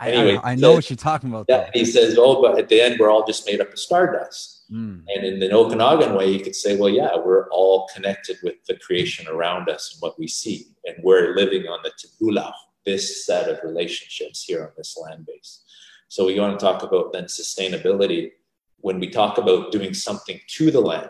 Anyway, 0.00 0.38
I, 0.42 0.48
I, 0.48 0.52
I 0.52 0.54
know 0.54 0.70
says, 0.70 0.76
what 0.76 0.90
you're 0.90 0.96
talking 0.96 1.28
about. 1.28 1.46
Yeah, 1.48 1.68
he 1.74 1.84
says, 1.84 2.16
oh, 2.18 2.40
but 2.40 2.58
at 2.58 2.68
the 2.68 2.80
end, 2.80 2.98
we're 2.98 3.10
all 3.10 3.26
just 3.26 3.46
made 3.46 3.60
up 3.60 3.70
of 3.70 3.78
stardust. 3.78 4.64
Mm. 4.72 5.04
And 5.08 5.26
in 5.26 5.40
the 5.40 5.52
Okanagan 5.52 6.14
way, 6.14 6.30
you 6.30 6.40
could 6.40 6.56
say, 6.56 6.76
well, 6.76 6.88
yeah, 6.88 7.16
we're 7.16 7.48
all 7.50 7.88
connected 7.94 8.38
with 8.42 8.64
the 8.66 8.76
creation 8.78 9.28
around 9.28 9.68
us 9.68 9.92
and 9.92 10.00
what 10.00 10.18
we 10.18 10.26
see. 10.26 10.68
And 10.86 10.96
we're 11.02 11.34
living 11.34 11.66
on 11.66 11.80
the 11.82 11.92
Tibula, 11.98 12.54
this 12.86 13.26
set 13.26 13.48
of 13.48 13.58
relationships 13.62 14.42
here 14.42 14.62
on 14.62 14.70
this 14.76 14.96
land 14.96 15.26
base. 15.26 15.64
So 16.10 16.26
we 16.26 16.40
want 16.40 16.58
to 16.58 16.66
talk 16.66 16.82
about 16.82 17.12
then 17.12 17.26
sustainability. 17.26 18.32
When 18.78 18.98
we 18.98 19.08
talk 19.08 19.38
about 19.38 19.70
doing 19.70 19.94
something 19.94 20.40
to 20.56 20.72
the 20.72 20.80
land, 20.80 21.08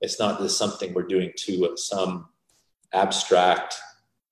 it's 0.00 0.18
not 0.18 0.40
just 0.40 0.56
something 0.56 0.94
we're 0.94 1.02
doing 1.02 1.32
to 1.40 1.76
some 1.76 2.30
abstract 2.94 3.74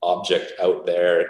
object 0.03 0.55
out 0.59 0.87
there 0.87 1.29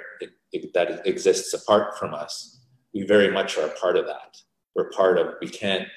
that 0.73 1.05
exists 1.05 1.53
apart 1.53 1.99
from 1.99 2.15
us. 2.15 2.61
We 2.95 3.03
very 3.03 3.29
much 3.29 3.59
are 3.59 3.67
a 3.67 3.75
part 3.75 3.97
of 3.97 4.07
that. 4.07 4.37
We're 4.77 4.91
part 4.91 5.19
of. 5.19 5.35
We 5.41 5.49
can't. 5.49 5.89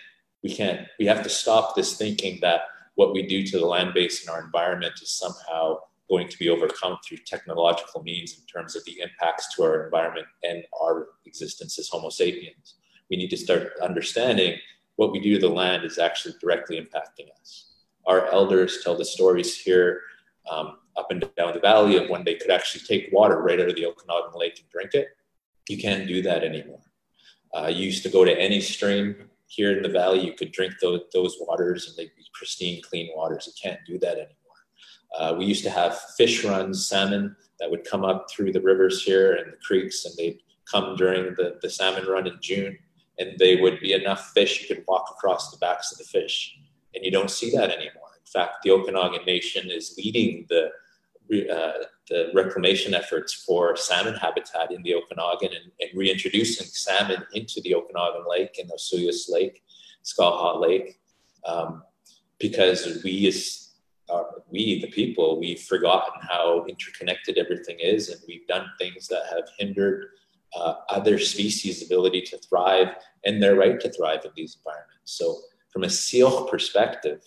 We 0.42 0.56
can't. 0.56 0.88
We 0.98 1.06
have 1.06 1.22
to 1.22 1.30
stop 1.30 1.76
this 1.76 1.96
thinking 1.96 2.40
that 2.42 2.62
what 2.96 3.14
we 3.14 3.22
do 3.22 3.46
to 3.46 3.60
the 3.60 3.68
land 3.68 3.94
base 3.94 4.22
and 4.22 4.32
our 4.32 4.44
environment 4.44 4.94
is 5.00 5.12
somehow 5.12 5.78
going 6.10 6.28
to 6.28 6.40
be 6.40 6.50
overcome 6.50 6.98
through 7.08 7.20
technological 7.28 8.02
means 8.02 8.34
in 8.34 8.46
terms 8.48 8.76
of 8.76 8.84
the 8.86 9.00
impacts 9.00 9.56
to 9.56 9.62
our 9.62 9.86
environment 9.86 10.26
and 10.42 10.64
our 10.82 11.10
existence 11.28 11.78
as 11.78 11.88
Homo 11.88 12.10
sapiens 12.10 12.79
we 13.10 13.18
need 13.18 13.30
to 13.30 13.38
start 13.38 13.74
understanding 13.82 14.58
what 14.96 15.12
we 15.12 15.20
do 15.20 15.34
to 15.34 15.48
the 15.48 15.54
land 15.54 15.84
is 15.84 15.98
actually 15.98 16.36
directly 16.42 16.78
impacting 16.80 17.28
us. 17.40 17.74
Our 18.06 18.28
elders 18.28 18.80
tell 18.84 18.98
the 18.98 19.06
stories 19.06 19.56
here 19.58 20.02
um, 20.50 20.78
up 20.98 21.12
and 21.12 21.22
down 21.38 21.54
the 21.54 21.60
valley 21.60 21.98
of 21.98 22.10
when 22.10 22.24
they 22.24 22.36
could 22.36 22.52
actually 22.52 22.82
take 22.86 23.14
water 23.14 23.42
right 23.42 23.60
out 23.60 23.70
of 23.70 23.76
the 23.76 23.86
Okanagan 23.86 24.34
Lake 24.36 24.60
and 24.60 24.70
drink 24.70 24.94
it. 24.94 25.08
You 25.70 25.78
can't 25.78 26.08
do 26.08 26.22
that 26.24 26.44
anymore. 26.44 26.82
Uh, 27.54 27.68
you 27.68 27.86
used 27.86 28.04
to 28.04 28.10
go 28.10 28.26
to 28.26 28.40
any 28.40 28.60
stream 28.62 29.30
here 29.50 29.76
in 29.76 29.84
the 29.84 29.90
valley, 29.90 30.24
you 30.24 30.34
could 30.34 30.52
drink 30.52 30.74
those, 30.80 31.02
those 31.12 31.36
waters 31.40 31.88
and 31.88 31.98
they'd 31.98 32.16
be 32.16 32.26
pristine, 32.34 32.82
clean 32.84 33.10
waters. 33.16 33.48
You 33.48 33.70
can't 33.70 33.80
do 33.86 33.98
that 34.00 34.14
anymore. 34.14 34.36
Uh, 35.18 35.36
we 35.38 35.46
used 35.46 35.64
to 35.64 35.72
have 35.72 36.00
fish 36.18 36.46
runs, 36.46 36.88
salmon 36.88 37.36
that 37.60 37.70
would 37.70 37.84
come 37.84 38.06
up 38.06 38.30
through 38.30 38.52
the 38.54 38.62
rivers 38.62 39.04
here 39.04 39.34
and 39.34 39.52
the 39.52 39.58
creeks, 39.66 40.06
and 40.06 40.14
they'd 40.18 40.40
come 40.72 40.96
during 40.96 41.34
the, 41.36 41.58
the 41.62 41.70
salmon 41.70 42.06
run 42.06 42.28
in 42.28 42.38
June, 42.42 42.78
and 43.20 43.38
they 43.38 43.58
would 43.58 43.80
be 43.80 43.94
enough 43.94 44.32
fish 44.32 44.62
you 44.62 44.74
could 44.74 44.84
walk 44.88 45.08
across 45.12 45.52
the 45.52 45.58
backs 45.58 45.92
of 45.92 45.98
the 45.98 46.06
fish. 46.06 46.58
And 46.96 47.06
you 47.06 47.12
don't 47.12 47.30
see 47.30 47.52
that 47.52 47.70
anymore. 47.70 48.10
In 48.18 48.32
fact, 48.32 48.64
the 48.64 48.72
Okanagan 48.72 49.26
Nation 49.26 49.70
is 49.70 49.96
leading 49.98 50.46
the 50.50 50.72
uh, 51.32 51.84
the 52.10 52.32
reclamation 52.34 52.96
efforts 52.96 53.34
for 53.34 53.76
salmon 53.76 54.16
habitat 54.16 54.72
in 54.72 54.82
the 54.82 54.96
Okanagan 54.96 55.56
and, 55.56 55.72
and, 55.80 55.90
reintroducing 55.94 56.66
salmon 56.66 57.24
into 57.36 57.62
the 57.62 57.76
Okanagan 57.76 58.24
Lake 58.28 58.58
and 58.58 58.72
Osoyoos 58.72 59.30
Lake, 59.30 59.62
Skaha 60.04 60.60
Lake, 60.60 61.00
um, 61.46 61.84
because 62.40 63.04
we 63.04 63.28
as 63.28 63.74
uh, 64.10 64.24
we, 64.50 64.82
the 64.82 64.88
people, 64.88 65.40
we've 65.40 65.62
forgotten 65.62 66.20
how 66.28 66.66
interconnected 66.68 67.38
everything 67.38 67.78
is, 67.80 68.10
and 68.10 68.20
we've 68.28 68.48
done 68.48 68.66
things 68.80 69.08
that 69.08 69.24
have 69.30 69.48
hindered 69.60 70.08
uh, 70.56 70.76
other 70.90 71.20
species' 71.20 71.84
ability 71.84 72.22
to 72.22 72.38
thrive 72.38 72.90
and 73.26 73.42
their 73.42 73.56
right 73.56 73.80
to 73.80 73.92
thrive 73.92 74.26
in 74.26 74.32
these 74.36 74.58
environments. 74.58 75.18
So, 75.18 75.38
from 75.72 75.84
a 75.84 75.90
Syilx 75.90 76.50
perspective, 76.50 77.22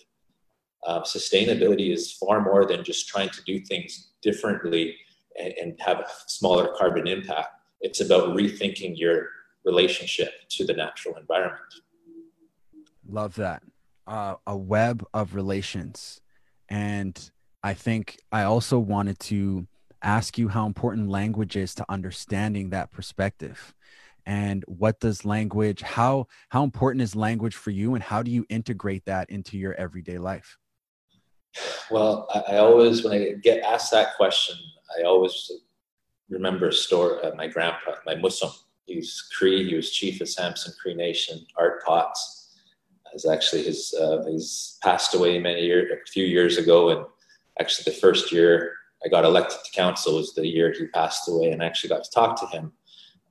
uh, 0.85 1.01
sustainability 1.01 1.93
is 1.93 2.11
far 2.11 2.41
more 2.41 2.65
than 2.65 2.83
just 2.83 3.07
trying 3.07 3.29
to 3.29 3.41
do 3.45 3.59
things 3.59 4.11
differently 4.21 4.97
and, 5.39 5.53
and 5.61 5.79
have 5.79 5.99
a 5.99 6.05
smaller 6.27 6.73
carbon 6.77 7.07
impact. 7.07 7.49
It's 7.79 8.01
about 8.01 8.35
rethinking 8.35 8.97
your 8.97 9.29
relationship 9.63 10.31
to 10.49 10.65
the 10.65 10.73
natural 10.73 11.15
environment. 11.15 11.61
Love 13.07 13.35
that. 13.35 13.63
Uh, 14.05 14.35
a 14.45 14.55
web 14.55 15.05
of 15.13 15.35
relations. 15.35 16.19
And 16.69 17.31
I 17.63 17.73
think 17.73 18.19
I 18.31 18.43
also 18.43 18.79
wanted 18.79 19.19
to 19.19 19.67
ask 20.03 20.37
you 20.37 20.49
how 20.49 20.65
important 20.65 21.09
language 21.09 21.55
is 21.55 21.73
to 21.75 21.85
understanding 21.89 22.69
that 22.69 22.91
perspective 22.91 23.73
and 24.25 24.63
what 24.67 24.99
does 24.99 25.25
language 25.25 25.81
how 25.81 26.27
how 26.49 26.63
important 26.63 27.01
is 27.01 27.15
language 27.15 27.55
for 27.55 27.71
you 27.71 27.93
and 27.95 28.03
how 28.03 28.23
do 28.23 28.31
you 28.31 28.45
integrate 28.49 29.03
that 29.05 29.29
into 29.29 29.57
your 29.57 29.73
everyday 29.73 30.17
life 30.17 30.57
well, 31.91 32.27
I, 32.33 32.57
always, 32.57 33.03
when 33.03 33.13
I 33.13 33.33
get 33.43 33.63
asked 33.63 33.91
that 33.91 34.15
question, 34.15 34.55
I 34.97 35.03
always 35.03 35.51
remember 36.29 36.69
a 36.69 36.73
story. 36.73 37.21
Uh, 37.23 37.35
my 37.35 37.47
grandpa, 37.47 37.95
my 38.05 38.15
Moshum, 38.15 38.51
he's 38.85 39.23
Cree. 39.37 39.67
He 39.67 39.75
was 39.75 39.91
chief 39.91 40.19
of 40.21 40.29
Samson 40.29 40.73
Cree 40.81 40.95
Nation. 40.95 41.45
Art 41.57 41.83
Potts 41.85 42.55
is 43.13 43.25
actually 43.25 43.63
his. 43.63 43.93
Uh, 43.99 44.23
he's 44.27 44.77
passed 44.81 45.13
away 45.13 45.39
many 45.39 45.65
years, 45.65 45.91
a 45.91 46.09
few 46.09 46.25
years 46.25 46.57
ago, 46.57 46.89
and 46.89 47.05
actually 47.59 47.91
the 47.91 47.99
first 47.99 48.31
year 48.31 48.73
I 49.05 49.09
got 49.09 49.25
elected 49.25 49.59
to 49.63 49.71
council 49.71 50.15
was 50.15 50.33
the 50.33 50.47
year 50.47 50.73
he 50.77 50.87
passed 50.87 51.27
away, 51.27 51.51
and 51.51 51.61
I 51.61 51.65
actually 51.65 51.89
got 51.89 52.03
to 52.03 52.11
talk 52.11 52.39
to 52.39 52.47
him. 52.47 52.71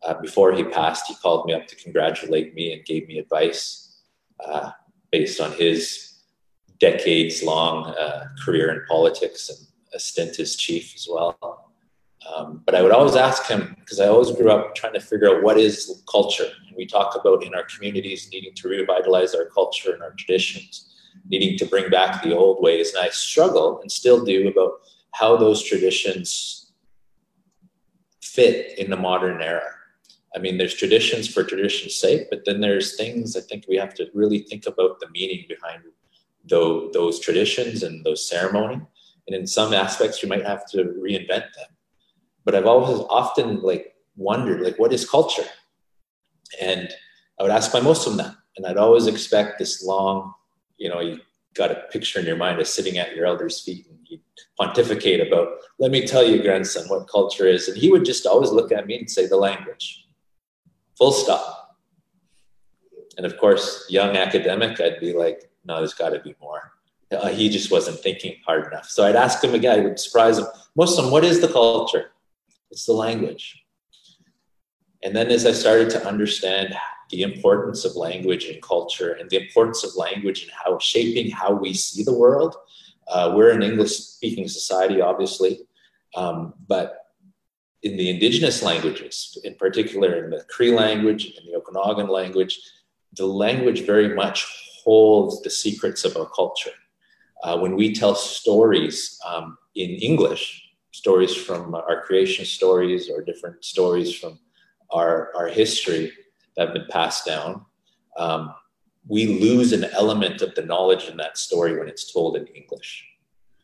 Uh, 0.02 0.14
before 0.20 0.52
he 0.52 0.64
passed, 0.64 1.06
he 1.06 1.14
called 1.14 1.46
me 1.46 1.54
up 1.54 1.66
to 1.68 1.76
congratulate 1.76 2.54
me 2.54 2.72
and 2.72 2.84
gave 2.84 3.06
me 3.06 3.18
advice 3.18 4.00
uh, 4.44 4.70
based 5.10 5.40
on 5.40 5.52
his 5.52 6.20
decades 6.80 7.42
long 7.42 7.86
uh, 7.86 8.26
career 8.44 8.72
in 8.72 8.82
politics 8.88 9.48
and 9.48 9.58
a 9.94 10.00
stint 10.00 10.38
as 10.40 10.56
chief 10.56 10.92
as 10.96 11.06
well. 11.08 11.38
Um, 12.28 12.62
but 12.64 12.74
I 12.74 12.82
would 12.82 12.92
always 12.92 13.16
ask 13.16 13.46
him 13.46 13.76
because 13.78 14.00
I 14.00 14.08
always 14.08 14.30
grew 14.32 14.50
up 14.50 14.74
trying 14.74 14.94
to 14.94 15.00
figure 15.00 15.28
out 15.28 15.42
what 15.42 15.58
is 15.58 16.02
culture. 16.10 16.48
And 16.66 16.76
we 16.76 16.86
talk 16.86 17.14
about 17.14 17.44
in 17.44 17.54
our 17.54 17.64
communities 17.64 18.28
needing 18.32 18.54
to 18.54 18.68
revitalize 18.68 19.34
our 19.34 19.46
culture 19.46 19.92
and 19.92 20.02
our 20.02 20.12
traditions, 20.12 20.94
needing 21.28 21.58
to 21.58 21.66
bring 21.66 21.90
back 21.90 22.22
the 22.22 22.36
old 22.36 22.62
ways. 22.62 22.94
And 22.94 23.04
I 23.04 23.10
struggle 23.10 23.80
and 23.80 23.90
still 23.90 24.24
do 24.24 24.48
about 24.48 24.72
how 25.12 25.36
those 25.36 25.62
traditions 25.62 26.72
fit 28.22 28.78
in 28.78 28.90
the 28.90 28.96
modern 28.96 29.42
era. 29.42 29.68
I 30.34 30.38
mean, 30.38 30.56
there's 30.56 30.74
traditions 30.74 31.28
for 31.28 31.44
tradition's 31.44 31.94
sake, 31.94 32.28
but 32.30 32.44
then 32.46 32.60
there's 32.60 32.96
things 32.96 33.36
I 33.36 33.40
think 33.40 33.64
we 33.68 33.76
have 33.76 33.94
to 33.94 34.06
really 34.14 34.38
think 34.38 34.66
about 34.66 34.98
the 35.00 35.10
meaning 35.10 35.44
behind 35.48 35.82
those, 36.48 36.92
those 36.92 37.20
traditions 37.20 37.82
and 37.82 38.04
those 38.04 38.26
ceremony. 38.26 38.80
And 39.26 39.36
in 39.36 39.46
some 39.46 39.74
aspects, 39.74 40.22
you 40.22 40.28
might 40.28 40.46
have 40.46 40.66
to 40.70 40.84
reinvent 40.84 41.28
them. 41.28 41.68
But 42.44 42.54
I've 42.54 42.66
always 42.66 43.04
often 43.10 43.60
like 43.60 43.94
wondered, 44.16 44.62
like, 44.62 44.78
what 44.78 44.92
is 44.92 45.08
culture? 45.08 45.46
And 46.60 46.88
I 47.38 47.42
would 47.42 47.52
ask 47.52 47.72
my 47.72 47.80
Moshum 47.80 48.16
that. 48.16 48.34
And 48.56 48.66
I'd 48.66 48.78
always 48.78 49.06
expect 49.06 49.58
this 49.58 49.84
long, 49.84 50.32
you 50.76 50.88
know, 50.88 51.16
got 51.54 51.70
a 51.70 51.82
picture 51.90 52.18
in 52.18 52.26
your 52.26 52.36
mind 52.36 52.60
of 52.60 52.66
sitting 52.66 52.98
at 52.98 53.14
your 53.14 53.26
elder's 53.26 53.60
feet 53.60 53.86
and 53.88 53.98
he'd 54.04 54.22
pontificate 54.58 55.26
about, 55.26 55.48
let 55.78 55.90
me 55.90 56.06
tell 56.06 56.24
you, 56.24 56.42
grandson, 56.42 56.88
what 56.88 57.08
culture 57.08 57.46
is. 57.46 57.68
And 57.68 57.76
he 57.76 57.90
would 57.90 58.04
just 58.04 58.26
always 58.26 58.50
look 58.50 58.72
at 58.72 58.86
me 58.86 58.98
and 58.98 59.10
say, 59.10 59.26
the 59.26 59.36
language. 59.36 60.06
Full 60.96 61.12
stop. 61.12 61.78
And 63.16 63.26
of 63.26 63.36
course, 63.38 63.86
young 63.88 64.16
academic, 64.16 64.80
I'd 64.80 65.00
be 65.00 65.12
like, 65.12 65.50
no, 65.64 65.76
there's 65.76 65.94
got 65.94 66.10
to 66.10 66.20
be 66.20 66.34
more. 66.40 66.72
Uh, 67.10 67.28
he 67.28 67.48
just 67.48 67.70
wasn't 67.70 67.98
thinking 68.00 68.36
hard 68.46 68.66
enough. 68.66 68.88
So 68.88 69.04
I'd 69.04 69.16
ask 69.16 69.44
him 69.44 69.54
again, 69.54 69.80
I 69.80 69.82
would 69.82 70.00
surprise 70.00 70.38
him, 70.38 70.46
Moshum, 70.78 71.10
what 71.10 71.24
is 71.24 71.40
the 71.40 71.48
culture? 71.48 72.12
It's 72.70 72.86
the 72.86 72.94
language. 72.94 73.62
And 75.02 75.14
then 75.14 75.30
as 75.30 75.44
I 75.44 75.52
started 75.52 75.90
to 75.90 76.06
understand 76.06 76.74
the 77.12 77.22
importance 77.22 77.84
of 77.84 77.94
language 77.94 78.46
and 78.46 78.60
culture 78.62 79.12
and 79.12 79.28
the 79.30 79.36
importance 79.36 79.84
of 79.84 79.94
language 79.96 80.42
and 80.42 80.50
how 80.50 80.78
shaping 80.78 81.30
how 81.30 81.52
we 81.52 81.74
see 81.74 82.02
the 82.02 82.18
world, 82.18 82.56
uh, 83.08 83.32
we're 83.36 83.50
an 83.50 83.62
English 83.62 83.92
speaking 83.98 84.48
society, 84.48 85.00
obviously, 85.00 85.60
um, 86.16 86.54
but 86.66 86.98
in 87.82 87.96
the 87.96 88.08
indigenous 88.08 88.62
languages, 88.62 89.36
in 89.44 89.54
particular 89.56 90.24
in 90.24 90.30
the 90.30 90.42
Cree 90.48 90.72
language 90.72 91.34
and 91.36 91.46
the 91.46 91.54
Okanagan 91.54 92.08
language, 92.08 92.58
the 93.14 93.26
language 93.26 93.84
very 93.84 94.14
much 94.14 94.46
holds 94.82 95.42
the 95.42 95.50
secrets 95.50 96.04
of 96.04 96.16
our 96.16 96.28
culture. 96.30 96.70
Uh, 97.42 97.58
when 97.58 97.76
we 97.76 97.92
tell 97.92 98.14
stories 98.14 99.20
um, 99.26 99.58
in 99.74 99.90
English, 99.90 100.62
stories 100.92 101.34
from 101.34 101.74
our 101.74 102.02
creation 102.06 102.46
stories 102.46 103.10
or 103.10 103.22
different 103.22 103.62
stories 103.62 104.14
from 104.18 104.38
our, 104.90 105.30
our 105.36 105.48
history 105.48 106.12
that 106.56 106.68
have 106.68 106.74
been 106.74 106.88
passed 106.90 107.26
down, 107.26 107.64
um, 108.16 108.54
we 109.08 109.40
lose 109.40 109.72
an 109.72 109.84
element 109.84 110.42
of 110.42 110.54
the 110.54 110.62
knowledge 110.62 111.08
in 111.08 111.16
that 111.16 111.38
story 111.38 111.78
when 111.78 111.88
it's 111.88 112.12
told 112.12 112.36
in 112.36 112.46
English. 112.48 113.04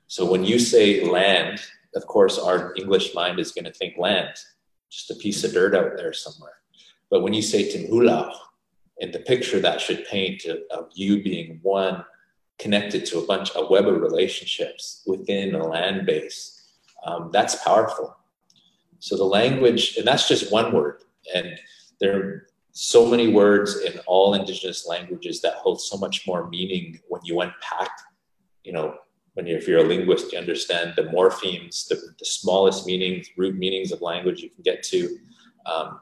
So 0.06 0.24
when 0.30 0.44
you 0.44 0.58
say 0.58 1.04
land, 1.04 1.60
of 1.94 2.06
course, 2.06 2.38
our 2.38 2.74
English 2.76 3.14
mind 3.14 3.38
is 3.38 3.52
going 3.52 3.64
to 3.64 3.72
think 3.72 3.98
land, 3.98 4.30
just 4.90 5.10
a 5.10 5.14
piece 5.14 5.44
of 5.44 5.52
dirt 5.52 5.74
out 5.74 5.96
there 5.96 6.12
somewhere. 6.12 6.56
But 7.10 7.22
when 7.22 7.32
you 7.32 7.42
say 7.42 7.70
Tinhulau, 7.70 8.32
and 9.00 9.12
the 9.12 9.20
picture 9.20 9.60
that 9.60 9.80
should 9.80 10.04
paint 10.06 10.44
of 10.44 10.88
you 10.94 11.22
being 11.22 11.60
one 11.62 12.04
connected 12.58 13.06
to 13.06 13.18
a 13.18 13.26
bunch 13.26 13.50
of 13.52 13.70
web 13.70 13.86
of 13.86 14.00
relationships 14.00 15.02
within 15.06 15.54
a 15.54 15.64
land 15.64 16.06
base 16.06 16.72
um, 17.06 17.30
that's 17.32 17.62
powerful 17.62 18.16
so 18.98 19.16
the 19.16 19.24
language 19.24 19.96
and 19.96 20.06
that's 20.06 20.26
just 20.26 20.52
one 20.52 20.72
word 20.72 21.04
and 21.34 21.58
there 22.00 22.46
so 22.80 23.04
many 23.04 23.26
words 23.26 23.80
in 23.80 23.98
all 24.06 24.34
indigenous 24.34 24.86
languages 24.86 25.40
that 25.40 25.54
hold 25.54 25.80
so 25.80 25.96
much 25.96 26.28
more 26.28 26.48
meaning 26.48 26.96
when 27.08 27.20
you 27.24 27.40
unpack 27.40 27.90
you 28.62 28.72
know 28.72 28.94
when 29.34 29.48
you, 29.48 29.56
if 29.56 29.66
you're 29.66 29.84
a 29.84 29.88
linguist 29.88 30.32
you 30.32 30.38
understand 30.38 30.92
the 30.94 31.02
morphemes 31.02 31.88
the, 31.88 31.96
the 32.20 32.24
smallest 32.24 32.86
meanings 32.86 33.26
root 33.36 33.56
meanings 33.56 33.90
of 33.90 34.00
language 34.00 34.42
you 34.42 34.50
can 34.50 34.62
get 34.62 34.84
to. 34.84 35.18
Um, 35.66 35.98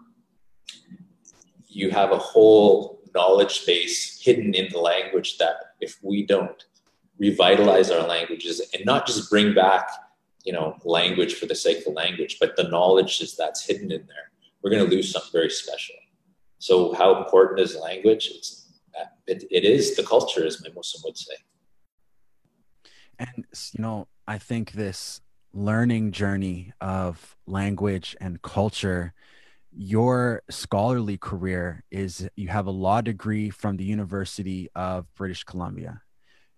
you 1.66 1.88
have 1.90 2.12
a 2.12 2.18
whole 2.18 3.00
knowledge 3.14 3.64
base 3.64 4.20
hidden 4.20 4.52
in 4.52 4.68
the 4.70 4.78
language 4.78 5.38
that 5.38 5.56
if 5.80 5.96
we 6.02 6.26
don't 6.26 6.66
revitalize 7.18 7.90
our 7.90 8.06
languages 8.06 8.60
and 8.74 8.84
not 8.84 9.06
just 9.06 9.30
bring 9.30 9.54
back 9.54 9.88
you 10.44 10.52
know 10.52 10.76
language 10.84 11.36
for 11.36 11.46
the 11.46 11.54
sake 11.54 11.86
of 11.86 11.94
language 11.94 12.36
but 12.38 12.54
the 12.54 12.68
knowledge 12.68 13.22
is 13.22 13.34
that's 13.34 13.64
hidden 13.64 13.90
in 13.90 14.04
there 14.06 14.30
we're 14.60 14.70
going 14.70 14.84
to 14.84 14.94
lose 14.94 15.10
something 15.10 15.32
very 15.32 15.48
special 15.48 15.94
so 16.58 16.94
how 16.94 17.22
important 17.22 17.60
is 17.60 17.76
language 17.76 18.30
it's 18.34 18.62
it, 19.26 19.44
it 19.50 19.64
is 19.64 19.96
the 19.96 20.02
culture 20.02 20.46
as 20.46 20.62
my 20.62 20.68
moshum 20.70 21.02
would 21.04 21.16
say 21.16 21.34
and 23.18 23.44
you 23.72 23.82
know 23.82 24.06
i 24.26 24.38
think 24.38 24.72
this 24.72 25.20
learning 25.52 26.12
journey 26.12 26.72
of 26.80 27.36
language 27.46 28.16
and 28.20 28.42
culture 28.42 29.14
your 29.78 30.42
scholarly 30.48 31.18
career 31.18 31.84
is 31.90 32.28
you 32.34 32.48
have 32.48 32.66
a 32.66 32.70
law 32.70 33.02
degree 33.02 33.50
from 33.50 33.76
the 33.76 33.84
University 33.84 34.70
of 34.74 35.04
British 35.14 35.44
Columbia. 35.44 36.00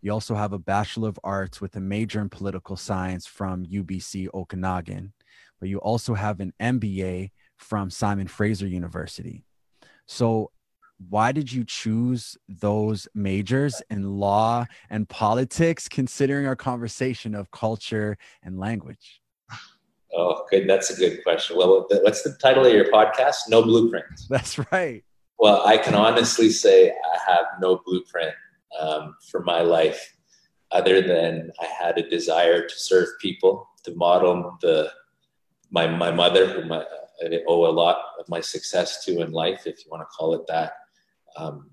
You 0.01 0.13
also 0.13 0.37
have 0.37 0.53
a 0.53 0.59
Bachelor 0.59 1.09
of 1.09 1.19
Arts 1.25 1.61
with 1.61 1.75
a 1.75 1.81
major 1.81 2.21
in 2.21 2.29
political 2.29 2.77
science 2.77 3.27
from 3.27 3.67
UBC 3.67 4.29
Okanagan, 4.33 5.13
but 5.59 5.69
you 5.69 5.79
also 5.79 6.15
have 6.15 6.39
an 6.39 6.53
MBA 6.61 7.33
from 7.57 7.91
Simon 7.91 8.29
Fraser 8.29 8.69
University. 8.69 9.45
So 10.09 10.51
why 11.09 11.33
did 11.33 11.53
you 11.53 11.65
choose 11.65 12.37
those 12.49 13.07
majors 13.15 13.81
in 13.91 14.19
law 14.19 14.67
and 14.91 15.09
politics, 15.09 15.87
considering 15.87 16.47
our 16.47 16.57
conversation 16.57 17.35
of 17.35 17.51
culture 17.51 18.17
and 18.43 18.59
language? 18.59 19.21
Oh, 20.17 20.45
good. 20.51 20.69
That's 20.69 20.91
a 20.91 20.97
good 20.97 21.23
question. 21.23 21.57
Well, 21.57 21.87
what's 22.03 22.23
the 22.23 22.35
title 22.43 22.65
of 22.65 22.73
your 22.73 22.91
podcast? 22.91 23.51
No 23.51 23.63
Blueprint. 23.63 24.07
That's 24.31 24.59
right. 24.73 25.05
Well, 25.39 25.65
I 25.65 25.77
can 25.77 25.95
honestly 25.95 26.51
say 26.51 26.91
I 26.91 27.33
have 27.33 27.45
no 27.61 27.81
blueprint 27.85 28.35
um, 28.81 29.15
for 29.31 29.45
my 29.45 29.61
life 29.61 30.17
other 30.73 31.01
than 31.01 31.53
I 31.61 31.67
had 31.67 31.99
a 31.99 32.09
desire 32.09 32.67
to 32.67 32.75
serve 32.75 33.09
people, 33.21 33.69
to 33.85 33.95
model 33.95 34.57
the 34.61 34.91
my 35.71 35.87
my 35.87 36.11
mother, 36.11 36.47
who 36.47 36.73
I, 36.73 36.85
I 37.25 37.41
owe 37.47 37.67
a 37.67 37.73
lot 37.73 37.99
of 38.19 38.29
my 38.29 38.41
success 38.41 39.05
to 39.05 39.23
in 39.23 39.33
life, 39.33 39.67
if 39.67 39.85
you 39.85 39.91
want 39.91 40.03
to 40.03 40.17
call 40.17 40.35
it 40.35 40.47
that. 40.49 40.73
Um, 41.37 41.71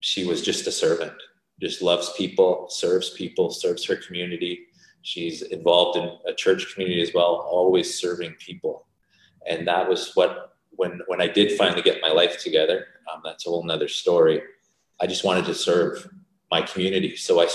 she 0.00 0.26
was 0.26 0.42
just 0.42 0.66
a 0.66 0.72
servant, 0.72 1.12
just 1.60 1.82
loves 1.82 2.12
people, 2.16 2.68
serves 2.68 3.10
people, 3.10 3.50
serves 3.50 3.84
her 3.86 3.96
community. 3.96 4.66
She's 5.02 5.42
involved 5.42 5.98
in 5.98 6.10
a 6.26 6.34
church 6.34 6.72
community 6.72 7.02
as 7.02 7.12
well, 7.14 7.46
always 7.50 7.98
serving 7.98 8.34
people, 8.38 8.86
and 9.46 9.66
that 9.66 9.88
was 9.88 10.12
what 10.14 10.56
when 10.70 11.00
when 11.06 11.20
I 11.20 11.28
did 11.28 11.58
finally 11.58 11.82
get 11.82 12.02
my 12.02 12.10
life 12.10 12.42
together. 12.42 12.86
Um, 13.12 13.20
that's 13.24 13.46
a 13.46 13.50
whole 13.50 13.64
nother 13.64 13.88
story. 13.88 14.42
I 15.00 15.06
just 15.06 15.24
wanted 15.24 15.44
to 15.46 15.54
serve 15.54 16.08
my 16.50 16.62
community, 16.62 17.16
so 17.16 17.40
I, 17.40 17.48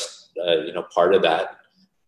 uh, 0.46 0.58
you 0.66 0.74
know, 0.74 0.84
part 0.84 1.16
of 1.16 1.22
that, 1.24 1.58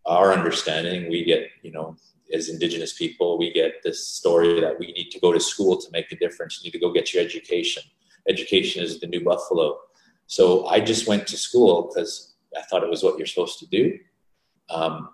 our 0.06 0.34
understanding, 0.34 1.10
we 1.10 1.24
get, 1.24 1.50
you 1.62 1.72
know, 1.72 1.96
as 2.34 2.50
indigenous 2.50 2.94
people 2.94 3.38
we 3.38 3.52
get 3.52 3.82
this 3.84 4.08
story 4.08 4.60
that 4.62 4.80
we 4.80 4.92
need 4.94 5.10
to 5.12 5.20
go 5.20 5.32
to 5.32 5.40
school 5.40 5.78
to 5.78 5.88
make 5.92 6.12
a 6.12 6.16
difference. 6.16 6.60
You 6.60 6.68
need 6.68 6.78
to 6.78 6.80
go 6.80 6.92
get 6.92 7.14
your 7.14 7.24
education. 7.24 7.84
Education 8.28 8.84
is 8.84 9.00
the 9.00 9.08
new 9.08 9.24
buffalo. 9.24 9.78
So 10.28 10.68
i 10.68 10.80
just 10.80 11.08
went 11.08 11.28
to 11.28 11.38
school 11.38 11.90
because 11.90 12.36
i 12.58 12.62
thought 12.62 12.84
it 12.84 12.90
was 12.90 13.04
what 13.04 13.18
you're 13.18 13.28
supposed 13.28 13.60
to 13.60 13.68
do. 13.68 13.98
Um, 14.70 15.10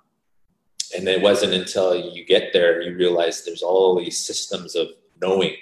and 0.96 1.08
it 1.08 1.22
wasn't 1.22 1.54
until 1.54 1.96
you 1.96 2.26
get 2.26 2.54
there 2.54 2.82
you 2.82 2.96
realize 2.96 3.44
there's 3.44 3.64
all 3.64 3.98
these 3.98 4.18
systems 4.18 4.76
of 4.76 4.88
knowing 5.22 5.56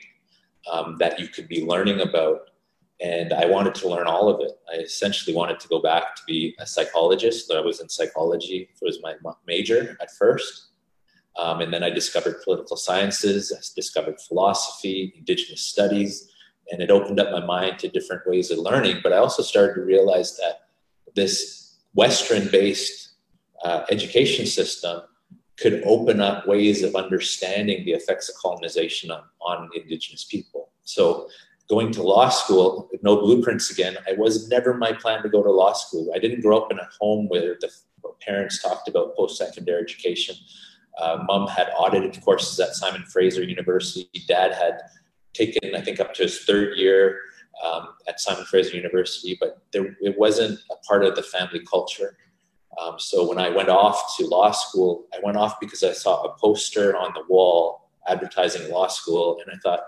um, 0.71 0.97
that 0.99 1.19
you 1.19 1.27
could 1.27 1.47
be 1.47 1.65
learning 1.65 2.01
about. 2.01 2.49
And 3.01 3.33
i 3.33 3.45
wanted 3.45 3.75
to 3.75 3.89
learn 3.89 4.07
all 4.07 4.29
of 4.29 4.39
it. 4.41 4.53
I 4.71 4.77
essentially 4.77 5.35
wanted 5.35 5.59
to 5.59 5.67
go 5.67 5.81
back 5.81 6.15
to 6.15 6.21
be 6.25 6.55
a 6.59 6.65
psychologist. 6.65 7.51
I 7.51 7.59
was 7.59 7.81
in 7.81 7.89
psychology. 7.89 8.69
It 8.73 8.85
was 8.85 8.99
my 9.01 9.15
major 9.45 9.97
at 10.01 10.11
first 10.15 10.74
um, 11.37 11.61
and 11.61 11.73
then 11.73 11.83
I 11.83 11.89
discovered 11.89 12.41
political 12.43 12.77
sciences, 12.77 13.53
I 13.55 13.61
discovered 13.75 14.19
philosophy, 14.19 15.13
indigenous 15.17 15.61
studies, 15.61 16.31
and 16.71 16.81
it 16.81 16.89
opened 16.89 17.19
up 17.19 17.31
my 17.31 17.45
mind 17.45 17.79
to 17.79 17.89
different 17.89 18.23
ways 18.25 18.51
of 18.51 18.59
learning. 18.59 19.01
But 19.03 19.13
I 19.13 19.17
also 19.17 19.43
started 19.43 19.75
to 19.75 19.81
realize 19.81 20.37
that 20.37 20.67
this 21.15 21.77
Western 21.93 22.49
based 22.51 23.13
uh, 23.63 23.85
education 23.89 24.45
system 24.45 25.01
could 25.57 25.81
open 25.85 26.19
up 26.19 26.47
ways 26.47 26.83
of 26.83 26.95
understanding 26.95 27.85
the 27.85 27.93
effects 27.93 28.29
of 28.29 28.35
colonization 28.35 29.11
on, 29.11 29.23
on 29.41 29.69
indigenous 29.73 30.25
people. 30.25 30.69
So 30.83 31.29
going 31.69 31.91
to 31.93 32.03
law 32.03 32.29
school, 32.29 32.89
no 33.01 33.15
blueprints 33.17 33.71
again, 33.71 33.97
I 34.07 34.13
was 34.13 34.49
never 34.49 34.73
my 34.73 34.91
plan 34.91 35.23
to 35.23 35.29
go 35.29 35.41
to 35.41 35.51
law 35.51 35.73
school. 35.73 36.11
I 36.13 36.19
didn't 36.19 36.41
grow 36.41 36.59
up 36.59 36.71
in 36.71 36.79
a 36.79 36.87
home 36.99 37.27
where 37.27 37.55
the 37.59 37.69
parents 38.21 38.61
talked 38.61 38.87
about 38.87 39.15
post-secondary 39.15 39.81
education. 39.81 40.35
Uh, 40.99 41.23
mom 41.27 41.47
had 41.47 41.69
audited 41.77 42.21
courses 42.23 42.59
at 42.59 42.75
Simon 42.75 43.03
Fraser 43.03 43.43
University. 43.43 44.09
Dad 44.27 44.53
had 44.53 44.79
taken, 45.33 45.75
I 45.75 45.81
think, 45.81 45.99
up 45.99 46.13
to 46.15 46.23
his 46.23 46.43
third 46.45 46.77
year 46.77 47.19
um, 47.63 47.89
at 48.07 48.19
Simon 48.19 48.45
Fraser 48.45 48.75
University, 48.75 49.37
but 49.39 49.61
there, 49.71 49.95
it 50.01 50.17
wasn't 50.17 50.59
a 50.71 50.75
part 50.87 51.03
of 51.03 51.15
the 51.15 51.23
family 51.23 51.61
culture. 51.69 52.17
Um, 52.81 52.95
so 52.97 53.27
when 53.27 53.39
I 53.39 53.49
went 53.49 53.69
off 53.69 54.17
to 54.17 54.27
law 54.27 54.51
school, 54.51 55.05
I 55.13 55.19
went 55.23 55.37
off 55.37 55.59
because 55.59 55.83
I 55.83 55.93
saw 55.93 56.23
a 56.23 56.37
poster 56.37 56.95
on 56.95 57.13
the 57.13 57.23
wall 57.29 57.89
advertising 58.07 58.69
law 58.71 58.87
school, 58.87 59.39
and 59.41 59.55
I 59.55 59.59
thought, 59.59 59.81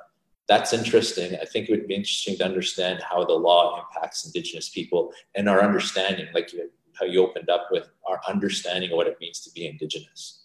that's 0.48 0.72
interesting. 0.72 1.38
I 1.41 1.46
think 1.46 1.67
it 1.67 1.72
would 1.72 1.88
be 1.88 1.96
interesting 1.96 2.38
to 2.38 2.46
understand 2.46 3.02
how 3.02 3.26
the 3.26 3.34
law 3.34 3.84
impacts 3.84 4.26
Indigenous 4.26 4.70
people 4.70 5.12
and 5.36 5.50
our 5.50 5.62
understanding, 5.62 6.28
like 6.34 6.50
how 6.98 7.06
you 7.06 7.22
opened 7.22 7.50
up 7.50 7.67
with 7.70 7.89
our 8.08 8.22
understanding 8.28 8.91
of 8.91 8.98
what 8.98 9.08
it 9.08 9.17
means 9.20 9.41
to 9.41 9.52
be 9.52 9.67
Indigenous. 9.67 10.37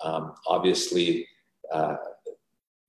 Um, 0.00 0.34
obviously, 0.46 1.26
uh, 1.72 1.96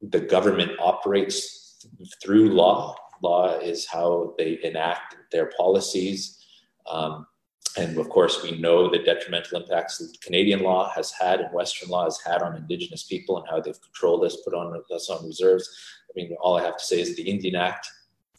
the 0.02 0.20
government 0.20 0.72
operates 0.80 1.86
through 2.22 2.50
law. 2.50 2.96
Law 3.22 3.58
is 3.60 3.88
how 3.88 4.36
they 4.38 4.60
enact 4.64 5.16
their 5.32 5.52
policies. 5.58 6.44
Um, 6.90 7.26
and 7.78 7.98
of 7.98 8.10
course, 8.10 8.42
we 8.44 8.60
know 8.60 8.90
the 8.90 9.00
detrimental 9.00 9.62
impacts 9.62 9.98
that 10.00 10.22
Canadian 10.22 10.62
law 10.62 10.90
has 10.96 11.12
had 11.12 11.42
and 11.42 11.54
Western 11.54 11.90
law 11.90 12.06
has 12.06 12.20
had 12.26 12.42
on 12.42 12.56
Indigenous 12.56 13.04
people 13.04 13.38
and 13.38 13.48
how 13.50 13.60
they've 13.60 13.82
controlled 13.82 14.24
us, 14.24 14.38
put 14.44 14.54
on 14.54 14.82
us 14.94 15.10
on 15.10 15.26
reserves. 15.26 15.70
I 16.10 16.12
mean, 16.16 16.36
all 16.42 16.58
I 16.58 16.64
have 16.64 16.78
to 16.78 16.84
say 16.84 17.00
is 17.00 17.16
the 17.16 17.30
Indian 17.30 17.56
Act, 17.56 17.88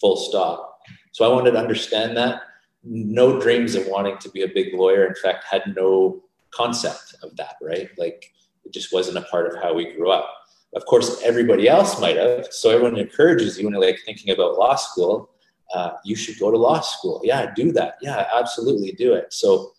full 0.01 0.17
stop. 0.17 0.81
So 1.13 1.25
I 1.25 1.35
wanted 1.35 1.53
to 1.53 1.59
understand 1.59 2.17
that. 2.17 2.43
No 2.83 3.41
dreams 3.41 3.75
of 3.75 3.87
wanting 3.87 4.19
to 4.19 4.31
be 4.31 4.43
a 4.43 4.49
big 4.49 4.75
lawyer. 4.75 5.07
In 5.07 5.15
fact, 5.15 5.45
had 5.45 5.75
no 5.77 6.23
concept 6.51 7.17
of 7.23 7.37
that, 7.37 7.57
right? 7.61 7.91
Like 7.99 8.33
it 8.69 8.75
just 8.75 8.93
wasn't 8.93 9.17
a 9.17 9.23
part 9.23 9.47
of 9.47 9.61
how 9.63 9.73
we 9.75 9.93
grew 9.95 10.11
up. 10.11 10.31
Of 10.75 10.85
course, 10.85 11.23
everybody 11.23 11.69
else 11.69 11.99
might 12.01 12.17
have. 12.17 12.49
So 12.51 12.69
everyone 12.71 12.99
encourages 12.99 13.59
you 13.59 13.65
when 13.65 13.73
you're 13.73 13.83
like 13.83 14.01
thinking 14.05 14.33
about 14.35 14.59
law 14.59 14.77
school. 14.77 15.31
Uh, 15.75 15.93
you 16.05 16.15
should 16.15 16.39
go 16.39 16.51
to 16.51 16.59
law 16.59 16.81
school. 16.81 17.21
Yeah, 17.25 17.53
do 17.55 17.73
that. 17.73 17.95
Yeah, 18.03 18.27
absolutely 18.35 18.93
do 18.93 19.15
it. 19.15 19.33
So 19.33 19.73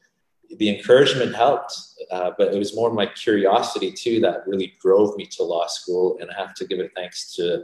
the 0.58 0.76
encouragement 0.76 1.36
helped, 1.36 1.74
uh, 2.10 2.32
but 2.38 2.54
it 2.54 2.58
was 2.58 2.76
more 2.76 2.92
my 2.92 3.06
curiosity 3.06 3.92
too 3.92 4.20
that 4.22 4.48
really 4.48 4.74
drove 4.82 5.16
me 5.16 5.26
to 5.28 5.44
law 5.44 5.68
school. 5.68 6.18
And 6.20 6.32
I 6.32 6.40
have 6.40 6.56
to 6.56 6.66
give 6.66 6.80
it 6.80 6.92
thanks 6.96 7.36
to 7.36 7.64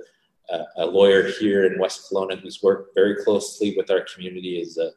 a, 0.52 0.60
a 0.78 0.86
lawyer 0.86 1.30
here 1.40 1.66
in 1.66 1.80
West 1.80 2.08
Kelowna 2.08 2.40
who's 2.40 2.62
worked 2.62 2.94
very 2.94 3.24
closely 3.24 3.74
with 3.76 3.90
our 3.90 4.06
community. 4.14 4.60
Is 4.62 4.78
a, 4.78 4.92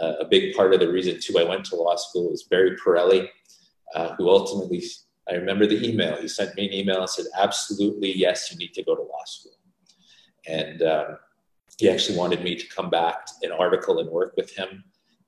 a 0.00 0.24
big 0.24 0.54
part 0.54 0.72
of 0.72 0.80
the 0.80 0.90
reason 0.90 1.20
too 1.20 1.38
I 1.38 1.44
went 1.44 1.66
to 1.66 1.76
law 1.76 1.96
school. 1.96 2.30
Was 2.30 2.44
Barry 2.44 2.76
Pirelli, 2.76 3.28
uh, 3.94 4.14
who 4.16 4.30
ultimately 4.30 4.82
I 5.28 5.34
remember 5.34 5.66
the 5.66 5.86
email. 5.86 6.16
He 6.16 6.28
sent 6.28 6.54
me 6.56 6.66
an 6.66 6.72
email 6.72 7.00
and 7.00 7.10
said, 7.10 7.26
absolutely, 7.36 8.16
yes, 8.16 8.50
you 8.50 8.58
need 8.58 8.74
to 8.74 8.84
go 8.84 8.94
to 8.94 9.02
law 9.02 9.24
school. 9.24 9.58
And 10.46 10.82
um, 10.82 11.18
he 11.78 11.90
actually 11.90 12.16
wanted 12.16 12.42
me 12.42 12.54
to 12.54 12.66
come 12.68 12.90
back 12.90 13.28
an 13.42 13.52
article 13.52 13.98
and 13.98 14.08
work 14.08 14.34
with 14.36 14.54
him. 14.54 14.84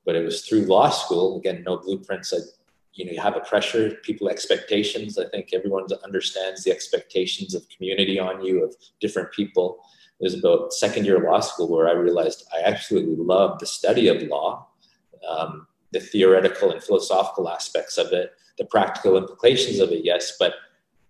But 0.07 0.15
it 0.15 0.25
was 0.25 0.43
through 0.43 0.63
law 0.63 0.91
school. 0.91 1.39
Again, 1.39 1.65
no 1.67 1.79
blueprints. 1.79 2.33
I, 2.33 2.39
you 2.95 3.05
know, 3.05 3.13
you 3.13 3.21
have 3.21 3.37
a 3.37 3.41
pressure, 3.41 3.97
people 4.03 4.29
expectations. 4.29 5.19
I 5.19 5.29
think 5.29 5.51
everyone 5.53 5.87
understands 6.05 6.65
the 6.65 6.71
expectations 6.71 7.55
of 7.55 7.69
community 7.69 8.19
on 8.19 8.45
you, 8.45 8.65
of 8.65 8.75
different 9.01 9.33
people. 9.33 9.81
It 10.21 10.25
was 10.25 10.35
about 10.35 10.73
second 10.73 11.05
year 11.05 11.21
law 11.21 11.41
school 11.41 11.69
where 11.69 11.89
I 11.89 11.93
realized 11.93 12.45
I 12.53 12.69
absolutely 12.69 13.17
love 13.17 13.59
the 13.59 13.67
study 13.67 14.09
of 14.09 14.23
law, 14.23 14.69
um, 15.29 15.67
the 15.93 16.01
theoretical 16.01 16.73
and 16.73 16.83
philosophical 16.83 17.49
aspects 17.49 17.99
of 17.99 18.13
it, 18.13 18.33
the 18.59 18.65
practical 18.67 19.17
implications 19.17 19.79
of 19.81 19.91
it, 19.91 20.05
yes, 20.05 20.37
but 20.39 20.55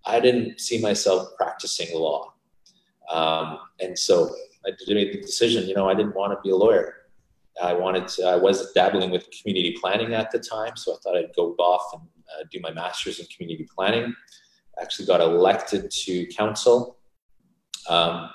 I 0.05 0.21
didn't 0.21 0.61
see 0.61 0.81
myself 0.81 1.29
practicing 1.37 1.99
law. 1.99 2.35
Um, 3.11 3.59
and 3.81 3.99
so 3.99 4.35
I 4.67 4.71
made 4.89 5.13
the 5.13 5.21
decision, 5.21 5.67
you 5.67 5.75
know, 5.75 5.89
I 5.89 5.95
didn't 5.95 6.15
want 6.15 6.33
to 6.33 6.39
be 6.43 6.51
a 6.51 6.57
lawyer. 6.57 6.95
I 7.63 7.73
wanted 7.73 8.07
to, 8.09 8.25
I 8.25 8.37
was 8.37 8.73
dabbling 8.73 9.11
with 9.11 9.29
community 9.31 9.77
planning 9.81 10.15
at 10.15 10.31
the 10.31 10.39
time, 10.39 10.77
so 10.77 10.95
I 10.95 10.97
thought 11.03 11.17
I'd 11.17 11.35
go 11.35 11.55
off 11.59 11.93
and 11.93 12.03
uh, 12.03 12.45
do 12.53 12.61
my 12.61 12.71
master's 12.71 13.19
in 13.19 13.27
community 13.27 13.67
planning. 13.75 14.15
Actually 14.81 15.07
got 15.07 15.21
elected 15.21 15.91
to 15.91 16.27
council 16.27 16.99
um, 17.89 18.31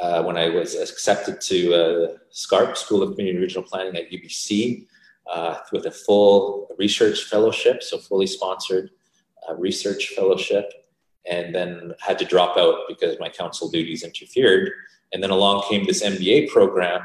uh, 0.00 0.22
when 0.22 0.36
I 0.36 0.48
was 0.48 0.76
accepted 0.76 1.40
to 1.40 1.74
uh, 1.74 2.16
SCARP, 2.32 2.76
School 2.76 3.02
of 3.02 3.10
Community 3.10 3.36
and 3.36 3.42
Regional 3.42 3.64
Planning 3.64 3.96
at 3.96 4.10
UBC 4.12 4.86
uh, 5.32 5.58
with 5.72 5.86
a 5.86 5.90
full 5.90 6.68
research 6.78 7.24
fellowship, 7.24 7.82
so 7.82 7.98
fully 7.98 8.26
sponsored 8.26 8.90
uh, 9.48 9.54
research 9.54 10.08
fellowship, 10.08 10.72
and 11.28 11.54
then 11.54 11.92
had 12.00 12.18
to 12.18 12.24
drop 12.24 12.56
out 12.56 12.80
because 12.88 13.18
my 13.18 13.28
council 13.28 13.70
duties 13.70 14.04
interfered. 14.04 14.70
And 15.12 15.22
then 15.22 15.30
along 15.30 15.64
came 15.68 15.86
this 15.86 16.02
MBA 16.02 16.50
program, 16.50 17.00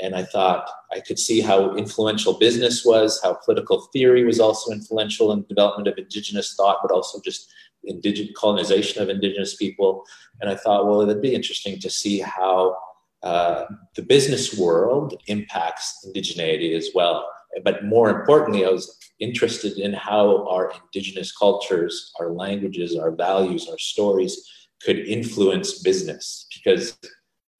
and 0.00 0.14
I 0.14 0.22
thought 0.22 0.68
I 0.92 1.00
could 1.00 1.18
see 1.18 1.40
how 1.40 1.74
influential 1.74 2.34
business 2.34 2.84
was, 2.84 3.20
how 3.22 3.34
political 3.44 3.88
theory 3.92 4.24
was 4.24 4.40
also 4.40 4.72
influential 4.72 5.32
in 5.32 5.40
the 5.40 5.46
development 5.46 5.88
of 5.88 5.98
indigenous 5.98 6.54
thought, 6.54 6.78
but 6.82 6.90
also 6.90 7.20
just 7.24 7.50
indigenous 7.84 8.32
colonization 8.36 9.02
of 9.02 9.08
indigenous 9.08 9.56
people. 9.56 10.04
And 10.40 10.50
I 10.50 10.56
thought, 10.56 10.86
well, 10.86 11.00
it'd 11.00 11.22
be 11.22 11.34
interesting 11.34 11.78
to 11.80 11.90
see 11.90 12.20
how 12.20 12.76
uh, 13.22 13.64
the 13.96 14.02
business 14.02 14.56
world 14.56 15.20
impacts 15.26 16.06
indigeneity 16.06 16.76
as 16.76 16.90
well 16.94 17.26
but 17.64 17.84
more 17.84 18.10
importantly, 18.10 18.64
I 18.64 18.70
was 18.70 18.96
interested 19.20 19.78
in 19.78 19.92
how 19.92 20.46
our 20.48 20.72
indigenous 20.72 21.32
cultures, 21.36 22.12
our 22.20 22.30
languages, 22.30 22.96
our 22.96 23.10
values, 23.10 23.68
our 23.68 23.78
stories 23.78 24.48
could 24.82 24.98
influence 24.98 25.80
business. 25.80 26.46
Because 26.54 26.98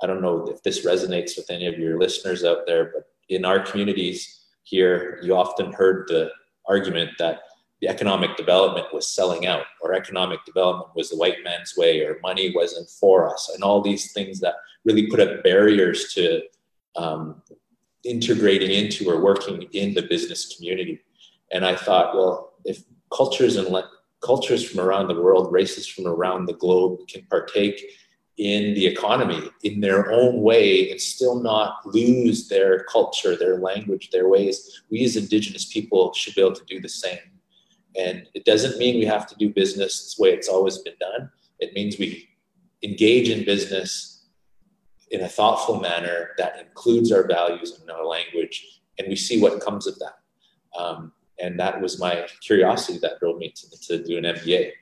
I 0.02 0.06
don't 0.06 0.22
know 0.22 0.46
if 0.46 0.62
this 0.62 0.84
resonates 0.84 1.36
with 1.36 1.50
any 1.50 1.66
of 1.66 1.78
your 1.78 1.98
listeners 1.98 2.44
out 2.44 2.66
there, 2.66 2.92
but 2.94 3.04
in 3.28 3.44
our 3.44 3.60
communities 3.60 4.46
here, 4.62 5.18
you 5.22 5.34
often 5.34 5.72
heard 5.72 6.06
the 6.08 6.30
argument 6.68 7.10
that 7.18 7.40
the 7.80 7.88
economic 7.88 8.36
development 8.36 8.86
was 8.92 9.08
selling 9.08 9.46
out, 9.46 9.64
or 9.80 9.94
economic 9.94 10.44
development 10.44 10.90
was 10.96 11.10
the 11.10 11.16
white 11.16 11.44
man's 11.44 11.76
way, 11.76 12.00
or 12.00 12.18
money 12.22 12.52
wasn't 12.54 12.88
for 12.90 13.32
us, 13.32 13.50
and 13.54 13.62
all 13.62 13.80
these 13.80 14.12
things 14.12 14.40
that 14.40 14.54
really 14.84 15.06
put 15.06 15.20
up 15.20 15.44
barriers 15.44 16.12
to 16.12 16.42
um, 16.96 17.40
integrating 18.08 18.70
into 18.70 19.08
or 19.10 19.20
working 19.22 19.62
in 19.72 19.94
the 19.94 20.02
business 20.02 20.54
community. 20.56 21.00
And 21.52 21.64
I 21.64 21.76
thought, 21.76 22.14
well, 22.14 22.54
if 22.64 22.82
cultures 23.14 23.56
and 23.56 23.68
le- 23.68 23.90
cultures 24.20 24.68
from 24.68 24.80
around 24.80 25.08
the 25.08 25.20
world, 25.20 25.52
races 25.52 25.86
from 25.86 26.06
around 26.06 26.46
the 26.46 26.54
globe 26.54 27.06
can 27.08 27.22
partake 27.30 27.82
in 28.38 28.74
the 28.74 28.86
economy 28.86 29.50
in 29.64 29.80
their 29.80 30.12
own 30.12 30.40
way 30.40 30.90
and 30.90 31.00
still 31.00 31.42
not 31.42 31.84
lose 31.84 32.48
their 32.48 32.84
culture, 32.84 33.36
their 33.36 33.58
language, 33.58 34.10
their 34.10 34.28
ways, 34.28 34.82
we 34.90 35.04
as 35.04 35.16
Indigenous 35.16 35.64
people 35.66 36.12
should 36.14 36.34
be 36.34 36.40
able 36.40 36.54
to 36.54 36.64
do 36.66 36.80
the 36.80 36.88
same. 36.88 37.18
And 37.96 38.28
it 38.34 38.44
doesn't 38.44 38.78
mean 38.78 38.98
we 38.98 39.06
have 39.06 39.26
to 39.28 39.36
do 39.36 39.50
business 39.50 40.14
the 40.14 40.22
way 40.22 40.30
it's 40.30 40.48
always 40.48 40.78
been 40.78 40.94
done. 41.00 41.30
It 41.58 41.74
means 41.74 41.98
we 41.98 42.28
engage 42.82 43.28
in 43.28 43.44
business 43.44 44.17
in 45.10 45.22
a 45.22 45.28
thoughtful 45.28 45.80
manner 45.80 46.30
that 46.38 46.58
includes 46.60 47.12
our 47.12 47.26
values 47.26 47.78
and 47.80 47.90
our 47.90 48.04
language, 48.04 48.82
and 48.98 49.08
we 49.08 49.16
see 49.16 49.40
what 49.40 49.60
comes 49.60 49.86
of 49.86 49.98
that. 49.98 50.18
Um, 50.78 51.12
and 51.40 51.58
that 51.60 51.80
was 51.80 51.98
my 51.98 52.26
curiosity 52.40 52.98
that 53.02 53.20
drove 53.20 53.38
me 53.38 53.52
to, 53.52 53.80
to 53.88 54.04
do 54.04 54.18
an 54.18 54.24
MBA. 54.24 54.72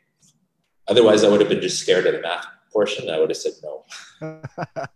Otherwise, 0.89 1.25
I 1.25 1.29
would 1.29 1.41
have 1.41 1.51
been 1.51 1.61
just 1.61 1.81
scared 1.81 2.07
of 2.07 2.15
the 2.15 2.21
math 2.21 2.47
portion. 2.73 3.11
I 3.11 3.19
would 3.19 3.31
have 3.31 3.37
said 3.37 3.53
no. 3.62 4.43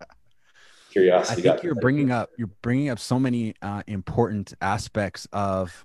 curiosity. 0.91 1.49
I 1.49 1.53
think 1.53 1.63
you're 1.63 1.75
bringing 1.75 2.11
up 2.11 2.31
you're 2.37 2.51
bringing 2.63 2.89
up 2.89 2.99
so 2.99 3.19
many 3.19 3.55
uh, 3.63 3.83
important 3.87 4.55
aspects 4.61 5.27
of 5.33 5.85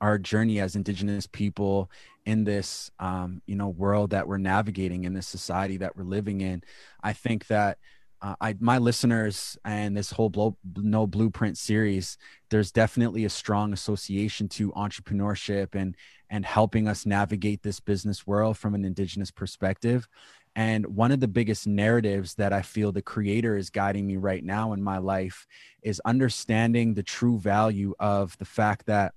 our 0.00 0.18
journey 0.18 0.60
as 0.60 0.74
indigenous 0.74 1.26
people 1.26 1.90
in 2.24 2.44
this 2.44 2.90
um, 2.98 3.42
you 3.46 3.56
know 3.56 3.68
world 3.68 4.10
that 4.10 4.26
we're 4.26 4.38
navigating 4.38 5.04
in 5.04 5.14
this 5.14 5.26
society 5.26 5.76
that 5.78 5.96
we're 5.96 6.04
living 6.04 6.40
in 6.40 6.62
i 7.02 7.12
think 7.12 7.46
that 7.48 7.78
uh, 8.22 8.36
I, 8.40 8.54
my 8.60 8.78
listeners 8.78 9.58
and 9.64 9.96
this 9.96 10.12
whole 10.12 10.30
blow, 10.30 10.56
no 10.76 11.06
blueprint 11.06 11.58
series 11.58 12.16
there's 12.50 12.72
definitely 12.72 13.24
a 13.24 13.30
strong 13.30 13.72
association 13.72 14.48
to 14.48 14.72
entrepreneurship 14.72 15.74
and 15.74 15.96
and 16.30 16.46
helping 16.46 16.88
us 16.88 17.04
navigate 17.04 17.62
this 17.62 17.80
business 17.80 18.26
world 18.26 18.56
from 18.56 18.74
an 18.74 18.84
indigenous 18.84 19.30
perspective 19.30 20.08
and 20.54 20.86
one 20.86 21.12
of 21.12 21.20
the 21.20 21.28
biggest 21.28 21.66
narratives 21.66 22.34
that 22.34 22.52
I 22.52 22.62
feel 22.62 22.92
the 22.92 23.02
creator 23.02 23.56
is 23.56 23.70
guiding 23.70 24.06
me 24.06 24.16
right 24.16 24.44
now 24.44 24.72
in 24.74 24.82
my 24.82 24.98
life 24.98 25.46
is 25.82 26.00
understanding 26.04 26.94
the 26.94 27.02
true 27.02 27.38
value 27.38 27.94
of 27.98 28.36
the 28.38 28.44
fact 28.44 28.86
that 28.86 29.14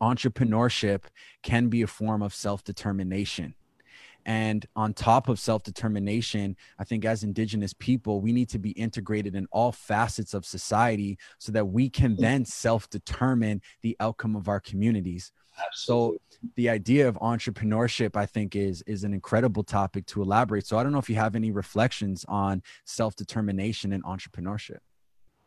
entrepreneurship 0.00 1.04
can 1.42 1.68
be 1.68 1.82
a 1.82 1.86
form 1.86 2.22
of 2.22 2.34
self 2.34 2.64
determination. 2.64 3.54
And 4.28 4.66
on 4.76 4.92
top 4.92 5.30
of 5.30 5.40
self 5.40 5.62
determination, 5.62 6.54
I 6.78 6.84
think 6.84 7.06
as 7.06 7.24
Indigenous 7.24 7.72
people, 7.72 8.20
we 8.20 8.30
need 8.30 8.50
to 8.50 8.58
be 8.58 8.72
integrated 8.72 9.34
in 9.34 9.48
all 9.50 9.72
facets 9.72 10.34
of 10.34 10.44
society 10.44 11.18
so 11.38 11.50
that 11.52 11.64
we 11.64 11.88
can 11.88 12.14
mm. 12.14 12.20
then 12.20 12.44
self 12.44 12.90
determine 12.90 13.62
the 13.80 13.96
outcome 14.00 14.36
of 14.36 14.46
our 14.46 14.60
communities. 14.60 15.32
Absolutely. 15.66 16.18
So 16.30 16.38
the 16.56 16.68
idea 16.68 17.08
of 17.08 17.16
entrepreneurship, 17.16 18.16
I 18.16 18.26
think, 18.26 18.54
is 18.54 18.82
is 18.82 19.02
an 19.02 19.14
incredible 19.14 19.64
topic 19.64 20.04
to 20.08 20.20
elaborate. 20.20 20.66
So 20.66 20.76
I 20.76 20.82
don't 20.82 20.92
know 20.92 20.98
if 20.98 21.08
you 21.08 21.16
have 21.16 21.34
any 21.34 21.50
reflections 21.50 22.26
on 22.28 22.62
self 22.84 23.16
determination 23.16 23.94
and 23.94 24.04
entrepreneurship. 24.04 24.80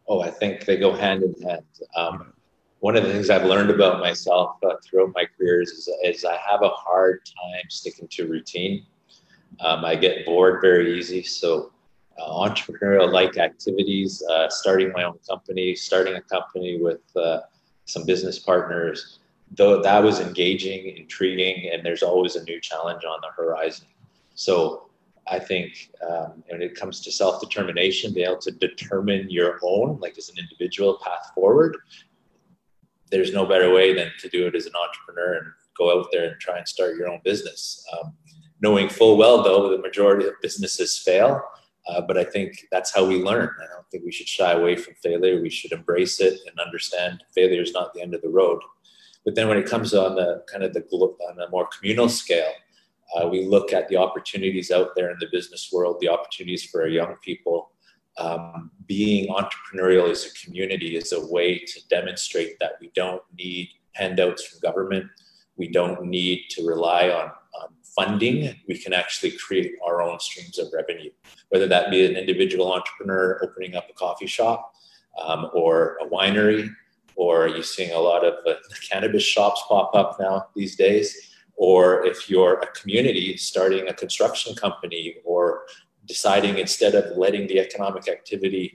Oh, 0.07 0.21
I 0.21 0.31
think 0.31 0.65
they 0.65 0.77
go 0.77 0.91
hand 0.91 1.21
in 1.21 1.35
hand. 1.47 1.65
Um, 1.95 2.33
one 2.81 2.97
of 2.97 3.03
the 3.03 3.13
things 3.13 3.29
I've 3.29 3.45
learned 3.45 3.69
about 3.69 3.99
myself 3.99 4.57
uh, 4.63 4.73
throughout 4.83 5.11
my 5.15 5.25
careers 5.37 5.69
is, 5.69 5.89
is 6.03 6.25
I 6.25 6.35
have 6.37 6.63
a 6.63 6.69
hard 6.69 7.23
time 7.25 7.69
sticking 7.69 8.07
to 8.09 8.27
routine. 8.27 8.87
Um, 9.59 9.85
I 9.85 9.95
get 9.95 10.25
bored 10.25 10.61
very 10.61 10.97
easy. 10.97 11.21
So, 11.21 11.71
uh, 12.19 12.31
entrepreneurial 12.31 13.11
like 13.11 13.37
activities, 13.37 14.23
uh, 14.31 14.49
starting 14.49 14.91
my 14.93 15.03
own 15.03 15.19
company, 15.29 15.75
starting 15.75 16.15
a 16.15 16.21
company 16.21 16.79
with 16.81 17.01
uh, 17.15 17.41
some 17.85 18.03
business 18.03 18.39
partners, 18.39 19.19
though 19.55 19.81
that 19.81 20.03
was 20.03 20.19
engaging, 20.19 20.97
intriguing, 20.97 21.69
and 21.71 21.85
there's 21.85 22.03
always 22.03 22.35
a 22.35 22.43
new 22.45 22.59
challenge 22.59 23.03
on 23.05 23.19
the 23.21 23.29
horizon. 23.29 23.85
So, 24.33 24.89
I 25.27 25.37
think 25.37 25.91
um, 26.09 26.43
when 26.47 26.63
it 26.63 26.73
comes 26.73 26.99
to 27.01 27.11
self 27.11 27.41
determination, 27.41 28.11
be 28.11 28.23
able 28.23 28.39
to 28.39 28.51
determine 28.51 29.29
your 29.29 29.59
own, 29.61 29.99
like 29.99 30.17
as 30.17 30.29
an 30.29 30.35
individual, 30.39 30.99
path 31.03 31.31
forward 31.35 31.77
there's 33.11 33.33
no 33.33 33.45
better 33.45 33.73
way 33.73 33.93
than 33.93 34.11
to 34.19 34.29
do 34.29 34.47
it 34.47 34.55
as 34.55 34.65
an 34.65 34.73
entrepreneur 34.75 35.37
and 35.37 35.47
go 35.77 35.99
out 35.99 36.07
there 36.11 36.29
and 36.31 36.39
try 36.39 36.57
and 36.57 36.67
start 36.67 36.95
your 36.95 37.09
own 37.09 37.19
business. 37.23 37.85
Um, 37.93 38.13
knowing 38.61 38.89
full 38.89 39.17
well, 39.17 39.43
though, 39.43 39.69
the 39.69 39.81
majority 39.81 40.25
of 40.27 40.33
businesses 40.41 40.97
fail. 40.97 41.41
Uh, 41.87 42.01
but 42.01 42.17
I 42.17 42.23
think 42.23 42.67
that's 42.71 42.93
how 42.93 43.05
we 43.05 43.23
learn. 43.23 43.49
I 43.59 43.73
don't 43.73 43.89
think 43.91 44.05
we 44.05 44.11
should 44.11 44.27
shy 44.27 44.51
away 44.51 44.75
from 44.75 44.93
failure. 45.01 45.41
We 45.41 45.49
should 45.49 45.71
embrace 45.71 46.19
it 46.19 46.39
and 46.47 46.59
understand 46.59 47.23
failure 47.33 47.61
is 47.61 47.73
not 47.73 47.93
the 47.93 48.01
end 48.01 48.13
of 48.13 48.21
the 48.21 48.29
road. 48.29 48.61
But 49.25 49.35
then 49.35 49.47
when 49.47 49.57
it 49.57 49.65
comes 49.65 49.93
on 49.93 50.15
the 50.15 50.43
kind 50.51 50.63
of 50.63 50.73
the 50.73 50.81
on 50.81 51.39
a 51.39 51.49
more 51.49 51.67
communal 51.67 52.09
scale, 52.09 52.53
uh, 53.15 53.27
we 53.27 53.45
look 53.45 53.73
at 53.73 53.87
the 53.87 53.97
opportunities 53.97 54.71
out 54.71 54.95
there 54.95 55.11
in 55.11 55.17
the 55.19 55.27
business 55.31 55.69
world, 55.71 55.97
the 55.99 56.09
opportunities 56.09 56.63
for 56.63 56.81
our 56.81 56.87
young 56.87 57.15
people, 57.23 57.70
um, 58.17 58.71
being 58.87 59.27
entrepreneurial 59.29 60.09
as 60.09 60.25
a 60.25 60.45
community 60.45 60.95
is 60.95 61.11
a 61.13 61.25
way 61.27 61.59
to 61.59 61.87
demonstrate 61.89 62.59
that 62.59 62.73
we 62.81 62.91
don't 62.95 63.21
need 63.37 63.69
handouts 63.93 64.45
from 64.45 64.59
government. 64.59 65.05
We 65.55 65.69
don't 65.69 66.05
need 66.05 66.45
to 66.51 66.65
rely 66.65 67.09
on, 67.09 67.31
on 67.61 67.69
funding. 67.95 68.55
We 68.67 68.77
can 68.77 68.93
actually 68.93 69.31
create 69.31 69.73
our 69.85 70.01
own 70.01 70.19
streams 70.19 70.59
of 70.59 70.67
revenue, 70.73 71.11
whether 71.49 71.67
that 71.67 71.91
be 71.91 72.05
an 72.05 72.15
individual 72.15 72.73
entrepreneur 72.73 73.39
opening 73.43 73.75
up 73.75 73.87
a 73.89 73.93
coffee 73.93 74.27
shop 74.27 74.73
um, 75.21 75.49
or 75.53 75.97
a 76.01 76.07
winery, 76.07 76.69
or 77.15 77.47
you're 77.47 77.63
seeing 77.63 77.91
a 77.91 77.99
lot 77.99 78.25
of 78.25 78.35
uh, 78.45 78.55
cannabis 78.89 79.23
shops 79.23 79.61
pop 79.67 79.91
up 79.95 80.17
now 80.19 80.47
these 80.55 80.75
days 80.75 81.31
or 81.61 82.03
if 82.07 82.27
you're 82.27 82.59
a 82.61 82.67
community 82.71 83.37
starting 83.37 83.87
a 83.87 83.93
construction 83.93 84.55
company 84.55 85.17
or 85.23 85.61
deciding 86.15 86.53
instead 86.65 86.93
of 86.99 87.05
letting 87.23 87.43
the 87.47 87.59
economic 87.65 88.05
activity 88.17 88.65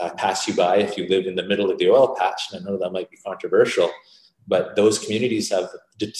uh, 0.00 0.10
pass 0.22 0.38
you 0.46 0.54
by 0.64 0.74
if 0.86 0.92
you 0.96 1.04
live 1.14 1.24
in 1.30 1.36
the 1.40 1.48
middle 1.50 1.68
of 1.70 1.78
the 1.78 1.90
oil 1.96 2.08
patch, 2.20 2.42
and 2.46 2.54
I 2.56 2.60
know 2.64 2.76
that 2.78 2.96
might 2.96 3.10
be 3.14 3.28
controversial, 3.30 3.88
but 4.54 4.64
those 4.80 4.96
communities 5.02 5.46
have 5.56 5.68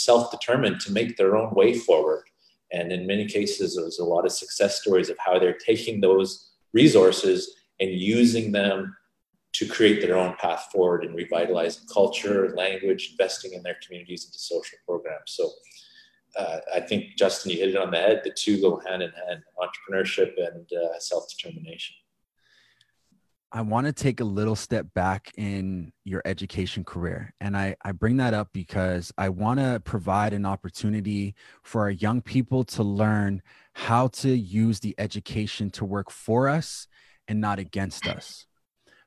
self-determined 0.08 0.78
to 0.80 0.92
make 0.98 1.10
their 1.16 1.32
own 1.40 1.50
way 1.60 1.70
forward. 1.88 2.24
And 2.76 2.86
in 2.96 3.06
many 3.12 3.26
cases, 3.38 3.68
there's 3.76 4.00
a 4.00 4.10
lot 4.14 4.26
of 4.26 4.32
success 4.32 4.72
stories 4.82 5.10
of 5.10 5.18
how 5.26 5.34
they're 5.38 5.64
taking 5.70 5.96
those 6.00 6.28
resources 6.72 7.38
and 7.80 7.90
using 7.90 8.46
them 8.58 8.96
to 9.58 9.64
create 9.76 10.00
their 10.00 10.16
own 10.22 10.34
path 10.44 10.62
forward 10.72 11.04
and 11.04 11.14
revitalizing 11.14 11.86
culture, 11.98 12.38
language, 12.56 13.02
investing 13.12 13.52
in 13.56 13.62
their 13.62 13.78
communities 13.84 14.24
into 14.26 14.38
social 14.38 14.78
programs. 14.88 15.30
So 15.38 15.44
uh, 16.36 16.58
I 16.74 16.80
think 16.80 17.16
Justin, 17.16 17.52
you 17.52 17.58
hit 17.58 17.70
it 17.70 17.76
on 17.76 17.90
the 17.90 17.98
head. 17.98 18.22
The 18.24 18.30
two 18.30 18.60
go 18.60 18.80
hand 18.86 19.02
in 19.02 19.10
hand: 19.10 19.42
entrepreneurship 19.58 20.32
and 20.38 20.66
uh, 20.72 20.98
self 20.98 21.28
determination. 21.28 21.96
I 23.56 23.60
want 23.60 23.86
to 23.86 23.92
take 23.92 24.18
a 24.18 24.24
little 24.24 24.56
step 24.56 24.86
back 24.94 25.30
in 25.36 25.92
your 26.02 26.22
education 26.24 26.82
career. 26.82 27.32
And 27.40 27.56
I, 27.56 27.76
I 27.84 27.92
bring 27.92 28.16
that 28.16 28.34
up 28.34 28.48
because 28.52 29.12
I 29.16 29.28
want 29.28 29.60
to 29.60 29.80
provide 29.84 30.32
an 30.32 30.44
opportunity 30.44 31.36
for 31.62 31.82
our 31.82 31.90
young 31.90 32.20
people 32.20 32.64
to 32.64 32.82
learn 32.82 33.42
how 33.72 34.08
to 34.08 34.30
use 34.30 34.80
the 34.80 34.96
education 34.98 35.70
to 35.70 35.84
work 35.84 36.10
for 36.10 36.48
us 36.48 36.88
and 37.28 37.40
not 37.40 37.60
against 37.60 38.08
us. 38.08 38.44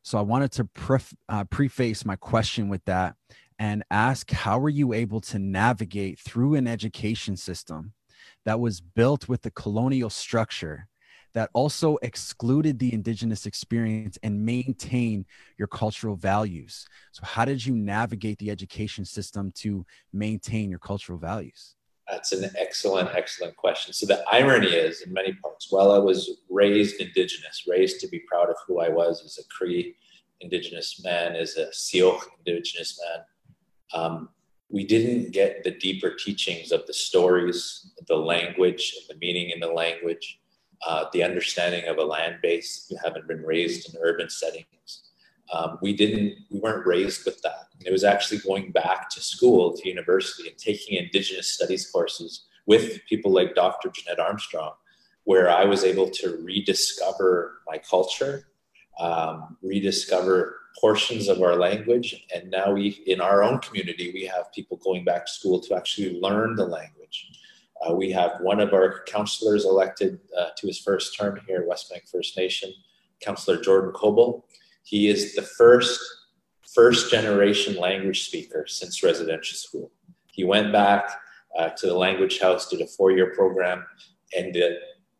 So 0.01 0.17
I 0.17 0.21
wanted 0.21 0.53
to 0.53 0.63
pref- 0.63 1.13
uh, 1.27 1.43
preface 1.43 2.05
my 2.05 2.15
question 2.15 2.69
with 2.69 2.85
that 2.85 3.17
and 3.59 3.83
ask 3.89 4.31
how 4.31 4.59
were 4.59 4.69
you 4.69 4.93
able 4.93 5.21
to 5.21 5.39
navigate 5.39 6.19
through 6.19 6.55
an 6.55 6.67
education 6.67 7.35
system 7.35 7.93
that 8.45 8.59
was 8.59 8.81
built 8.81 9.27
with 9.27 9.41
the 9.41 9.51
colonial 9.51 10.09
structure 10.09 10.87
that 11.33 11.49
also 11.53 11.97
excluded 12.01 12.79
the 12.79 12.93
indigenous 12.93 13.45
experience 13.45 14.17
and 14.23 14.45
maintain 14.45 15.25
your 15.57 15.67
cultural 15.67 16.15
values? 16.15 16.87
So 17.11 17.23
how 17.25 17.45
did 17.45 17.65
you 17.65 17.75
navigate 17.75 18.37
the 18.39 18.49
education 18.49 19.05
system 19.05 19.51
to 19.57 19.85
maintain 20.13 20.69
your 20.69 20.79
cultural 20.79 21.17
values? 21.17 21.75
That's 22.09 22.31
an 22.31 22.49
excellent 22.57 23.09
excellent 23.13 23.57
question. 23.57 23.93
So 23.93 24.05
the 24.05 24.23
irony 24.31 24.67
is 24.67 25.01
in 25.01 25.11
many 25.11 25.33
parts 25.33 25.67
while 25.69 25.91
i 25.91 25.97
was 25.97 26.29
raised 26.49 27.01
indigenous 27.01 27.65
raised 27.67 27.99
to 27.99 28.07
be 28.07 28.19
proud 28.19 28.49
of 28.49 28.55
who 28.65 28.79
i 28.79 28.87
was 28.87 29.23
as 29.25 29.37
a 29.37 29.47
cree 29.49 29.95
indigenous 30.39 31.01
man 31.03 31.35
as 31.35 31.57
a 31.57 31.73
Syilx 31.73 32.27
indigenous 32.45 32.99
man 33.03 33.25
um, 33.93 34.29
we 34.69 34.85
didn't 34.85 35.31
get 35.31 35.63
the 35.63 35.71
deeper 35.71 36.11
teachings 36.11 36.71
of 36.71 36.85
the 36.87 36.93
stories, 36.93 37.91
the 38.07 38.15
language, 38.17 38.93
the 39.07 39.15
meaning 39.15 39.49
in 39.49 39.59
the 39.59 39.71
language. 39.71 40.39
uh, 40.85 41.05
the 41.13 41.23
understanding 41.23 41.85
of 41.87 41.97
a 41.97 42.03
land 42.03 42.37
base. 42.41 42.87
We 42.89 42.97
haven't 43.03 43.27
been 43.27 43.41
raised 43.41 43.93
in 43.93 43.99
urban 44.01 44.29
settings. 44.29 45.03
Um, 45.53 45.79
we 45.81 45.95
didn't, 45.95 46.35
we 46.51 46.59
weren't 46.59 46.85
raised 46.85 47.25
with 47.25 47.41
that. 47.41 47.69
And 47.77 47.87
it 47.87 47.91
was 47.91 48.03
actually 48.03 48.39
going 48.39 48.71
back 48.71 49.09
to 49.11 49.21
school, 49.21 49.75
to 49.77 49.87
university, 49.87 50.49
and 50.49 50.57
taking 50.57 50.97
Indigenous 50.97 51.49
studies 51.53 51.89
courses 51.89 52.45
with 52.65 52.99
people 53.07 53.31
like 53.31 53.55
Dr. 53.55 53.89
Jeannette 53.89 54.19
Armstrong, 54.19 54.73
where 55.23 55.49
I 55.49 55.63
was 55.63 55.83
able 55.83 56.09
to 56.11 56.37
rediscover 56.43 57.61
my 57.65 57.77
culture, 57.77 58.47
um, 58.99 59.57
rediscover 59.63 60.57
portions 60.79 61.27
of 61.27 61.41
our 61.41 61.55
language. 61.55 62.25
And 62.33 62.51
now 62.51 62.71
we, 62.71 63.01
in 63.05 63.19
our 63.21 63.43
own 63.43 63.59
community, 63.59 64.11
we 64.13 64.25
have 64.25 64.51
people 64.53 64.77
going 64.77 65.03
back 65.03 65.25
to 65.25 65.31
school 65.31 65.59
to 65.61 65.75
actually 65.75 66.19
learn 66.19 66.55
the 66.55 66.65
language. 66.65 67.29
Uh, 67.81 67.93
we 67.93 68.11
have 68.11 68.31
one 68.41 68.59
of 68.59 68.73
our 68.73 69.03
counselors 69.05 69.65
elected 69.65 70.19
uh, 70.37 70.47
to 70.57 70.67
his 70.67 70.79
first 70.79 71.17
term 71.17 71.39
here 71.47 71.61
at 71.61 71.67
Westbank 71.67 72.09
First 72.09 72.37
Nation, 72.37 72.73
Councillor 73.21 73.61
Jordan 73.61 73.91
Coble. 73.91 74.45
He 74.83 75.09
is 75.09 75.35
the 75.35 75.41
first 75.41 75.99
first 76.73 77.09
generation 77.09 77.75
language 77.77 78.25
speaker 78.25 78.65
since 78.67 79.01
residential 79.01 79.57
school. 79.57 79.91
He 80.31 80.43
went 80.43 80.71
back 80.71 81.09
uh, 81.57 81.69
to 81.69 81.87
the 81.87 81.97
language 81.97 82.39
house, 82.39 82.69
did 82.69 82.81
a 82.81 82.87
four 82.87 83.11
year 83.11 83.33
program, 83.33 83.85
and 84.37 84.53
the, 84.53 84.77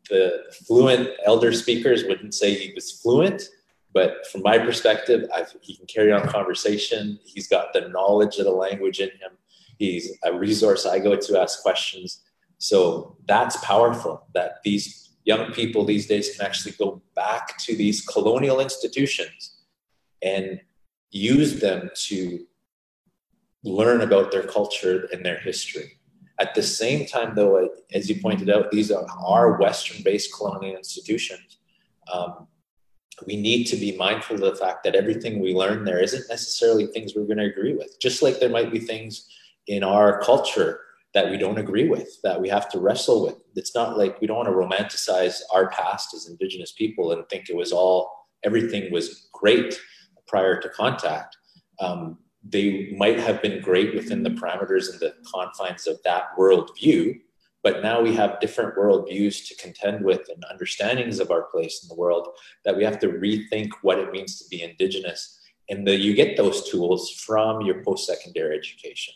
the 0.10 0.44
fluent 0.66 1.10
elder 1.26 1.52
speakers 1.52 2.04
wouldn't 2.04 2.34
say 2.34 2.54
he 2.54 2.74
was 2.74 2.92
fluent, 3.02 3.50
but 3.94 4.28
from 4.32 4.42
my 4.44 4.58
perspective, 4.58 5.30
I've, 5.34 5.54
he 5.62 5.76
can 5.76 5.88
carry 5.88 6.12
on 6.12 6.28
conversation. 6.28 7.20
He's 7.24 7.48
got 7.48 7.74
the 7.74 7.90
knowledge 7.90 8.38
of 8.38 8.46
the 8.46 8.52
language 8.52 9.00
in 9.00 9.10
him. 9.10 9.32
He's 9.78 10.12
a 10.24 10.34
resource 10.34 10.86
I 10.86 11.00
go 11.00 11.16
to 11.16 11.40
ask 11.40 11.62
questions. 11.62 12.24
So 12.58 13.18
that's 13.28 13.58
powerful 13.58 14.28
that 14.34 14.58
these 14.64 15.10
young 15.24 15.52
people 15.52 15.86
these 15.86 16.08
days 16.08 16.36
can 16.36 16.46
actually 16.46 16.74
go 16.74 17.02
back 17.16 17.58
to 17.60 17.76
these 17.76 18.02
colonial 18.06 18.60
institutions 18.60 19.58
and 20.22 20.60
use 21.12 21.60
them 21.60 21.90
to 21.96 22.46
learn 23.64 24.02
about 24.02 24.32
their 24.32 24.44
culture 24.44 25.08
and 25.12 25.26
their 25.26 25.38
history. 25.40 26.00
At 26.40 26.54
the 26.56 26.64
same 26.64 27.06
time, 27.06 27.34
though, 27.36 27.70
as 27.94 28.10
you 28.10 28.22
pointed 28.22 28.50
out, 28.50 28.72
these 28.72 28.92
are, 28.92 29.06
are 29.26 29.60
Western 29.60 30.04
based 30.04 30.34
colonial 30.34 30.78
institutions. 30.78 31.58
Um, 32.12 32.48
we 33.26 33.36
need 33.36 33.66
to 33.66 33.76
be 33.76 33.98
mindful 33.98 34.36
of 34.36 34.42
the 34.42 34.56
fact 34.56 34.84
that 34.84 34.96
everything 34.96 35.40
we 35.40 35.54
learn 35.54 35.86
there 35.86 36.00
isn't 36.00 36.30
necessarily 36.30 36.86
things 36.86 37.14
we're 37.16 37.26
going 37.26 37.38
to 37.38 37.46
agree 37.46 37.74
with. 37.74 38.00
Just 38.00 38.22
like 38.22 38.40
there 38.40 38.50
might 38.50 38.72
be 38.72 38.80
things 38.80 39.28
in 39.68 39.84
our 39.84 40.22
culture 40.22 40.82
that 41.14 41.32
we 41.32 41.38
don't 41.38 41.58
agree 41.58 41.90
with, 41.90 42.22
that 42.22 42.40
we 42.40 42.48
have 42.48 42.70
to 42.70 42.80
wrestle 42.80 43.26
with. 43.26 43.36
It's 43.56 43.74
not 43.74 43.98
like 43.98 44.22
we 44.22 44.28
don't 44.28 44.38
want 44.38 44.50
to 44.50 44.54
romanticize 44.54 45.42
our 45.54 45.70
past 45.70 46.14
as 46.14 46.28
Indigenous 46.28 46.74
people 46.74 47.12
and 47.12 47.28
think 47.28 47.50
it 47.50 47.56
was 47.56 47.72
all, 47.72 48.28
everything 48.44 48.92
was 48.92 49.28
great 49.34 49.80
prior 50.28 50.62
to 50.62 50.70
contact, 50.70 51.38
um, 51.80 52.20
they 52.44 52.94
might 52.98 53.20
have 53.20 53.42
been 53.42 53.62
great 53.62 53.96
within 53.96 54.24
the 54.24 54.30
parameters 54.30 54.92
and 54.92 55.00
the 55.00 55.16
confines 55.34 55.88
of 55.88 56.02
that 56.04 56.26
worldview. 56.38 57.20
But 57.68 57.84
now 57.84 58.00
we 58.00 58.16
have 58.16 58.40
different 58.40 58.78
worldviews 58.78 59.46
to 59.50 59.56
contend 59.58 60.06
with 60.06 60.30
and 60.30 60.42
understandings 60.50 61.20
of 61.20 61.32
our 61.32 61.42
place 61.52 61.84
in 61.84 61.90
the 61.90 61.96
world 61.96 62.30
that 62.64 62.78
we 62.78 62.86
have 62.86 62.98
to 63.00 63.10
rethink 63.10 63.72
what 63.82 64.00
it 64.00 64.14
means 64.14 64.40
to 64.40 64.48
be 64.48 64.64
Indigenous. 64.64 65.42
And 65.68 65.86
the, 65.86 65.94
you 65.94 66.14
get 66.14 66.38
those 66.38 66.70
tools 66.72 67.12
from 67.12 67.60
your 67.64 67.84
post 67.84 68.08
secondary 68.08 68.58
education. 68.58 69.16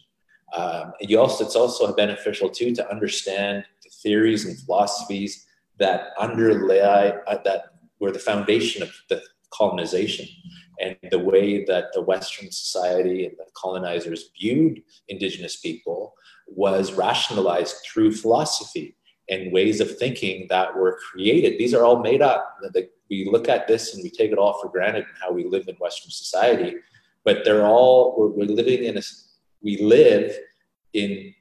Um, 0.53 0.91
and 0.99 1.09
you 1.09 1.17
also, 1.17 1.45
it's 1.45 1.55
also 1.55 1.95
beneficial 1.95 2.49
too 2.49 2.75
to 2.75 2.91
understand 2.91 3.63
the 3.85 3.89
theories 4.03 4.43
and 4.43 4.59
philosophies 4.59 5.47
that 5.79 6.09
underlie 6.19 7.13
uh, 7.27 7.37
that 7.45 7.67
were 8.01 8.11
the 8.11 8.19
foundation 8.19 8.83
of 8.83 8.91
the 9.07 9.21
colonization 9.53 10.27
and 10.81 10.97
the 11.09 11.19
way 11.19 11.63
that 11.63 11.93
the 11.93 12.01
Western 12.01 12.51
society 12.51 13.27
and 13.27 13.37
the 13.37 13.45
colonizers 13.53 14.29
viewed 14.37 14.83
Indigenous 15.07 15.55
people 15.55 16.15
was 16.55 16.93
rationalized 16.93 17.75
through 17.85 18.11
philosophy 18.13 18.95
and 19.29 19.51
ways 19.51 19.79
of 19.79 19.97
thinking 19.97 20.47
that 20.49 20.75
were 20.75 20.99
created. 21.11 21.57
These 21.57 21.73
are 21.73 21.85
all 21.85 22.01
made 22.01 22.21
up. 22.21 22.57
We 23.09 23.29
look 23.29 23.47
at 23.47 23.67
this 23.67 23.93
and 23.93 24.03
we 24.03 24.09
take 24.09 24.31
it 24.31 24.37
all 24.37 24.59
for 24.61 24.69
granted 24.69 25.01
in 25.01 25.15
how 25.21 25.31
we 25.31 25.45
live 25.45 25.67
in 25.67 25.75
Western 25.75 26.11
society, 26.11 26.75
but 27.23 27.43
they're 27.45 27.65
all, 27.65 28.15
we're, 28.17 28.27
we're 28.27 28.55
living 28.55 28.83
in 28.83 28.97
a, 28.97 29.01
we 29.61 29.81
live 29.81 30.35
in 30.93 31.33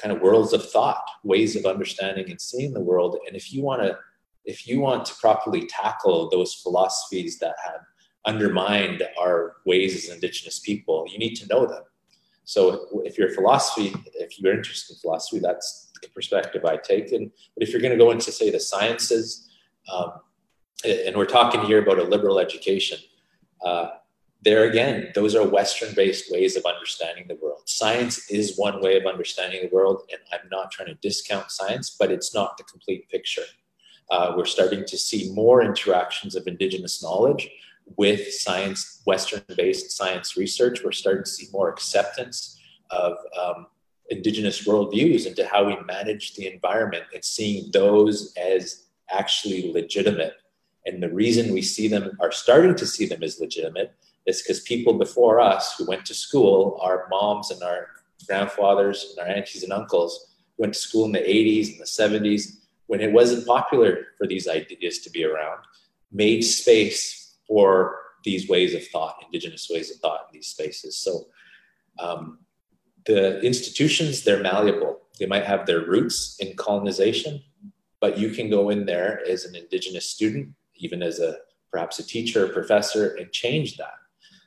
kind 0.00 0.14
of 0.14 0.22
worlds 0.22 0.52
of 0.52 0.68
thought, 0.70 1.04
ways 1.22 1.56
of 1.56 1.66
understanding 1.66 2.30
and 2.30 2.40
seeing 2.40 2.72
the 2.72 2.80
world. 2.80 3.18
And 3.26 3.36
if 3.36 3.52
you 3.52 3.62
want 3.62 3.82
to, 3.82 3.98
if 4.44 4.66
you 4.66 4.80
want 4.80 5.04
to 5.06 5.14
properly 5.14 5.66
tackle 5.66 6.28
those 6.30 6.54
philosophies 6.54 7.38
that 7.38 7.54
have 7.64 7.80
undermined 8.26 9.02
our 9.20 9.56
ways 9.66 9.94
as 9.94 10.14
indigenous 10.14 10.58
people 10.60 11.04
you 11.08 11.18
need 11.18 11.34
to 11.34 11.46
know 11.46 11.66
them 11.66 11.82
so 12.44 13.02
if 13.04 13.18
you're 13.18 13.30
philosophy 13.30 13.94
if 14.14 14.38
you're 14.38 14.54
interested 14.54 14.94
in 14.94 14.98
philosophy 15.00 15.38
that's 15.38 15.90
the 16.02 16.08
perspective 16.08 16.64
i 16.64 16.76
take. 16.76 17.12
And 17.12 17.30
but 17.54 17.62
if 17.62 17.70
you're 17.70 17.80
going 17.80 17.98
to 17.98 18.04
go 18.04 18.10
into 18.10 18.30
say 18.30 18.50
the 18.50 18.60
sciences 18.60 19.48
um, 19.92 20.12
and 20.84 21.16
we're 21.16 21.24
talking 21.24 21.62
here 21.62 21.82
about 21.82 21.98
a 21.98 22.04
liberal 22.04 22.38
education 22.38 22.98
uh, 23.64 23.88
there 24.42 24.64
again 24.64 25.10
those 25.14 25.34
are 25.34 25.46
western 25.46 25.94
based 25.94 26.30
ways 26.30 26.56
of 26.56 26.64
understanding 26.66 27.26
the 27.28 27.36
world. 27.36 27.62
Science 27.64 28.30
is 28.30 28.58
one 28.58 28.82
way 28.82 28.98
of 28.98 29.06
understanding 29.06 29.62
the 29.62 29.74
world 29.74 30.02
and 30.10 30.20
i'm 30.32 30.48
not 30.50 30.70
trying 30.70 30.88
to 30.88 30.94
discount 30.96 31.50
science 31.50 31.96
but 31.98 32.10
it's 32.10 32.34
not 32.34 32.56
the 32.58 32.64
complete 32.64 33.08
picture. 33.08 33.48
Uh, 34.10 34.34
we're 34.36 34.44
starting 34.44 34.84
to 34.84 34.98
see 34.98 35.32
more 35.32 35.62
interactions 35.62 36.36
of 36.36 36.46
indigenous 36.46 37.02
knowledge 37.02 37.48
with 37.96 38.32
science, 38.32 39.02
Western 39.04 39.42
based 39.56 39.92
science 39.92 40.36
research, 40.36 40.82
we're 40.84 40.92
starting 40.92 41.24
to 41.24 41.30
see 41.30 41.46
more 41.52 41.68
acceptance 41.68 42.58
of 42.90 43.16
um, 43.40 43.66
indigenous 44.10 44.66
worldviews 44.66 45.26
into 45.26 45.46
how 45.46 45.64
we 45.64 45.76
manage 45.86 46.34
the 46.34 46.52
environment 46.52 47.04
and 47.14 47.24
seeing 47.24 47.70
those 47.72 48.34
as 48.36 48.86
actually 49.10 49.72
legitimate. 49.72 50.34
And 50.86 51.02
the 51.02 51.10
reason 51.10 51.54
we 51.54 51.62
see 51.62 51.88
them, 51.88 52.16
are 52.20 52.32
starting 52.32 52.74
to 52.76 52.86
see 52.86 53.06
them 53.06 53.22
as 53.22 53.40
legitimate, 53.40 53.94
is 54.26 54.42
because 54.42 54.60
people 54.60 54.94
before 54.94 55.40
us 55.40 55.74
who 55.76 55.86
went 55.86 56.04
to 56.06 56.14
school, 56.14 56.78
our 56.82 57.06
moms 57.10 57.50
and 57.50 57.62
our 57.62 57.88
grandfathers 58.26 59.14
and 59.16 59.26
our 59.26 59.34
aunties 59.34 59.62
and 59.62 59.72
uncles, 59.72 60.34
went 60.58 60.74
to 60.74 60.78
school 60.78 61.04
in 61.04 61.12
the 61.12 61.18
80s 61.18 61.72
and 61.72 61.80
the 61.80 61.84
70s 61.84 62.58
when 62.86 63.00
it 63.00 63.12
wasn't 63.12 63.46
popular 63.46 64.08
for 64.18 64.26
these 64.26 64.46
ideas 64.46 64.98
to 65.00 65.10
be 65.10 65.24
around, 65.24 65.58
made 66.12 66.42
space 66.42 67.23
for 67.46 67.98
these 68.24 68.48
ways 68.48 68.74
of 68.74 68.86
thought, 68.88 69.16
indigenous 69.24 69.68
ways 69.70 69.90
of 69.90 69.98
thought 69.98 70.26
in 70.28 70.34
these 70.34 70.48
spaces. 70.48 70.96
So 70.96 71.26
um, 71.98 72.38
the 73.06 73.40
institutions, 73.40 74.24
they're 74.24 74.42
malleable. 74.42 75.00
They 75.18 75.26
might 75.26 75.44
have 75.44 75.66
their 75.66 75.84
roots 75.84 76.38
in 76.40 76.56
colonization, 76.56 77.42
but 78.00 78.18
you 78.18 78.30
can 78.30 78.50
go 78.50 78.70
in 78.70 78.86
there 78.86 79.20
as 79.28 79.44
an 79.44 79.54
indigenous 79.54 80.06
student, 80.06 80.48
even 80.76 81.02
as 81.02 81.20
a 81.20 81.36
perhaps 81.70 81.98
a 81.98 82.06
teacher 82.06 82.46
or 82.46 82.48
professor, 82.48 83.14
and 83.16 83.30
change 83.32 83.76
that. 83.76 83.94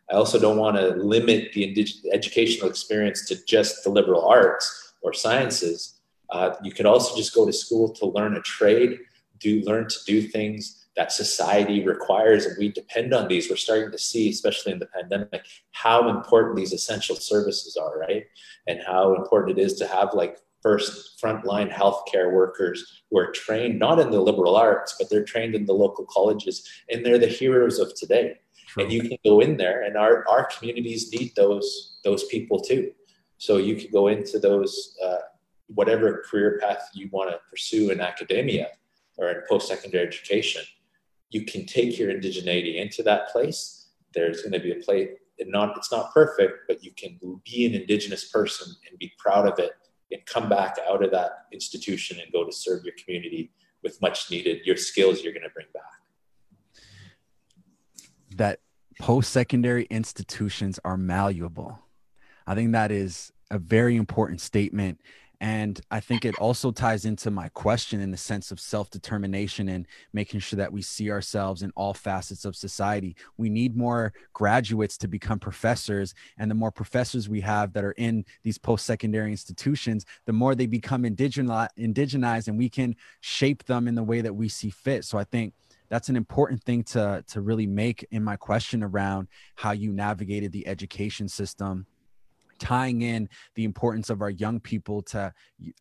I 0.10 0.16
also 0.16 0.40
don't 0.40 0.58
want 0.58 0.78
to 0.78 0.90
limit 0.96 1.52
the 1.54 1.64
indig- 1.64 2.06
educational 2.12 2.70
experience 2.70 3.26
to 3.28 3.44
just 3.46 3.84
the 3.84 3.90
liberal 3.90 4.26
arts 4.26 4.94
or 5.02 5.14
sciences. 5.14 6.00
Uh, 6.30 6.56
you 6.64 6.72
could 6.72 6.86
also 6.86 7.16
just 7.16 7.36
go 7.36 7.46
to 7.46 7.54
school 7.54 7.90
to 7.90 8.06
learn 8.06 8.36
a 8.36 8.42
trade, 8.42 9.00
do 9.40 9.62
learn 9.62 9.88
to 9.88 9.98
do 10.06 10.22
things 10.22 10.87
that 10.98 11.12
society 11.12 11.86
requires 11.86 12.46
and 12.46 12.58
we 12.58 12.70
depend 12.70 13.14
on 13.14 13.28
these. 13.28 13.50
We're 13.50 13.56
starting 13.56 13.92
to 13.92 14.00
see 14.00 14.30
especially 14.30 14.74
in 14.74 14.80
the 14.80 14.88
pandemic 14.88 15.46
how 15.72 16.10
important 16.10 16.58
these 16.58 16.74
essential 16.74 17.16
services 17.16 17.78
are 17.78 18.00
right? 18.00 18.26
And 18.68 18.82
how 18.86 19.14
important 19.14 19.58
it 19.58 19.62
is 19.62 19.76
to 19.76 19.88
have 19.88 20.14
like 20.14 20.40
first 20.62 21.22
frontline 21.22 21.72
healthcare 21.72 22.34
workers 22.34 23.04
who 23.10 23.20
are 23.20 23.32
trained 23.32 23.78
not 23.78 24.00
in 24.00 24.10
the 24.10 24.20
liberal 24.20 24.58
arts 24.58 24.96
but 24.98 25.08
they're 25.10 25.24
trained 25.24 25.54
in 25.54 25.68
the 25.68 25.74
local 25.74 26.04
colleges 26.06 26.68
and 26.90 27.06
they're 27.06 27.20
the 27.20 27.28
heroes 27.28 27.80
of 27.80 27.94
today. 27.96 28.36
True. 28.66 28.84
and 28.84 28.92
you 28.92 29.02
can 29.02 29.18
go 29.24 29.40
in 29.40 29.56
there 29.56 29.84
and 29.84 29.96
our, 29.96 30.28
our 30.28 30.46
communities 30.48 31.14
need 31.14 31.32
those 31.36 32.00
those 32.04 32.26
people 32.26 32.60
too. 32.60 32.92
So 33.38 33.58
you 33.58 33.76
can 33.76 33.92
go 33.92 34.08
into 34.08 34.40
those 34.40 34.96
uh, 35.06 35.20
whatever 35.68 36.24
career 36.28 36.60
path 36.60 36.90
you 36.94 37.08
want 37.12 37.30
to 37.30 37.40
pursue 37.52 37.92
in 37.92 38.02
academia 38.02 38.70
or 39.18 39.30
in 39.30 39.42
post-secondary 39.48 40.08
education 40.08 40.64
you 41.30 41.46
can 41.46 41.66
take 41.66 41.98
your 41.98 42.12
indigeneity 42.12 42.82
into 42.82 43.04
that 43.04 43.30
place. 43.30 43.90
There's 44.14 44.42
going 44.42 44.54
to 44.54 44.60
be 44.60 44.72
a 44.72 44.76
place, 44.76 45.10
not 45.40 45.78
it's 45.78 45.92
not 45.92 46.14
perfect, 46.14 46.60
but 46.68 46.84
you 46.84 46.92
can 46.92 47.20
be 47.44 47.66
an 47.66 47.74
indigenous 47.74 48.30
person 48.30 48.74
and 48.90 48.98
be 48.98 49.12
proud 49.20 49.48
of 49.48 49.60
it 49.60 49.72
and 50.12 50.26
come 50.26 50.48
back 50.50 50.78
out 50.90 51.04
of 51.04 51.12
that 51.12 51.48
institution 51.52 52.20
and 52.20 52.32
go 52.32 52.46
to 52.46 52.52
serve 52.52 52.84
your 52.86 52.94
community 53.04 53.52
with 53.84 54.02
much 54.02 54.32
needed 54.32 54.66
your 54.66 54.78
skills 54.78 55.22
you're 55.22 55.34
going 55.34 55.44
to 55.44 55.50
bring 55.50 55.68
back. 55.74 55.84
That 58.36 58.60
post-secondary 59.00 59.86
institutions 59.86 60.80
are 60.84 60.98
malleable. 60.98 61.80
I 62.46 62.56
think 62.56 62.72
that 62.72 62.92
is 62.92 63.32
a 63.52 63.60
very 63.60 63.96
important 63.96 64.42
statement 64.42 65.02
And 65.40 65.80
I 65.92 66.00
think 66.00 66.26
it 66.26 66.36
also 66.40 66.72
ties 66.72 67.06
into 67.06 67.30
my 67.30 67.50
question 67.50 68.02
in 68.02 68.10
the 68.10 68.18
sense 68.18 68.50
of 68.50 68.60
self 68.60 68.90
determination 68.90 69.70
and 69.70 69.86
making 70.12 70.40
sure 70.40 70.58
that 70.58 70.74
we 70.74 70.82
see 70.82 71.12
ourselves 71.12 71.62
in 71.62 71.72
all 71.76 71.94
facets 71.94 72.44
of 72.44 72.56
society. 72.56 73.16
We 73.38 73.50
need 73.50 73.78
more 73.78 74.14
graduates 74.34 74.98
to 75.00 75.08
become 75.08 75.38
professors. 75.38 76.16
And 76.40 76.50
the 76.50 76.56
more 76.56 76.72
professors 76.72 77.30
we 77.30 77.42
have 77.42 77.74
that 77.74 77.84
are 77.84 77.92
in 77.94 78.26
these 78.44 78.58
post 78.58 78.86
secondary 78.86 79.30
institutions, 79.30 80.06
the 80.26 80.34
more 80.34 80.56
they 80.56 80.66
become 80.66 81.04
indigenized 81.04 82.48
and 82.48 82.58
we 82.58 82.70
can 82.70 82.96
shape 83.22 83.64
them 83.66 83.88
in 83.88 83.94
the 83.94 84.04
way 84.04 84.22
that 84.22 84.36
we 84.36 84.50
see 84.50 84.72
fit. 84.72 85.06
So 85.06 85.20
I 85.20 85.24
think 85.24 85.54
that's 85.90 86.10
an 86.10 86.16
important 86.16 86.64
thing 86.64 86.84
to 86.84 87.24
to 87.28 87.42
really 87.42 87.68
make 87.68 88.06
in 88.12 88.24
my 88.24 88.36
question 88.36 88.84
around 88.84 89.28
how 89.56 89.72
you 89.72 89.94
navigated 89.94 90.52
the 90.52 90.68
education 90.68 91.28
system 91.28 91.86
tying 92.60 93.02
in 93.02 93.30
the 93.56 93.64
importance 93.64 94.10
of 94.10 94.22
our 94.22 94.30
young 94.30 94.60
people 94.60 95.02
to 95.04 95.34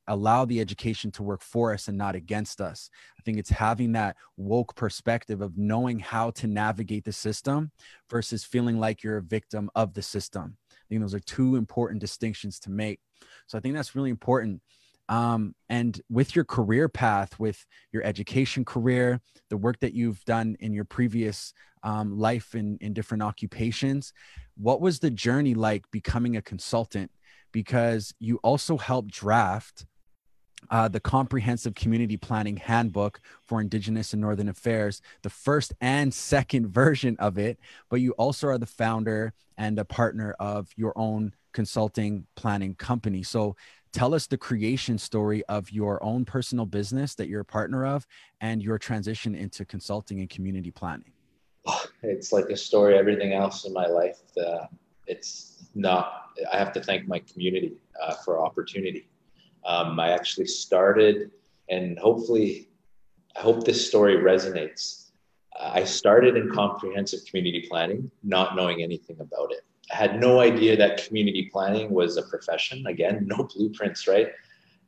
allow 0.06 0.44
the 0.44 0.60
education 0.60 1.10
to 1.12 1.22
work 1.22 1.42
for 1.42 1.72
us 1.72 1.88
and 1.88 1.98
not 1.98 2.14
against 2.14 2.60
us. 2.60 2.90
I 3.18 3.22
think 3.22 3.38
it's 3.38 3.50
having 3.50 3.92
that 3.92 4.16
woke 4.36 4.74
perspective 4.74 5.40
of 5.40 5.56
knowing 5.56 5.98
how 5.98 6.30
to 6.32 6.46
navigate 6.46 7.04
the 7.04 7.12
system 7.12 7.70
versus 8.10 8.44
feeling 8.44 8.78
like 8.78 9.02
you're 9.02 9.18
a 9.18 9.22
victim 9.22 9.70
of 9.74 9.94
the 9.94 10.02
system. 10.02 10.56
I 10.70 10.88
think 10.88 11.00
those 11.00 11.14
are 11.14 11.20
two 11.20 11.56
important 11.56 12.00
distinctions 12.00 12.58
to 12.60 12.70
make. 12.70 13.00
So 13.46 13.58
I 13.58 13.60
think 13.60 13.74
that's 13.74 13.94
really 13.94 14.10
important. 14.10 14.60
Um, 15.08 15.54
and 15.68 16.00
with 16.10 16.34
your 16.34 16.44
career 16.44 16.88
path, 16.88 17.38
with 17.38 17.64
your 17.92 18.04
education 18.04 18.64
career, 18.64 19.20
the 19.50 19.56
work 19.56 19.78
that 19.80 19.94
you've 19.94 20.24
done 20.24 20.56
in 20.60 20.72
your 20.72 20.84
previous 20.84 21.52
um, 21.82 22.18
life 22.18 22.54
in, 22.54 22.78
in 22.80 22.92
different 22.92 23.22
occupations, 23.22 24.12
what 24.56 24.80
was 24.80 24.98
the 24.98 25.10
journey 25.10 25.54
like 25.54 25.88
becoming 25.90 26.36
a 26.36 26.42
consultant? 26.42 27.10
Because 27.52 28.14
you 28.18 28.38
also 28.42 28.76
helped 28.76 29.12
draft 29.12 29.86
uh, 30.70 30.88
the 30.88 31.00
Comprehensive 31.00 31.74
Community 31.74 32.16
Planning 32.16 32.56
Handbook 32.56 33.20
for 33.44 33.60
Indigenous 33.60 34.12
and 34.12 34.20
Northern 34.20 34.48
Affairs, 34.48 35.00
the 35.22 35.30
first 35.30 35.72
and 35.80 36.12
second 36.12 36.68
version 36.74 37.16
of 37.18 37.38
it, 37.38 37.58
but 37.88 38.00
you 38.00 38.12
also 38.12 38.48
are 38.48 38.58
the 38.58 38.66
founder 38.66 39.32
and 39.56 39.78
a 39.78 39.84
partner 39.84 40.34
of 40.38 40.68
your 40.76 40.92
own 40.96 41.32
consulting 41.52 42.26
planning 42.34 42.74
company. 42.74 43.22
So 43.22 43.56
tell 43.96 44.12
us 44.12 44.26
the 44.26 44.36
creation 44.36 44.98
story 44.98 45.42
of 45.46 45.70
your 45.72 46.02
own 46.04 46.22
personal 46.22 46.66
business 46.66 47.14
that 47.14 47.28
you're 47.28 47.40
a 47.40 47.44
partner 47.44 47.86
of 47.86 48.06
and 48.42 48.62
your 48.62 48.78
transition 48.78 49.34
into 49.34 49.64
consulting 49.64 50.20
and 50.20 50.28
community 50.28 50.70
planning? 50.70 51.12
It's 52.02 52.30
like 52.30 52.50
a 52.50 52.56
story 52.56 52.96
everything 52.96 53.32
else 53.32 53.64
in 53.64 53.72
my 53.72 53.86
life 53.86 54.20
uh, 54.46 54.66
it's 55.06 55.64
not 55.74 56.04
i 56.52 56.56
have 56.58 56.72
to 56.74 56.80
thank 56.80 57.08
my 57.08 57.20
community 57.20 57.72
uh, 58.00 58.14
for 58.22 58.32
opportunity. 58.44 59.08
Um, 59.64 59.98
i 59.98 60.10
actually 60.10 60.46
started 60.46 61.30
and 61.70 61.98
hopefully 61.98 62.68
i 63.36 63.40
hope 63.40 63.64
this 63.64 63.80
story 63.88 64.16
resonates. 64.32 64.84
I 65.58 65.84
started 65.84 66.36
in 66.36 66.52
comprehensive 66.60 67.20
community 67.28 67.62
planning 67.68 68.10
not 68.22 68.56
knowing 68.56 68.82
anything 68.82 69.18
about 69.20 69.50
it 69.56 69.64
had 69.90 70.20
no 70.20 70.40
idea 70.40 70.76
that 70.76 71.06
community 71.06 71.48
planning 71.52 71.90
was 71.90 72.16
a 72.16 72.22
profession. 72.22 72.86
Again, 72.86 73.26
no 73.26 73.44
blueprints, 73.54 74.06
right? 74.06 74.28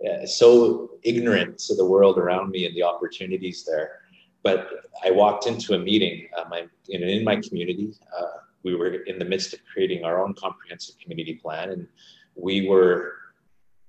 Uh, 0.07 0.27
so 0.27 0.91
ignorant 1.03 1.59
to 1.59 1.75
the 1.75 1.85
world 1.85 2.19
around 2.19 2.51
me 2.51 2.67
and 2.67 2.75
the 2.75 2.83
opportunities 2.83 3.65
there. 3.65 4.01
But 4.43 4.69
I 5.05 5.11
walked 5.11 5.47
into 5.47 5.75
a 5.75 5.79
meeting 5.79 6.29
uh, 6.37 6.45
my, 6.49 6.67
in, 6.89 7.03
in 7.03 7.25
my 7.25 7.37
community. 7.37 7.93
Uh, 8.17 8.39
we 8.63 8.75
were 8.75 8.89
in 8.89 9.19
the 9.19 9.25
midst 9.25 9.53
of 9.55 9.61
creating 9.73 10.05
our 10.05 10.23
own 10.23 10.35
comprehensive 10.35 10.97
community 11.01 11.35
plan, 11.35 11.71
and 11.71 11.87
we 12.35 12.69
were 12.69 13.15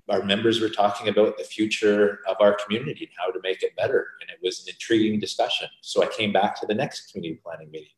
our 0.10 0.24
members 0.24 0.60
were 0.60 0.70
talking 0.70 1.07
about 1.07 1.38
the 1.38 1.43
future 1.43 2.20
of 2.28 2.36
our 2.39 2.53
community 2.55 3.05
and 3.05 3.14
how 3.16 3.32
to 3.32 3.39
make 3.43 3.62
it 3.62 3.76
better. 3.76 4.07
And 4.22 4.30
it 4.32 4.39
was 4.41 4.64
an 4.64 4.74
intriguing 4.74 5.20
discussion. 5.20 5.68
So 5.82 6.01
I 6.01 6.07
came 6.07 6.34
back 6.34 6.60
to 6.62 6.66
the 6.66 6.74
next 6.74 7.12
community 7.12 7.39
planning 7.43 7.70
meeting 7.70 7.91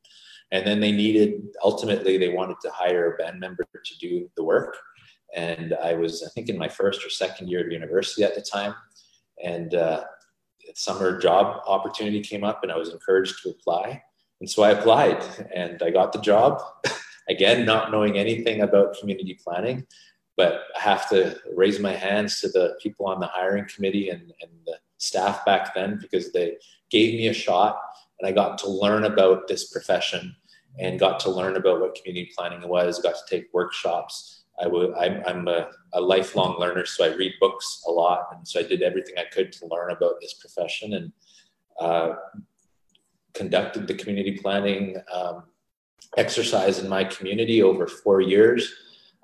and 0.52 0.68
then 0.68 0.80
they 0.80 0.91
needed 0.91 1.41
ultimately 1.64 2.18
they 2.18 2.30
wanted 2.30 2.58
to 2.62 2.70
hire 2.72 3.14
a 3.14 3.18
band 3.18 3.39
member 3.39 3.66
to 3.74 3.97
do 3.99 4.30
the 4.36 4.43
work. 4.43 4.78
And 5.36 5.74
i 5.84 5.93
was 5.93 6.24
i 6.24 6.30
think 6.30 6.49
in 6.49 6.58
my 6.58 6.68
first 6.68 7.06
or 7.06 7.10
second 7.10 7.49
year 7.49 7.66
of 7.66 7.72
university 7.72 8.24
at 8.24 8.36
the 8.36 8.41
time. 8.41 8.76
And 9.43 9.74
uh, 9.74 10.04
summer 10.76 11.20
job 11.20 11.62
opportunity 11.68 12.22
came 12.22 12.43
up 12.43 12.64
and 12.64 12.72
i 12.72 12.78
was 12.78 12.89
encouraged 12.89 13.41
to 13.43 13.49
apply. 13.49 14.02
And 14.39 14.49
so 14.49 14.64
i 14.64 14.72
applied 14.72 15.24
and 15.54 15.82
i 15.82 15.89
got 15.89 16.14
the 16.14 16.22
job. 16.22 16.62
Again 17.30 17.66
not 17.66 17.91
knowing 17.91 18.18
anything 18.18 18.62
about 18.62 18.97
community 18.99 19.39
planning 19.41 19.86
but 20.38 20.64
i 20.76 20.80
have 20.80 21.08
to 21.10 21.38
raise 21.56 21.80
my 21.80 21.93
hands 21.93 22.41
to 22.41 22.47
the 22.49 22.76
people 22.82 23.06
on 23.06 23.20
the 23.20 23.28
hiring 23.28 23.66
committee 23.74 24.10
and, 24.10 24.22
and 24.41 24.52
the 24.66 24.78
staff 24.97 25.45
back 25.45 25.74
then 25.74 25.99
because 26.02 26.32
they 26.32 26.58
gave 26.89 27.14
me 27.14 27.28
a 27.28 27.34
shot 27.34 27.80
and 28.20 28.28
i 28.28 28.32
got 28.32 28.58
to 28.58 28.70
learn 28.70 29.04
about 29.04 29.47
this 29.47 29.70
profession 29.70 30.36
and 30.80 30.99
got 30.99 31.19
to 31.22 31.30
learn 31.30 31.57
about 31.57 31.80
what 31.80 31.95
community 31.95 32.32
planning 32.36 32.67
was, 32.67 33.01
got 33.01 33.15
to 33.15 33.36
take 33.36 33.53
workshops. 33.53 34.43
I'm, 34.59 35.24
I'm 35.26 35.47
a, 35.47 35.69
a, 35.93 36.01
lifelong 36.01 36.59
learner, 36.59 36.86
so 36.86 37.03
I 37.03 37.15
read 37.15 37.34
books 37.39 37.84
a 37.88 37.91
lot. 37.91 38.28
And 38.32 38.47
so 38.47 38.59
I 38.59 38.63
did 38.63 38.84
everything 38.84 39.15
I 39.17 39.26
could 39.34 39.51
to 39.53 39.65
learn 39.65 39.91
about 39.91 40.22
this 40.22 40.36
profession 40.36 40.93
and 40.93 41.11
uh, 41.80 42.15
conducted 43.34 43.88
the 43.88 43.95
community 43.95 44.38
planning 44.38 44.97
um, 45.11 45.43
exercise 46.17 46.80
in 46.80 46.88
my 46.88 47.03
community 47.03 47.63
over 47.63 47.88
four 47.88 48.22
years 48.22 48.72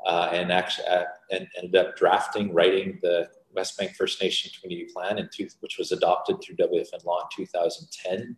uh, 0.05 0.29
and 0.31 0.51
actually 0.51 0.87
uh, 0.87 1.03
and 1.31 1.47
ended 1.57 1.75
up 1.75 1.95
drafting, 1.97 2.53
writing 2.53 2.97
the 3.01 3.29
Westbank 3.55 3.95
First 3.95 4.21
Nation 4.21 4.51
Community 4.59 4.89
Plan, 4.93 5.17
which 5.59 5.77
was 5.77 5.91
adopted 5.91 6.41
through 6.41 6.55
WFN 6.55 7.03
law 7.05 7.21
in 7.21 7.45
2010. 7.45 8.37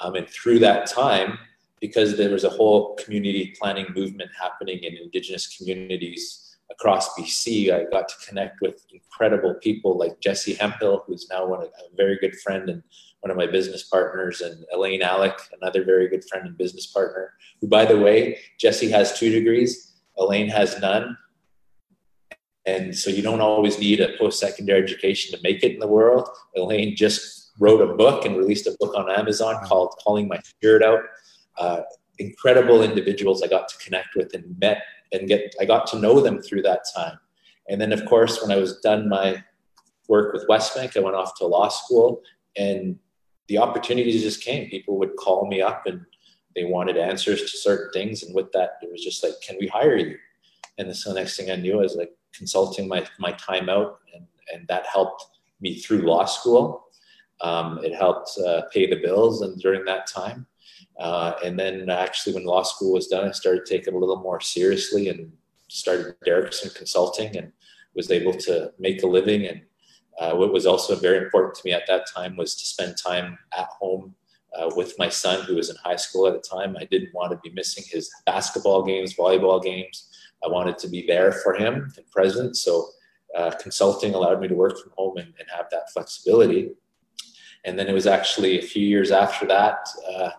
Um, 0.00 0.14
and 0.14 0.28
through 0.28 0.58
that 0.60 0.86
time, 0.86 1.38
because 1.80 2.16
there 2.16 2.30
was 2.30 2.44
a 2.44 2.50
whole 2.50 2.94
community 2.96 3.54
planning 3.58 3.86
movement 3.94 4.30
happening 4.40 4.78
in 4.82 4.96
Indigenous 4.96 5.56
communities 5.56 6.56
across 6.70 7.14
BC. 7.14 7.72
I 7.72 7.90
got 7.90 8.08
to 8.08 8.14
connect 8.26 8.60
with 8.60 8.84
incredible 8.92 9.54
people 9.54 9.96
like 9.96 10.20
Jesse 10.20 10.54
Hemphill, 10.54 11.04
who's 11.06 11.28
now 11.30 11.46
one 11.46 11.62
of, 11.62 11.68
a 11.68 11.96
very 11.96 12.18
good 12.18 12.36
friend 12.40 12.68
and 12.68 12.82
one 13.20 13.30
of 13.30 13.36
my 13.36 13.46
business 13.46 13.82
partners, 13.84 14.40
and 14.40 14.64
Elaine 14.72 15.02
Alec, 15.02 15.34
another 15.60 15.84
very 15.84 16.08
good 16.08 16.24
friend 16.28 16.46
and 16.46 16.56
business 16.56 16.86
partner. 16.86 17.32
Who, 17.60 17.66
by 17.66 17.84
the 17.84 17.98
way, 17.98 18.38
Jesse 18.60 18.90
has 18.90 19.18
two 19.18 19.30
degrees, 19.30 20.00
Elaine 20.18 20.48
has 20.48 20.78
none. 20.80 21.16
And 22.66 22.94
so 22.94 23.10
you 23.10 23.22
don't 23.22 23.40
always 23.40 23.78
need 23.78 24.00
a 24.00 24.16
post-secondary 24.18 24.82
education 24.82 25.34
to 25.34 25.42
make 25.42 25.62
it 25.62 25.72
in 25.72 25.78
the 25.78 25.86
world. 25.86 26.28
Elaine 26.54 26.94
just 26.94 27.50
wrote 27.58 27.80
a 27.80 27.94
book 27.94 28.24
and 28.24 28.36
released 28.36 28.66
a 28.66 28.76
book 28.78 28.94
on 28.94 29.10
Amazon 29.10 29.64
called 29.64 29.94
Calling 30.04 30.28
My 30.28 30.38
Spirit 30.44 30.82
Out 30.82 31.00
uh, 31.58 31.82
incredible 32.18 32.82
individuals 32.82 33.42
I 33.42 33.48
got 33.48 33.68
to 33.68 33.78
connect 33.78 34.14
with 34.16 34.34
and 34.34 34.58
met 34.58 34.82
and 35.12 35.28
get 35.28 35.54
I 35.60 35.64
got 35.64 35.86
to 35.88 35.98
know 35.98 36.20
them 36.20 36.40
through 36.42 36.62
that 36.62 36.84
time. 36.94 37.18
And 37.68 37.80
then 37.80 37.92
of 37.92 38.04
course 38.06 38.40
when 38.42 38.50
I 38.50 38.56
was 38.56 38.80
done 38.80 39.08
my 39.08 39.42
work 40.08 40.32
with 40.32 40.46
Westbank, 40.48 40.96
I 40.96 41.00
went 41.00 41.16
off 41.16 41.36
to 41.38 41.46
law 41.46 41.68
school 41.68 42.22
and 42.56 42.98
the 43.48 43.58
opportunities 43.58 44.22
just 44.22 44.42
came. 44.42 44.68
People 44.68 44.98
would 44.98 45.16
call 45.16 45.46
me 45.46 45.60
up 45.62 45.86
and 45.86 46.04
they 46.54 46.64
wanted 46.64 46.96
answers 46.96 47.40
to 47.40 47.56
certain 47.56 47.90
things. 47.92 48.22
And 48.22 48.34
with 48.34 48.50
that, 48.52 48.78
it 48.82 48.90
was 48.90 49.02
just 49.02 49.22
like, 49.22 49.34
can 49.46 49.56
we 49.60 49.66
hire 49.66 49.96
you? 49.96 50.16
And 50.76 50.94
so 50.94 51.12
the 51.12 51.20
next 51.20 51.36
thing 51.36 51.50
I 51.50 51.56
knew, 51.56 51.78
I 51.78 51.82
was 51.82 51.96
like 51.96 52.12
consulting 52.32 52.88
my, 52.88 53.06
my 53.18 53.32
time 53.32 53.68
out 53.68 54.00
and, 54.14 54.26
and 54.52 54.66
that 54.68 54.86
helped 54.86 55.24
me 55.60 55.78
through 55.78 56.02
law 56.02 56.24
school. 56.24 56.84
Um, 57.40 57.78
it 57.84 57.94
helped 57.94 58.30
uh, 58.38 58.62
pay 58.72 58.88
the 58.88 59.00
bills 59.00 59.42
and 59.42 59.58
during 59.60 59.84
that 59.84 60.06
time. 60.06 60.46
Uh, 60.98 61.34
and 61.44 61.58
then 61.58 61.88
actually, 61.88 62.34
when 62.34 62.44
law 62.44 62.62
school 62.62 62.92
was 62.94 63.06
done, 63.06 63.28
I 63.28 63.32
started 63.32 63.66
taking 63.66 63.94
it 63.94 63.96
a 63.96 63.98
little 63.98 64.20
more 64.20 64.40
seriously 64.40 65.08
and 65.08 65.32
started 65.68 66.16
Derrickson 66.26 66.74
Consulting 66.74 67.36
and 67.36 67.52
was 67.94 68.10
able 68.10 68.32
to 68.32 68.72
make 68.78 69.02
a 69.02 69.06
living. 69.06 69.46
And 69.46 69.62
uh, 70.18 70.34
what 70.34 70.52
was 70.52 70.66
also 70.66 70.96
very 70.96 71.18
important 71.18 71.54
to 71.54 71.62
me 71.64 71.72
at 71.72 71.86
that 71.86 72.06
time 72.12 72.36
was 72.36 72.56
to 72.56 72.66
spend 72.66 72.96
time 72.96 73.38
at 73.56 73.68
home 73.78 74.14
uh, 74.58 74.70
with 74.74 74.98
my 74.98 75.08
son, 75.08 75.44
who 75.44 75.56
was 75.56 75.70
in 75.70 75.76
high 75.76 75.96
school 75.96 76.26
at 76.26 76.32
the 76.32 76.48
time. 76.48 76.76
I 76.76 76.84
didn't 76.84 77.14
want 77.14 77.32
to 77.32 77.38
be 77.38 77.54
missing 77.54 77.84
his 77.88 78.10
basketball 78.26 78.82
games, 78.82 79.14
volleyball 79.14 79.62
games. 79.62 80.08
I 80.44 80.48
wanted 80.48 80.78
to 80.78 80.88
be 80.88 81.06
there 81.06 81.32
for 81.32 81.54
him 81.54 81.92
and 81.96 82.10
present. 82.10 82.56
So 82.56 82.88
uh, 83.36 83.52
consulting 83.60 84.14
allowed 84.14 84.40
me 84.40 84.48
to 84.48 84.54
work 84.54 84.78
from 84.78 84.92
home 84.96 85.18
and, 85.18 85.32
and, 85.38 85.46
have 85.54 85.66
that 85.70 85.92
flexibility. 85.92 86.70
And 87.64 87.78
then 87.78 87.86
it 87.86 87.92
was 87.92 88.06
actually 88.06 88.58
a 88.58 88.62
few 88.62 88.86
years 88.86 89.10
after 89.10 89.46
that 89.46 89.86
uh, 90.10 90.30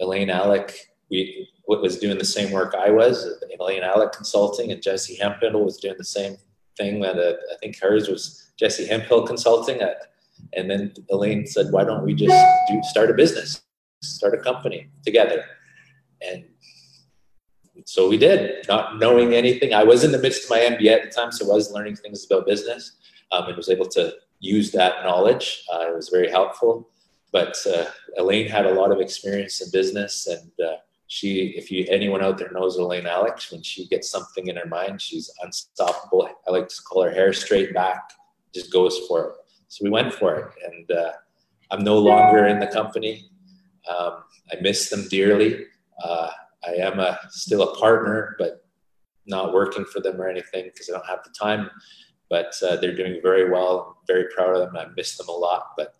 Elaine 0.00 0.30
Alec 0.30 0.88
we 1.10 1.48
was 1.66 1.98
doing 1.98 2.18
the 2.18 2.24
same 2.24 2.50
work 2.50 2.74
I 2.74 2.90
was. 2.90 3.26
Elaine 3.58 3.82
Alec 3.82 4.12
Consulting 4.12 4.72
and 4.72 4.82
Jesse 4.82 5.16
Hemphill 5.16 5.64
was 5.64 5.76
doing 5.76 5.96
the 5.98 6.04
same 6.04 6.36
thing. 6.76 7.00
That 7.00 7.18
uh, 7.18 7.34
I 7.52 7.56
think 7.60 7.78
hers 7.80 8.08
was 8.08 8.50
Jesse 8.58 8.86
Hemphill 8.86 9.26
Consulting. 9.26 9.80
At, 9.80 9.96
and 10.54 10.70
then 10.70 10.94
Elaine 11.10 11.46
said, 11.46 11.66
"Why 11.70 11.84
don't 11.84 12.04
we 12.04 12.14
just 12.14 12.34
do 12.68 12.80
start 12.84 13.10
a 13.10 13.14
business, 13.14 13.62
start 14.02 14.34
a 14.34 14.38
company 14.38 14.88
together?" 15.04 15.44
And 16.26 16.44
so 17.84 18.08
we 18.08 18.18
did, 18.18 18.66
not 18.68 18.98
knowing 18.98 19.34
anything. 19.34 19.72
I 19.72 19.84
was 19.84 20.04
in 20.04 20.12
the 20.12 20.18
midst 20.18 20.44
of 20.44 20.50
my 20.50 20.58
MBA 20.58 20.88
at 20.88 21.02
the 21.04 21.10
time, 21.10 21.32
so 21.32 21.50
I 21.50 21.54
was 21.54 21.70
learning 21.70 21.96
things 21.96 22.26
about 22.28 22.46
business. 22.46 22.92
um, 23.30 23.46
and 23.46 23.56
was 23.56 23.68
able 23.68 23.86
to 23.86 24.14
use 24.40 24.72
that 24.72 25.04
knowledge. 25.04 25.64
Uh, 25.72 25.86
it 25.88 25.94
was 25.94 26.08
very 26.08 26.30
helpful. 26.30 26.90
But 27.32 27.56
uh, 27.66 27.86
Elaine 28.16 28.48
had 28.48 28.66
a 28.66 28.72
lot 28.72 28.90
of 28.90 29.00
experience 29.00 29.60
in 29.60 29.70
business, 29.70 30.26
and 30.26 30.50
uh, 30.66 30.76
she, 31.08 31.54
if 31.56 31.70
you 31.70 31.86
anyone 31.88 32.22
out 32.22 32.38
there 32.38 32.50
knows 32.52 32.76
Elaine 32.76 33.06
Alec, 33.06 33.40
when 33.50 33.62
she 33.62 33.86
gets 33.88 34.10
something 34.10 34.46
in 34.46 34.56
her 34.56 34.66
mind, 34.66 35.00
she's 35.00 35.30
unstoppable. 35.42 36.28
I 36.46 36.50
like 36.50 36.68
to 36.68 36.82
call 36.82 37.02
her 37.02 37.10
hair 37.10 37.32
straight 37.32 37.74
back, 37.74 38.10
just 38.54 38.72
goes 38.72 38.98
for 39.06 39.28
it. 39.28 39.32
So 39.68 39.84
we 39.84 39.90
went 39.90 40.14
for 40.14 40.36
it, 40.36 40.52
and 40.66 40.90
uh, 40.90 41.12
I'm 41.70 41.84
no 41.84 41.98
longer 41.98 42.46
in 42.46 42.60
the 42.60 42.66
company. 42.66 43.30
Um, 43.88 44.24
I 44.50 44.60
miss 44.60 44.88
them 44.88 45.06
dearly. 45.08 45.66
Uh, 46.02 46.30
I 46.66 46.72
am 46.72 46.98
a, 46.98 47.18
still 47.30 47.62
a 47.62 47.76
partner, 47.76 48.36
but 48.38 48.64
not 49.26 49.52
working 49.52 49.84
for 49.84 50.00
them 50.00 50.20
or 50.20 50.28
anything 50.28 50.64
because 50.64 50.88
I 50.88 50.94
don't 50.94 51.06
have 51.06 51.22
the 51.24 51.30
time. 51.38 51.70
But 52.30 52.54
uh, 52.62 52.76
they're 52.76 52.96
doing 52.96 53.20
very 53.22 53.50
well. 53.50 53.96
I'm 53.98 54.06
very 54.06 54.26
proud 54.34 54.56
of 54.56 54.60
them. 54.60 54.76
I 54.76 54.86
miss 54.96 55.16
them 55.16 55.28
a 55.28 55.32
lot. 55.32 55.72
But 55.76 55.97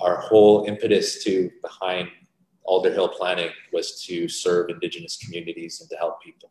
our 0.00 0.20
whole 0.20 0.64
impetus 0.66 1.22
to 1.24 1.50
behind 1.62 2.08
Alderhill 2.66 3.12
Planning 3.12 3.50
was 3.72 4.02
to 4.04 4.28
serve 4.28 4.70
Indigenous 4.70 5.16
communities 5.16 5.80
and 5.80 5.90
to 5.90 5.96
help 5.96 6.22
people. 6.22 6.50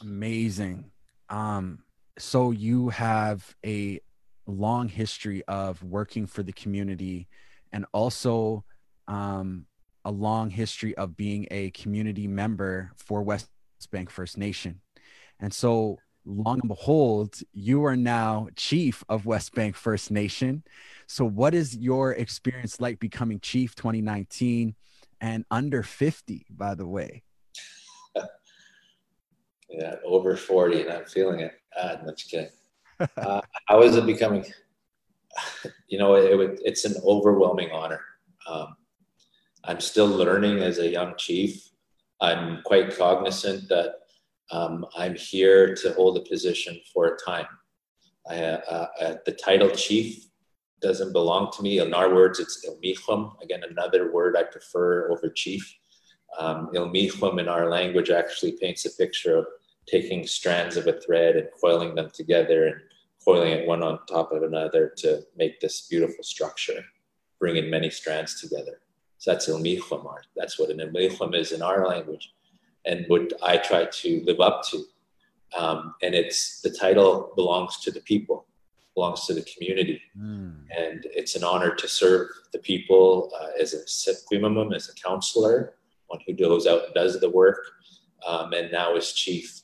Amazing. 0.00 0.90
Um, 1.28 1.78
so 2.18 2.50
you 2.50 2.88
have 2.90 3.54
a 3.64 4.00
long 4.46 4.88
history 4.88 5.42
of 5.46 5.82
working 5.82 6.26
for 6.26 6.42
the 6.42 6.52
community 6.52 7.28
and 7.72 7.86
also 7.92 8.64
um, 9.08 9.66
a 10.04 10.10
long 10.10 10.50
history 10.50 10.96
of 10.96 11.16
being 11.16 11.46
a 11.50 11.70
community 11.70 12.26
member 12.26 12.92
for 12.96 13.22
West 13.22 13.48
Bank 13.90 14.10
First 14.10 14.36
Nation. 14.36 14.80
And 15.40 15.52
so, 15.52 15.98
long 16.24 16.60
and 16.60 16.68
behold, 16.68 17.38
you 17.52 17.84
are 17.84 17.96
now 17.96 18.48
chief 18.56 19.04
of 19.08 19.24
Westbank 19.24 19.74
First 19.74 20.10
Nation. 20.10 20.62
So, 21.06 21.24
what 21.24 21.54
is 21.54 21.76
your 21.76 22.12
experience 22.12 22.80
like 22.80 22.98
becoming 22.98 23.40
chief 23.40 23.74
2019 23.74 24.74
and 25.20 25.44
under 25.50 25.82
50, 25.82 26.46
by 26.50 26.74
the 26.74 26.86
way? 26.86 27.22
yeah, 29.68 29.96
over 30.04 30.36
40, 30.36 30.82
and 30.82 30.90
I'm 30.90 31.04
feeling 31.06 31.40
it. 31.40 31.52
Ah, 31.76 31.98
I'm 32.00 32.06
just 32.16 32.30
kidding. 32.30 32.50
uh, 33.16 33.40
how 33.66 33.82
is 33.82 33.96
it 33.96 34.06
becoming? 34.06 34.44
You 35.88 35.98
know, 35.98 36.14
it, 36.14 36.24
it, 36.24 36.60
it's 36.64 36.84
an 36.86 36.94
overwhelming 37.04 37.70
honor. 37.70 38.00
Um, 38.48 38.76
I'm 39.64 39.80
still 39.80 40.06
learning 40.06 40.60
as 40.60 40.78
a 40.78 40.88
young 40.88 41.14
chief. 41.18 41.68
I'm 42.20 42.62
quite 42.62 42.96
cognizant 42.96 43.68
that 43.68 44.01
um, 44.50 44.84
I'm 44.96 45.14
here 45.14 45.74
to 45.76 45.92
hold 45.94 46.18
a 46.18 46.28
position 46.28 46.80
for 46.92 47.06
a 47.06 47.16
time. 47.18 47.46
I, 48.28 48.42
uh, 48.42 48.86
uh, 49.00 49.14
the 49.24 49.32
title 49.32 49.70
chief 49.70 50.26
doesn't 50.80 51.12
belong 51.12 51.50
to 51.52 51.62
me. 51.62 51.78
In 51.78 51.94
our 51.94 52.14
words, 52.14 52.40
it's 52.40 52.66
ilmichum. 52.66 53.40
Again, 53.42 53.62
another 53.68 54.12
word 54.12 54.36
I 54.36 54.42
prefer 54.42 55.10
over 55.10 55.28
chief. 55.28 55.76
Um, 56.38 56.70
ilmichum 56.74 57.38
in 57.40 57.48
our 57.48 57.70
language 57.70 58.10
actually 58.10 58.52
paints 58.52 58.84
a 58.84 58.90
picture 58.90 59.38
of 59.38 59.46
taking 59.86 60.26
strands 60.26 60.76
of 60.76 60.86
a 60.86 61.00
thread 61.00 61.36
and 61.36 61.48
coiling 61.60 61.94
them 61.94 62.10
together 62.12 62.66
and 62.66 62.76
coiling 63.24 63.52
it 63.52 63.66
one 63.66 63.82
on 63.82 63.98
top 64.06 64.32
of 64.32 64.42
another 64.42 64.92
to 64.98 65.22
make 65.36 65.60
this 65.60 65.86
beautiful 65.88 66.24
structure, 66.24 66.84
bringing 67.38 67.70
many 67.70 67.90
strands 67.90 68.40
together. 68.40 68.80
So 69.18 69.30
that's 69.30 69.48
ilmichum 69.48 70.04
art. 70.06 70.26
That's 70.36 70.58
what 70.58 70.70
an 70.70 70.78
ilmichum 70.78 71.34
is 71.36 71.52
in 71.52 71.62
our 71.62 71.86
language, 71.86 72.32
and 72.84 73.04
what 73.08 73.32
I 73.42 73.56
try 73.58 73.86
to 73.86 74.22
live 74.24 74.40
up 74.40 74.62
to. 74.70 74.84
Um, 75.56 75.94
and 76.02 76.14
it's 76.14 76.60
the 76.62 76.70
title 76.70 77.32
belongs 77.36 77.78
to 77.80 77.90
the 77.90 78.00
people, 78.00 78.46
belongs 78.94 79.26
to 79.26 79.34
the 79.34 79.42
community, 79.42 80.00
mm. 80.18 80.54
and 80.76 81.06
it's 81.10 81.36
an 81.36 81.44
honor 81.44 81.74
to 81.74 81.88
serve 81.88 82.28
the 82.52 82.58
people 82.58 83.30
uh, 83.38 83.48
as 83.60 83.74
a 83.74 83.86
sequimum, 83.86 84.74
as 84.74 84.88
a 84.88 84.94
counselor, 84.94 85.74
one 86.06 86.20
who 86.26 86.32
goes 86.32 86.66
out 86.66 86.86
and 86.86 86.94
does 86.94 87.20
the 87.20 87.28
work, 87.28 87.58
um, 88.26 88.52
and 88.54 88.72
now 88.72 88.96
as 88.96 89.12
chief, 89.12 89.60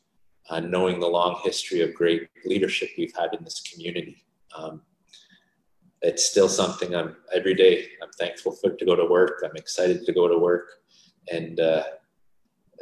uh, 0.51 0.61
knowing 0.61 1.01
the 1.01 1.07
long 1.07 1.41
history 1.43 1.81
of 1.81 1.95
great 1.95 2.29
leadership 2.45 2.91
we've 2.99 3.15
had 3.17 3.33
in 3.33 3.43
this 3.45 3.61
community. 3.61 4.25
Um, 4.55 4.83
it's 6.03 6.25
still 6.25 6.49
something 6.49 6.95
I'm 6.95 7.17
every 7.35 7.55
day. 7.55 7.89
I'm 8.03 8.11
thankful 8.19 8.53
for 8.53 8.71
to 8.71 8.85
go 8.85 8.95
to 8.95 9.05
work. 9.05 9.43
I'm 9.45 9.57
excited 9.57 10.05
to 10.05 10.13
go 10.13 10.29
to 10.29 10.39
work 10.39 10.69
and 11.33 11.59
uh, 11.61 11.83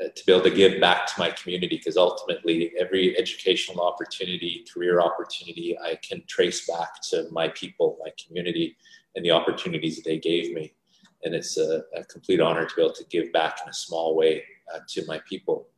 to 0.01 0.27
be 0.27 0.33
able 0.33 0.45
to 0.45 0.51
give 0.51 0.81
back 0.81 1.07
to 1.07 1.15
my 1.19 1.31
community 1.31 1.77
because 1.77 1.97
ultimately 1.97 2.73
every 2.79 3.17
educational 3.19 3.85
opportunity, 3.85 4.65
career 4.73 5.01
opportunity, 5.01 5.77
I 5.79 5.99
can 6.07 6.23
trace 6.27 6.67
back 6.67 7.01
to 7.11 7.27
my 7.31 7.49
people, 7.49 7.99
my 8.03 8.11
community, 8.25 8.77
and 9.15 9.25
the 9.25 9.31
opportunities 9.31 9.97
that 9.97 10.05
they 10.05 10.19
gave 10.19 10.53
me. 10.53 10.75
And 11.25 11.35
it's 11.35 11.57
a, 11.57 11.83
a 11.95 12.05
complete 12.05 12.41
honor 12.41 12.67
to 12.67 12.77
be 12.77 12.83
able 12.83 12.95
to 12.95 13.05
give 13.05 13.33
back 13.33 13.61
in 13.65 13.71
a 13.71 13.73
small 13.73 14.15
way 14.15 14.45
uh, 14.75 14.81
to 14.89 15.07
my 15.07 15.21
people. 15.29 15.69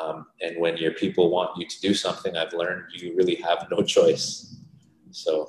Um, 0.00 0.26
and 0.40 0.58
when 0.58 0.76
your 0.76 0.92
people 0.92 1.30
want 1.30 1.56
you 1.56 1.66
to 1.66 1.80
do 1.80 1.94
something, 1.94 2.36
I've 2.36 2.54
learned 2.54 2.84
you 2.94 3.14
really 3.16 3.34
have 3.36 3.66
no 3.70 3.82
choice. 3.82 4.56
So 5.10 5.46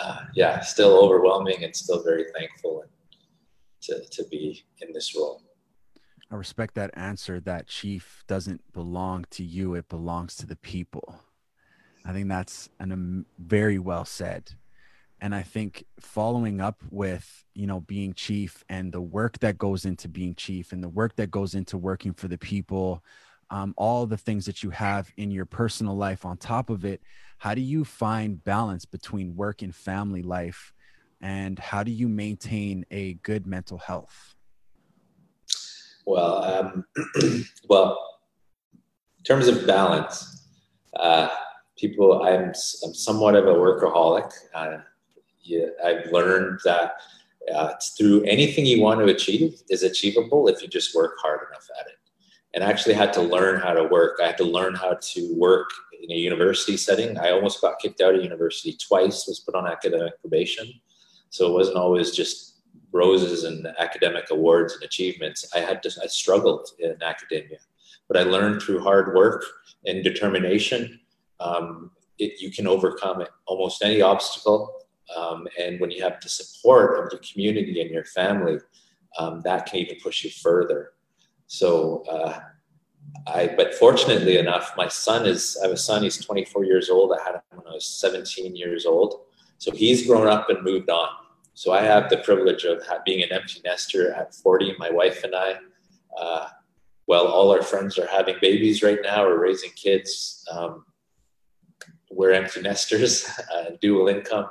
uh, 0.00 0.20
yeah, 0.34 0.60
still 0.60 0.98
overwhelming 0.98 1.62
and 1.64 1.74
still 1.74 2.02
very 2.02 2.24
thankful 2.36 2.84
to, 3.82 4.02
to 4.10 4.24
be 4.28 4.64
in 4.80 4.92
this 4.92 5.14
role. 5.16 5.42
I 6.30 6.36
respect 6.36 6.74
that 6.76 6.92
answer 6.94 7.40
that 7.40 7.66
chief 7.66 8.22
doesn't 8.28 8.72
belong 8.72 9.26
to 9.30 9.44
you, 9.44 9.74
it 9.74 9.88
belongs 9.88 10.36
to 10.36 10.46
the 10.46 10.56
people. 10.56 11.20
I 12.04 12.12
think 12.12 12.28
that's 12.28 12.68
an, 12.78 12.92
um, 12.92 13.26
very 13.38 13.78
well 13.78 14.04
said. 14.04 14.52
And 15.20 15.34
I 15.34 15.42
think 15.42 15.84
following 15.98 16.60
up 16.60 16.82
with, 16.90 17.44
you 17.54 17.66
know, 17.66 17.80
being 17.80 18.14
chief 18.14 18.64
and 18.68 18.92
the 18.92 19.00
work 19.00 19.38
that 19.40 19.58
goes 19.58 19.84
into 19.84 20.08
being 20.08 20.34
chief 20.34 20.72
and 20.72 20.82
the 20.82 20.88
work 20.88 21.16
that 21.16 21.30
goes 21.30 21.54
into 21.54 21.76
working 21.76 22.14
for 22.14 22.28
the 22.28 22.38
people, 22.38 23.04
um, 23.50 23.74
all 23.76 24.06
the 24.06 24.16
things 24.16 24.46
that 24.46 24.62
you 24.62 24.70
have 24.70 25.10
in 25.16 25.30
your 25.30 25.44
personal 25.44 25.96
life 25.96 26.24
on 26.24 26.36
top 26.38 26.70
of 26.70 26.84
it, 26.84 27.02
how 27.38 27.54
do 27.54 27.60
you 27.60 27.84
find 27.84 28.42
balance 28.44 28.84
between 28.84 29.36
work 29.36 29.62
and 29.62 29.74
family 29.74 30.22
life 30.22 30.72
and 31.20 31.58
how 31.58 31.82
do 31.82 31.90
you 31.90 32.08
maintain 32.08 32.86
a 32.90 33.14
good 33.14 33.46
mental 33.46 33.76
health 33.76 34.36
well 36.06 36.44
um, 36.44 36.84
well 37.68 37.98
in 38.72 39.24
terms 39.24 39.48
of 39.48 39.66
balance 39.66 40.48
uh, 40.96 41.28
people 41.76 42.22
I'm, 42.22 42.48
I'm 42.84 42.94
somewhat 42.94 43.34
of 43.34 43.46
a 43.46 43.54
workaholic 43.54 44.32
uh, 44.54 44.78
yeah, 45.42 45.66
i've 45.84 46.10
learned 46.12 46.60
that 46.64 46.94
uh, 47.54 47.72
through 47.96 48.22
anything 48.24 48.66
you 48.66 48.80
want 48.80 49.00
to 49.00 49.06
achieve 49.06 49.62
is 49.70 49.82
achievable 49.82 50.48
if 50.48 50.62
you 50.62 50.68
just 50.68 50.94
work 50.94 51.16
hard 51.22 51.40
enough 51.48 51.66
at 51.80 51.86
it 51.86 52.00
and 52.54 52.64
I 52.64 52.70
actually 52.70 52.94
had 52.94 53.12
to 53.14 53.22
learn 53.22 53.60
how 53.60 53.72
to 53.72 53.84
work. 53.84 54.18
I 54.22 54.26
had 54.26 54.38
to 54.38 54.44
learn 54.44 54.74
how 54.74 54.94
to 55.00 55.34
work 55.36 55.70
in 56.02 56.10
a 56.10 56.14
university 56.14 56.76
setting. 56.76 57.16
I 57.18 57.30
almost 57.30 57.60
got 57.60 57.78
kicked 57.78 58.00
out 58.00 58.14
of 58.14 58.22
university 58.22 58.76
twice, 58.76 59.26
was 59.28 59.40
put 59.40 59.54
on 59.54 59.66
academic 59.66 60.20
probation. 60.20 60.72
So 61.30 61.46
it 61.46 61.52
wasn't 61.52 61.76
always 61.76 62.10
just 62.10 62.49
roses 62.92 63.44
and 63.44 63.66
academic 63.78 64.30
awards 64.30 64.74
and 64.74 64.82
achievements. 64.82 65.48
I 65.54 65.60
had 65.60 65.82
to, 65.84 65.92
I 66.02 66.06
struggled 66.06 66.68
in 66.78 66.96
academia, 67.02 67.58
but 68.08 68.16
I 68.16 68.22
learned 68.22 68.62
through 68.62 68.82
hard 68.82 69.14
work 69.14 69.44
and 69.86 70.02
determination. 70.02 71.00
Um, 71.38 71.90
it, 72.18 72.40
you 72.40 72.50
can 72.50 72.66
overcome 72.66 73.24
almost 73.46 73.82
any 73.82 74.02
obstacle. 74.02 74.74
Um, 75.16 75.48
and 75.58 75.80
when 75.80 75.90
you 75.90 76.02
have 76.02 76.20
the 76.20 76.28
support 76.28 77.04
of 77.04 77.12
your 77.12 77.20
community 77.20 77.80
and 77.80 77.90
your 77.90 78.04
family, 78.04 78.58
um, 79.18 79.40
that 79.44 79.66
can 79.66 79.80
even 79.80 79.96
push 80.02 80.24
you 80.24 80.30
further. 80.30 80.92
So, 81.46 82.04
uh, 82.08 82.38
I, 83.26 83.52
but 83.56 83.74
fortunately 83.74 84.38
enough, 84.38 84.72
my 84.76 84.88
son 84.88 85.26
is, 85.26 85.58
I 85.60 85.66
have 85.66 85.74
a 85.74 85.76
son, 85.76 86.02
he's 86.02 86.24
24 86.24 86.64
years 86.64 86.90
old. 86.90 87.12
I 87.12 87.22
had 87.22 87.34
him 87.34 87.40
when 87.50 87.66
I 87.66 87.74
was 87.74 87.86
17 87.86 88.54
years 88.54 88.86
old. 88.86 89.22
So 89.58 89.72
he's 89.72 90.06
grown 90.06 90.26
up 90.26 90.48
and 90.48 90.62
moved 90.62 90.90
on. 90.90 91.08
So 91.60 91.72
I 91.72 91.82
have 91.82 92.08
the 92.08 92.16
privilege 92.16 92.64
of 92.64 92.82
being 93.04 93.22
an 93.22 93.32
empty 93.32 93.60
nester 93.62 94.14
at 94.14 94.34
40, 94.34 94.76
my 94.78 94.90
wife 94.90 95.24
and 95.24 95.34
I. 95.34 95.56
Uh, 96.18 96.48
well, 97.06 97.26
all 97.26 97.52
our 97.52 97.60
friends 97.60 97.98
are 97.98 98.06
having 98.06 98.36
babies 98.40 98.82
right 98.82 99.00
now 99.02 99.26
or 99.26 99.38
raising 99.38 99.72
kids. 99.76 100.42
Um, 100.50 100.86
we're 102.10 102.32
empty 102.32 102.62
nesters, 102.62 103.28
uh, 103.54 103.72
dual 103.78 104.08
income 104.08 104.48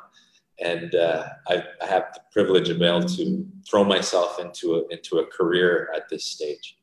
and 0.60 0.94
uh, 0.94 1.26
I, 1.48 1.64
I, 1.82 1.86
have 1.88 2.14
the 2.14 2.22
privilege 2.32 2.70
of 2.70 2.78
being 2.78 2.94
able 2.94 3.08
to 3.08 3.48
throw 3.68 3.84
myself 3.84 4.40
into 4.40 4.76
a, 4.76 4.94
into 4.94 5.18
a 5.18 5.26
career 5.26 5.90
at 5.96 6.10
this 6.10 6.26
stage. 6.26 6.78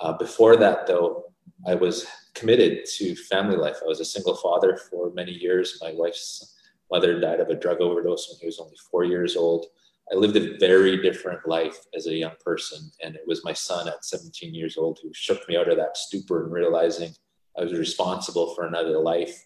Uh, 0.00 0.14
before 0.14 0.56
that, 0.56 0.88
though, 0.88 1.26
I 1.68 1.76
was 1.76 2.06
committed 2.34 2.84
to 2.96 3.14
family 3.14 3.56
life. 3.56 3.76
I 3.82 3.86
was 3.86 4.00
a 4.00 4.04
single 4.04 4.34
father 4.34 4.76
for 4.90 5.12
many 5.12 5.32
years. 5.32 5.78
My 5.80 5.92
wife's 5.94 6.57
mother 6.90 7.20
died 7.20 7.40
of 7.40 7.48
a 7.48 7.54
drug 7.54 7.80
overdose 7.80 8.28
when 8.28 8.40
he 8.40 8.46
was 8.46 8.58
only 8.58 8.76
four 8.90 9.04
years 9.04 9.36
old. 9.36 9.66
I 10.10 10.14
lived 10.16 10.36
a 10.36 10.56
very 10.58 11.02
different 11.02 11.46
life 11.46 11.78
as 11.94 12.06
a 12.06 12.14
young 12.14 12.32
person. 12.42 12.90
And 13.04 13.14
it 13.14 13.22
was 13.26 13.44
my 13.44 13.52
son 13.52 13.88
at 13.88 14.04
17 14.04 14.54
years 14.54 14.76
old 14.78 14.98
who 15.02 15.10
shook 15.14 15.46
me 15.48 15.56
out 15.56 15.68
of 15.68 15.76
that 15.76 15.96
stupor 15.96 16.44
and 16.44 16.52
realizing 16.52 17.12
I 17.58 17.64
was 17.64 17.74
responsible 17.74 18.54
for 18.54 18.66
another 18.66 18.98
life. 18.98 19.44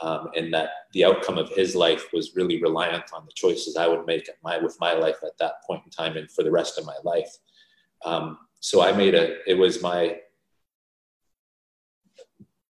um, 0.00 0.28
and 0.34 0.52
that 0.52 0.70
the 0.92 1.04
outcome 1.04 1.38
of 1.38 1.48
his 1.50 1.74
life 1.76 2.06
was 2.12 2.34
really 2.34 2.60
reliant 2.60 3.04
on 3.14 3.24
the 3.24 3.32
choices 3.34 3.76
I 3.76 3.86
would 3.86 4.06
make 4.06 4.28
my, 4.42 4.58
with 4.58 4.76
my 4.80 4.94
life 4.94 5.18
at 5.24 5.38
that 5.38 5.62
point 5.66 5.82
in 5.84 5.90
time 5.90 6.16
and 6.16 6.30
for 6.30 6.42
the 6.42 6.50
rest 6.50 6.78
of 6.78 6.86
my 6.86 6.96
life. 7.04 7.30
Um, 8.04 8.38
so 8.60 8.82
I 8.82 8.92
made 8.92 9.14
a, 9.14 9.38
it 9.48 9.54
was 9.54 9.82
my, 9.82 10.16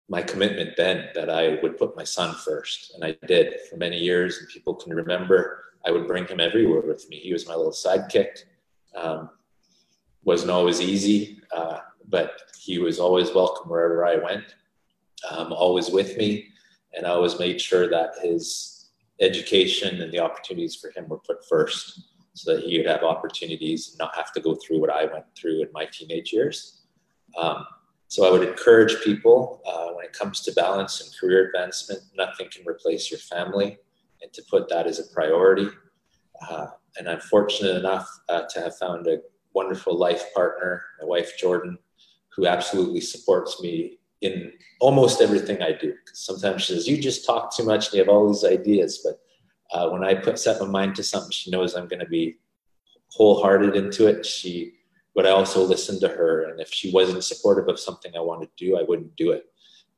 my 0.10 0.22
commitment 0.22 0.72
then 0.76 1.10
that 1.16 1.30
I 1.30 1.60
would 1.62 1.78
put 1.78 1.96
my 1.96 2.04
son 2.04 2.36
first. 2.36 2.94
And 2.96 3.04
I 3.04 3.16
did 3.28 3.54
for 3.70 3.78
many 3.78 3.98
years. 3.98 4.40
And 4.40 4.48
people 4.50 4.74
can 4.74 4.94
remember 4.94 5.66
I 5.86 5.92
would 5.92 6.08
bring 6.08 6.26
him 6.26 6.40
everywhere 6.40 6.82
with 6.82 7.08
me. 7.10 7.18
He 7.18 7.32
was 7.32 7.48
my 7.48 7.56
little 7.56 7.72
sidekick. 7.72 8.44
Um, 8.96 9.30
wasn't 10.24 10.52
always 10.52 10.82
easy, 10.82 11.42
uh, 11.56 11.80
but 12.10 12.42
he 12.60 12.80
was 12.80 13.00
always 13.00 13.34
welcome 13.34 13.70
wherever 13.70 14.06
I 14.06 14.18
went, 14.18 14.56
um, 15.32 15.54
always 15.54 15.90
with 15.90 16.18
me 16.18 16.50
and 16.94 17.06
I 17.06 17.12
always 17.12 17.40
made 17.40 17.62
sure 17.62 17.90
that 17.90 18.14
his 18.22 18.90
education 19.22 20.02
and 20.02 20.12
the 20.12 20.20
opportunities 20.20 20.76
for 20.76 20.92
him 20.92 21.08
were 21.08 21.20
put 21.20 21.48
first 21.48 22.02
so 22.34 22.56
that 22.56 22.64
he 22.64 22.78
would 22.78 22.88
have 22.88 23.04
opportunities 23.04 23.90
and 23.90 23.98
not 24.00 24.16
have 24.16 24.32
to 24.34 24.42
go 24.42 24.56
through 24.56 24.80
what 24.80 24.90
I 24.90 25.06
went 25.06 25.26
through 25.36 25.62
in 25.62 25.70
my 25.74 25.86
teenage 25.86 26.32
years. 26.32 26.82
Um, 27.38 27.66
so 28.10 28.28
I 28.28 28.32
would 28.32 28.48
encourage 28.48 29.02
people 29.04 29.62
uh, 29.68 29.94
when 29.94 30.04
it 30.04 30.14
comes 30.14 30.42
to 30.42 30.52
balance 30.54 31.00
and 31.00 31.12
career 31.20 31.46
advancement, 31.48 32.02
nothing 32.18 32.48
can 32.52 32.66
replace 32.68 33.12
your 33.12 33.20
family, 33.20 33.78
and 34.24 34.34
to 34.34 34.42
put 34.50 34.68
that 34.70 34.88
as 34.88 34.98
a 34.98 35.14
priority. 35.14 35.68
Uh, 36.50 36.68
and 36.98 37.08
I'm 37.08 37.20
fortunate 37.20 37.76
enough 37.78 38.10
uh, 38.28 38.44
to 38.50 38.62
have 38.62 38.76
found 38.78 39.06
a 39.06 39.20
wonderful 39.54 39.96
life 39.96 40.24
partner, 40.34 40.84
my 41.00 41.06
wife 41.06 41.38
Jordan, 41.38 41.78
who 42.36 42.48
absolutely 42.48 43.02
supports 43.02 43.62
me 43.62 44.00
in 44.22 44.54
almost 44.82 45.22
everything 45.22 45.62
I 45.62 45.74
do. 45.74 45.94
Sometimes 46.14 46.64
she 46.64 46.74
says, 46.74 46.88
"You 46.88 46.98
just 46.98 47.28
talk 47.28 47.56
too 47.56 47.64
much 47.64 47.88
and 47.88 47.94
you 47.94 48.00
have 48.00 48.10
all 48.10 48.28
these 48.28 48.44
ideas." 48.44 49.06
But 49.06 49.20
uh, 49.72 49.90
when 49.90 50.04
I 50.04 50.16
put 50.16 50.40
set 50.40 50.60
my 50.60 50.68
mind 50.68 50.96
to 50.96 51.04
something, 51.04 51.32
she 51.32 51.52
knows 51.52 51.76
I'm 51.76 51.88
going 51.88 52.00
to 52.00 52.08
be 52.08 52.38
wholehearted 53.12 53.76
into 53.76 54.08
it. 54.08 54.26
She, 54.26 54.74
but 55.20 55.28
I 55.28 55.32
also 55.32 55.66
listen 55.66 56.00
to 56.00 56.08
her, 56.08 56.46
and 56.46 56.62
if 56.62 56.70
she 56.72 56.94
wasn't 56.94 57.26
supportive 57.26 57.68
of 57.68 57.78
something 57.78 58.16
I 58.16 58.22
wanted 58.22 58.56
to 58.56 58.66
do, 58.66 58.78
I 58.78 58.84
wouldn't 58.84 59.18
do 59.18 59.32
it. 59.32 59.48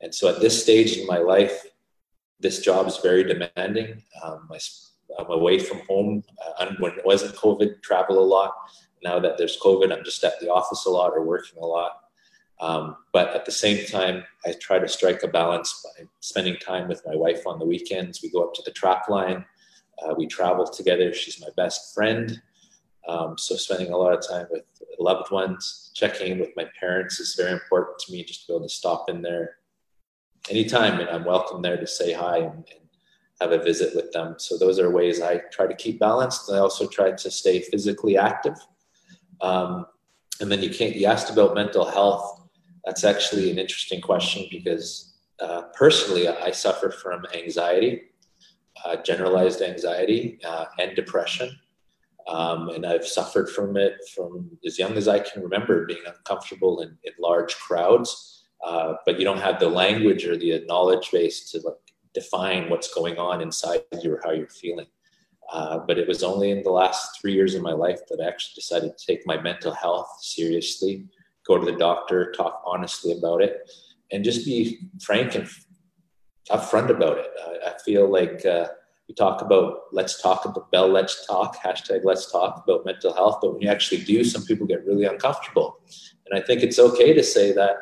And 0.02 0.16
so 0.16 0.28
at 0.28 0.42
this 0.42 0.64
stage 0.64 0.98
in 0.98 1.06
my 1.06 1.20
life, 1.20 1.64
this 2.40 2.60
job 2.60 2.88
is 2.88 2.98
very 2.98 3.24
demanding. 3.24 4.02
Um, 4.24 4.50
I, 4.52 4.58
am 5.22 5.30
away 5.30 5.60
from 5.60 5.82
home. 5.88 6.24
Uh, 6.58 6.74
when 6.80 6.94
it 6.94 7.06
wasn't 7.06 7.36
COVID, 7.36 7.84
travel 7.84 8.18
a 8.18 8.26
lot. 8.26 8.52
Now 9.04 9.20
that 9.20 9.38
there's 9.38 9.60
COVID, 9.62 9.96
I'm 9.96 10.04
just 10.04 10.24
at 10.24 10.40
the 10.40 10.52
office 10.52 10.88
a 10.88 10.90
lot 10.90 11.12
or 11.12 11.24
working 11.24 11.62
a 11.62 11.68
lot. 11.68 11.92
Um, 12.60 12.98
but 13.14 13.36
at 13.36 13.46
the 13.46 13.52
same 13.52 13.86
time, 13.86 14.24
I 14.44 14.54
try 14.54 14.80
to 14.80 14.88
strike 14.88 15.22
a 15.22 15.28
balance 15.28 15.86
by 15.86 16.06
spending 16.22 16.56
time 16.56 16.88
with 16.88 17.04
my 17.06 17.16
wife 17.16 17.46
on 17.46 17.60
the 17.60 17.66
weekends. 17.66 18.24
We 18.24 18.32
go 18.32 18.42
up 18.42 18.56
to 18.56 18.64
the 18.66 18.72
trap 18.72 19.08
line, 19.08 19.46
uh, 20.02 20.16
we 20.18 20.26
travel 20.26 20.68
together. 20.68 21.14
She's 21.14 21.40
my 21.40 21.50
best 21.56 21.94
friend. 21.94 22.42
Um, 23.08 23.38
so 23.38 23.56
spending 23.56 23.92
a 23.92 23.98
lot 23.98 24.14
of 24.14 24.28
time 24.28 24.48
with 24.52 24.64
loved 25.00 25.32
ones, 25.32 25.92
checking 25.96 26.34
in 26.34 26.40
with 26.40 26.52
my 26.56 26.68
parents 26.80 27.20
is 27.20 27.36
very 27.36 27.52
important 27.52 27.98
to 28.00 28.12
me. 28.12 28.24
Just 28.24 28.46
to 28.46 28.48
be 28.48 28.56
able 28.56 28.68
to 28.68 28.74
stop 28.74 29.10
in 29.10 29.22
there 29.22 29.58
anytime, 30.50 31.00
and 31.00 31.10
I'm 31.10 31.26
welcome 31.26 31.62
there 31.62 31.78
to 31.78 31.88
say 31.88 32.14
hi 32.14 32.38
and, 32.38 32.54
and 32.54 32.82
have 33.40 33.52
a 33.52 33.64
visit 33.64 33.96
with 33.96 34.12
them. 34.12 34.36
So 34.38 34.58
those 34.58 34.80
are 34.80 34.92
ways 34.92 35.22
I 35.22 35.42
try 35.52 35.68
to 35.68 35.76
keep 35.76 36.00
balanced. 36.00 36.52
I 36.52 36.58
also 36.58 36.88
try 36.88 37.12
to 37.12 37.32
stay 37.32 37.62
physically 37.62 38.18
active. 38.18 38.56
Um, 39.42 39.86
and 40.40 40.52
then 40.52 40.62
you 40.62 40.70
can't. 40.70 40.96
You 40.96 41.08
asked 41.08 41.32
about 41.32 41.56
mental 41.56 41.86
health 41.86 42.42
that's 42.86 43.04
actually 43.04 43.52
an 43.52 43.60
interesting 43.60 44.02
question 44.02 44.48
because 44.50 45.12
uh, 45.40 45.64
personally, 45.74 46.28
I 46.28 46.52
suffer 46.52 46.92
from 46.92 47.26
anxiety, 47.36 48.04
uh, 48.86 48.98
generalized 48.98 49.62
anxiety, 49.62 50.40
uh, 50.46 50.66
and 50.80 50.96
depression. 50.96 51.58
Um, 52.28 52.70
and 52.70 52.86
I've 52.86 53.08
suffered 53.08 53.50
from 53.50 53.78
it 53.78 53.96
from 54.16 54.50
as 54.66 54.78
young 54.78 54.94
as 54.94 55.08
I 55.08 55.20
can 55.20 55.42
remember, 55.42 55.86
being 55.86 56.04
uncomfortable 56.06 56.82
in, 56.82 56.90
in 57.04 57.14
large 57.20 57.56
crowds. 57.58 58.46
Uh, 58.66 58.94
but 59.06 59.18
you 59.18 59.26
don't 59.26 59.40
have 59.40 59.60
the 59.60 59.68
language 59.68 60.26
or 60.26 60.38
the 60.38 60.64
knowledge 60.68 61.10
base 61.12 61.50
to 61.52 61.60
like, 61.62 61.76
define 62.14 62.70
what's 62.70 62.94
going 62.94 63.18
on 63.18 63.42
inside 63.42 63.82
you 64.02 64.14
or 64.14 64.22
how 64.24 64.32
you're 64.32 64.48
feeling. 64.50 64.88
Uh, 65.52 65.80
but 65.80 65.98
it 65.98 66.08
was 66.08 66.24
only 66.24 66.52
in 66.52 66.64
the 66.64 66.70
last 66.70 67.20
three 67.20 67.34
years 67.34 67.56
of 67.56 67.62
my 67.62 67.74
life 67.74 68.00
that 68.10 68.22
I 68.24 68.28
actually 68.28 68.54
decided 68.56 68.98
to 68.98 69.06
take 69.06 69.26
my 69.26 69.42
mental 69.42 69.74
health 69.74 70.08
seriously 70.22 71.06
go 71.46 71.58
to 71.58 71.66
the 71.66 71.78
doctor, 71.78 72.32
talk 72.32 72.62
honestly 72.66 73.18
about 73.18 73.42
it, 73.42 73.70
and 74.12 74.24
just 74.24 74.46
be 74.46 74.80
frank 75.02 75.36
and 75.36 75.50
upfront 76.50 76.90
about 76.90 77.18
it. 77.18 77.28
I, 77.44 77.72
I 77.72 77.78
feel 77.80 78.10
like 78.10 78.46
uh, 78.46 78.68
we 79.12 79.16
talk 79.16 79.42
about 79.42 79.80
let's 79.92 80.22
talk 80.22 80.46
about 80.46 80.72
Bell, 80.72 80.88
let's 80.88 81.26
talk 81.28 81.58
hashtag 81.62 82.06
let's 82.06 82.32
talk 82.32 82.64
about 82.64 82.86
mental 82.86 83.14
health, 83.14 83.40
but 83.42 83.52
when 83.52 83.62
you 83.62 83.68
actually 83.70 84.02
do, 84.06 84.24
some 84.24 84.44
people 84.46 84.66
get 84.66 84.86
really 84.86 85.04
uncomfortable, 85.04 85.82
and 86.26 86.40
I 86.42 86.46
think 86.46 86.64
it's 86.64 86.80
okay 86.80 87.14
to 87.14 87.22
say 87.22 87.52
that 87.52 87.76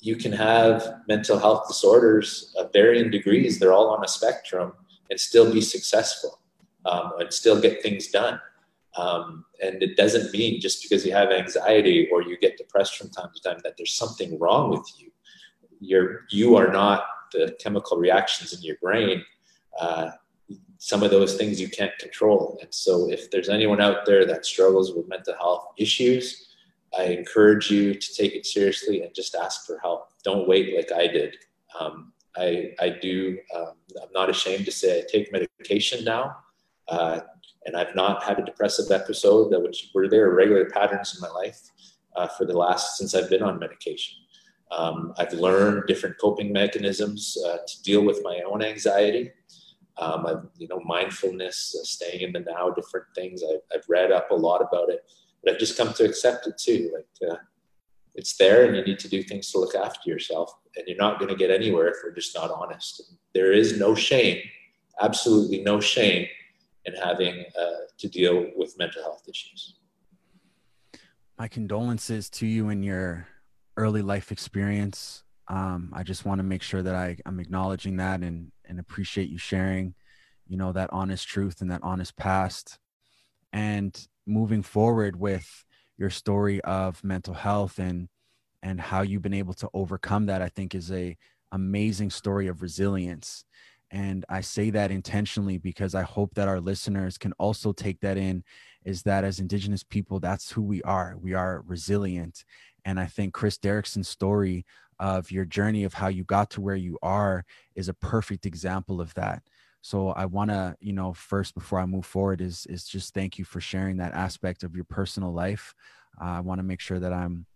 you 0.00 0.14
can 0.14 0.32
have 0.32 1.00
mental 1.08 1.38
health 1.38 1.66
disorders 1.66 2.54
of 2.58 2.70
varying 2.70 3.10
degrees. 3.10 3.58
They're 3.58 3.72
all 3.72 3.88
on 3.96 4.04
a 4.04 4.08
spectrum, 4.08 4.74
and 5.08 5.18
still 5.18 5.50
be 5.50 5.62
successful 5.62 6.38
um, 6.84 7.12
and 7.18 7.32
still 7.32 7.58
get 7.58 7.82
things 7.82 8.08
done. 8.08 8.38
Um, 8.98 9.46
and 9.62 9.82
it 9.82 9.96
doesn't 9.96 10.32
mean 10.32 10.60
just 10.60 10.82
because 10.82 11.06
you 11.06 11.12
have 11.12 11.30
anxiety 11.30 12.08
or 12.12 12.22
you 12.22 12.36
get 12.38 12.58
depressed 12.58 12.96
from 12.96 13.08
time 13.08 13.30
to 13.34 13.40
time 13.42 13.60
that 13.64 13.78
there's 13.78 13.94
something 13.94 14.38
wrong 14.38 14.70
with 14.70 14.86
you. 14.98 15.10
You're, 15.80 16.24
you 16.30 16.56
are 16.56 16.70
not 16.70 17.04
the 17.32 17.56
chemical 17.58 17.96
reactions 17.96 18.52
in 18.52 18.62
your 18.62 18.76
brain. 18.82 19.22
Uh, 19.80 20.10
some 20.86 21.02
of 21.02 21.10
those 21.10 21.34
things 21.34 21.60
you 21.60 21.68
can't 21.68 21.98
control. 21.98 22.56
And 22.62 22.72
so, 22.72 23.10
if 23.10 23.28
there's 23.28 23.48
anyone 23.48 23.80
out 23.80 24.06
there 24.06 24.24
that 24.24 24.46
struggles 24.46 24.94
with 24.94 25.08
mental 25.08 25.34
health 25.34 25.66
issues, 25.76 26.54
I 26.96 27.06
encourage 27.06 27.72
you 27.72 27.92
to 27.92 28.14
take 28.14 28.36
it 28.36 28.46
seriously 28.46 29.02
and 29.02 29.12
just 29.12 29.34
ask 29.34 29.66
for 29.66 29.80
help. 29.82 30.10
Don't 30.22 30.46
wait 30.46 30.76
like 30.76 30.92
I 30.92 31.08
did. 31.08 31.34
Um, 31.80 32.12
I, 32.36 32.70
I 32.78 32.90
do, 32.90 33.36
um, 33.52 33.72
I'm 34.00 34.12
not 34.14 34.30
ashamed 34.30 34.64
to 34.66 34.70
say 34.70 35.00
I 35.00 35.04
take 35.10 35.32
medication 35.32 36.04
now. 36.04 36.36
Uh, 36.86 37.18
and 37.64 37.76
I've 37.76 37.96
not 37.96 38.22
had 38.22 38.38
a 38.38 38.44
depressive 38.44 38.92
episode, 38.92 39.52
which 39.60 39.90
were 39.92 40.08
there 40.08 40.30
regular 40.30 40.70
patterns 40.70 41.16
in 41.16 41.20
my 41.20 41.34
life 41.34 41.60
uh, 42.14 42.28
for 42.28 42.44
the 42.44 42.56
last 42.56 42.96
since 42.96 43.12
I've 43.12 43.28
been 43.28 43.42
on 43.42 43.58
medication. 43.58 44.14
Um, 44.70 45.14
I've 45.18 45.32
learned 45.32 45.88
different 45.88 46.16
coping 46.20 46.52
mechanisms 46.52 47.36
uh, 47.44 47.58
to 47.66 47.82
deal 47.82 48.04
with 48.04 48.20
my 48.22 48.40
own 48.48 48.62
anxiety. 48.62 49.32
Um, 49.98 50.26
I've, 50.26 50.46
you 50.58 50.68
know, 50.68 50.80
mindfulness, 50.84 51.74
uh, 51.80 51.84
staying 51.84 52.20
in 52.20 52.32
the 52.32 52.40
now, 52.40 52.70
different 52.70 53.06
things. 53.14 53.42
I've, 53.42 53.60
I've, 53.74 53.88
read 53.88 54.12
up 54.12 54.30
a 54.30 54.34
lot 54.34 54.60
about 54.60 54.90
it, 54.90 55.04
but 55.42 55.52
I've 55.52 55.58
just 55.58 55.78
come 55.78 55.94
to 55.94 56.04
accept 56.04 56.46
it 56.46 56.58
too. 56.58 56.92
Like 56.94 57.30
uh, 57.30 57.36
it's 58.14 58.36
there, 58.36 58.66
and 58.66 58.76
you 58.76 58.84
need 58.84 58.98
to 58.98 59.08
do 59.08 59.22
things 59.22 59.50
to 59.52 59.58
look 59.58 59.74
after 59.74 60.10
yourself. 60.10 60.52
And 60.76 60.86
you're 60.86 60.98
not 60.98 61.18
going 61.18 61.30
to 61.30 61.36
get 61.36 61.50
anywhere 61.50 61.88
if 61.88 61.96
we're 62.04 62.12
just 62.12 62.34
not 62.34 62.50
honest. 62.50 63.14
There 63.32 63.52
is 63.52 63.78
no 63.78 63.94
shame, 63.94 64.38
absolutely 65.00 65.62
no 65.62 65.80
shame 65.80 66.26
in 66.84 66.94
having 66.94 67.44
uh, 67.58 67.86
to 67.98 68.08
deal 68.08 68.50
with 68.54 68.78
mental 68.78 69.02
health 69.02 69.22
issues. 69.28 69.76
My 71.38 71.48
condolences 71.48 72.30
to 72.30 72.46
you 72.46 72.68
in 72.68 72.82
your 72.82 73.26
early 73.76 74.02
life 74.02 74.32
experience. 74.32 75.22
Um, 75.48 75.92
I 75.92 76.02
just 76.02 76.24
want 76.24 76.38
to 76.38 76.42
make 76.42 76.62
sure 76.62 76.82
that 76.82 76.94
I, 76.94 77.18
I'm 77.26 77.40
acknowledging 77.40 77.96
that 77.98 78.20
and, 78.20 78.50
and 78.68 78.78
appreciate 78.78 79.28
you 79.28 79.38
sharing, 79.38 79.94
you 80.46 80.56
know, 80.56 80.72
that 80.72 80.90
honest 80.92 81.26
truth 81.26 81.60
and 81.60 81.70
that 81.70 81.82
honest 81.82 82.16
past. 82.16 82.78
And 83.52 83.96
moving 84.26 84.62
forward 84.62 85.16
with 85.16 85.64
your 85.96 86.10
story 86.10 86.60
of 86.62 87.02
mental 87.02 87.34
health 87.34 87.78
and 87.78 88.08
and 88.62 88.80
how 88.80 89.02
you've 89.02 89.22
been 89.22 89.34
able 89.34 89.54
to 89.54 89.68
overcome 89.74 90.26
that, 90.26 90.42
I 90.42 90.48
think 90.48 90.74
is 90.74 90.90
a 90.90 91.16
amazing 91.52 92.10
story 92.10 92.48
of 92.48 92.62
resilience. 92.62 93.44
And 93.92 94.24
i 94.28 94.40
say 94.40 94.70
that 94.70 94.90
intentionally 94.90 95.58
because 95.58 95.94
i 95.94 96.02
hope 96.02 96.34
that 96.34 96.48
our 96.48 96.60
listeners 96.60 97.16
can 97.16 97.32
also 97.38 97.72
take 97.72 98.00
that 98.00 98.16
in 98.16 98.42
is 98.84 99.02
that 99.02 99.22
as 99.24 99.38
indigenous 99.38 99.84
people 99.84 100.18
that's 100.18 100.50
who 100.50 100.62
we 100.62 100.82
are. 100.82 101.16
We 101.20 101.34
are 101.34 101.62
resilient 101.66 102.44
and 102.86 102.98
i 102.98 103.04
think 103.04 103.34
chris 103.34 103.58
derrickson's 103.58 104.08
story 104.08 104.64
of 104.98 105.30
your 105.30 105.44
journey 105.44 105.84
of 105.84 105.94
how 105.94 106.08
you 106.08 106.24
got 106.24 106.50
to 106.50 106.60
where 106.60 106.76
you 106.76 106.98
are 107.02 107.44
is 107.74 107.88
a 107.88 107.94
perfect 107.94 108.46
example 108.46 109.00
of 109.00 109.12
that. 109.14 109.42
So 109.82 110.08
i 110.10 110.24
want 110.24 110.50
to 110.50 110.76
you 110.80 110.92
know 110.92 111.12
first 111.12 111.54
before 111.54 111.78
i 111.78 111.86
move 111.86 112.06
forward 112.06 112.40
is 112.40 112.66
is 112.66 112.84
just 112.86 113.14
thank 113.14 113.38
you 113.38 113.44
for 113.44 113.60
sharing 113.60 113.98
that 113.98 114.14
aspect 114.14 114.62
of 114.62 114.74
your 114.74 114.84
personal 114.84 115.32
life. 115.32 115.74
Uh, 116.20 116.24
i 116.24 116.40
want 116.40 116.58
to 116.58 116.64
make 116.64 116.80
sure 116.80 116.98
that 116.98 117.12
i'm 117.12 117.46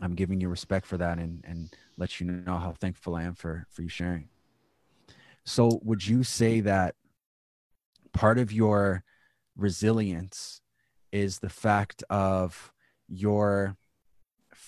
i'm 0.00 0.14
giving 0.14 0.40
you 0.40 0.48
respect 0.48 0.86
for 0.86 0.96
that 0.96 1.18
and 1.18 1.44
and 1.46 1.74
let 1.96 2.20
you 2.20 2.26
know 2.26 2.56
how 2.56 2.72
thankful 2.72 3.14
i 3.14 3.22
am 3.22 3.34
for 3.34 3.66
for 3.70 3.82
you 3.82 3.88
sharing. 3.88 4.28
So, 5.44 5.80
would 5.82 6.06
you 6.06 6.24
say 6.24 6.60
that 6.60 6.94
part 8.12 8.38
of 8.38 8.52
your 8.52 9.04
resilience 9.56 10.60
is 11.10 11.38
the 11.38 11.48
fact 11.48 12.02
of 12.10 12.72
your 13.08 13.76